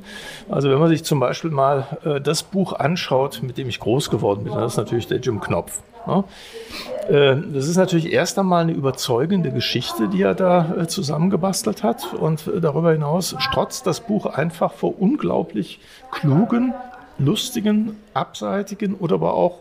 Also 0.49 0.69
wenn 0.69 0.77
man 0.77 0.89
sich 0.89 1.03
zum 1.03 1.19
Beispiel 1.19 1.49
mal 1.49 1.87
äh, 2.05 2.21
das 2.21 2.43
Buch 2.43 2.73
anschaut, 2.73 3.41
mit 3.41 3.57
dem 3.57 3.69
ich 3.69 3.79
groß 3.79 4.11
geworden 4.11 4.43
bin, 4.43 4.53
das 4.53 4.73
ist 4.73 4.77
natürlich 4.77 5.07
der 5.07 5.17
Jim 5.17 5.39
Knopf. 5.39 5.81
Ne? 6.05 6.23
Äh, 7.09 7.37
das 7.53 7.67
ist 7.67 7.77
natürlich 7.77 8.11
erst 8.13 8.37
einmal 8.37 8.61
eine 8.61 8.73
überzeugende 8.73 9.51
Geschichte, 9.51 10.07
die 10.07 10.21
er 10.21 10.35
da 10.35 10.75
äh, 10.77 10.87
zusammengebastelt 10.87 11.81
hat. 11.81 12.13
Und 12.13 12.47
äh, 12.47 12.61
darüber 12.61 12.91
hinaus 12.91 13.35
strotzt 13.39 13.87
das 13.87 13.99
Buch 13.99 14.27
einfach 14.27 14.73
vor 14.73 15.01
unglaublich 15.01 15.79
klugen, 16.11 16.75
lustigen, 17.17 17.97
abseitigen 18.13 18.93
oder 18.93 19.15
aber 19.15 19.33
auch 19.33 19.59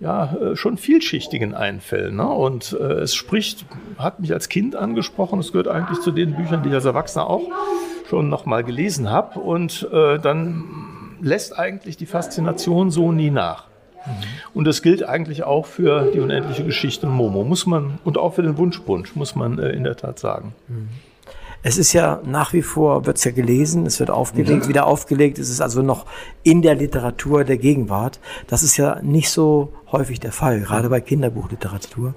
ja, 0.00 0.34
schon 0.54 0.78
vielschichtigen 0.78 1.54
Einfällen. 1.54 2.16
Ne? 2.16 2.26
Und 2.26 2.76
äh, 2.78 2.84
es 2.84 3.14
spricht, 3.14 3.66
hat 3.98 4.18
mich 4.18 4.32
als 4.32 4.48
Kind 4.48 4.74
angesprochen, 4.74 5.38
es 5.38 5.52
gehört 5.52 5.68
eigentlich 5.68 6.00
zu 6.00 6.10
den 6.10 6.34
Büchern, 6.34 6.62
die 6.62 6.70
ich 6.70 6.74
als 6.74 6.86
Erwachsener 6.86 7.28
auch 7.28 7.42
schon 8.08 8.28
noch 8.28 8.46
mal 8.46 8.64
gelesen 8.64 9.10
habe 9.10 9.38
und 9.38 9.88
äh, 9.92 10.18
dann 10.18 10.64
lässt 11.20 11.58
eigentlich 11.58 11.96
die 11.96 12.06
Faszination 12.06 12.90
so 12.90 13.12
nie 13.12 13.30
nach. 13.30 13.66
Und 14.54 14.64
das 14.64 14.82
gilt 14.82 15.06
eigentlich 15.06 15.44
auch 15.44 15.66
für 15.66 16.10
die 16.12 16.20
unendliche 16.20 16.64
Geschichte 16.64 17.06
Momo, 17.06 17.44
muss 17.44 17.66
man, 17.66 17.98
und 18.04 18.16
auch 18.16 18.34
für 18.34 18.42
den 18.42 18.56
Wunschbunsch, 18.56 19.14
muss 19.14 19.36
man 19.36 19.58
äh, 19.58 19.70
in 19.70 19.84
der 19.84 19.96
Tat 19.96 20.18
sagen. 20.18 20.54
Es 21.62 21.76
ist 21.76 21.92
ja 21.92 22.20
nach 22.24 22.52
wie 22.52 22.62
vor, 22.62 23.04
wird 23.04 23.18
es 23.18 23.24
ja 23.24 23.32
gelesen, 23.32 23.84
es 23.84 24.00
wird 24.00 24.10
aufgelegt, 24.10 24.68
wieder 24.68 24.86
aufgelegt, 24.86 25.38
es 25.38 25.50
ist 25.50 25.60
also 25.60 25.82
noch 25.82 26.06
in 26.42 26.62
der 26.62 26.74
Literatur 26.74 27.44
der 27.44 27.58
Gegenwart. 27.58 28.18
Das 28.46 28.62
ist 28.62 28.78
ja 28.78 29.00
nicht 29.02 29.30
so 29.30 29.72
häufig 29.92 30.20
der 30.20 30.32
Fall, 30.32 30.60
gerade 30.60 30.88
bei 30.88 31.00
Kinderbuchliteratur. 31.00 32.14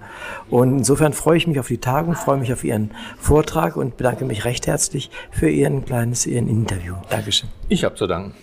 Und 0.49 0.77
insofern 0.77 1.13
freue 1.13 1.37
ich 1.37 1.47
mich 1.47 1.59
auf 1.59 1.67
die 1.67 1.79
Tagung, 1.79 2.15
freue 2.15 2.37
mich 2.37 2.53
auf 2.53 2.63
Ihren 2.63 2.91
Vortrag 3.19 3.75
und 3.75 3.97
bedanke 3.97 4.23
mich 4.25 4.45
recht 4.45 4.67
herzlich 4.67 5.11
für 5.31 5.49
Ihren 5.49 5.83
kleines 5.83 6.25
Ihren 6.25 6.47
Interview. 6.47 6.95
Dankeschön. 7.09 7.49
Ich 7.67 7.83
habe 7.83 7.95
zu 7.95 8.07
danken. 8.07 8.33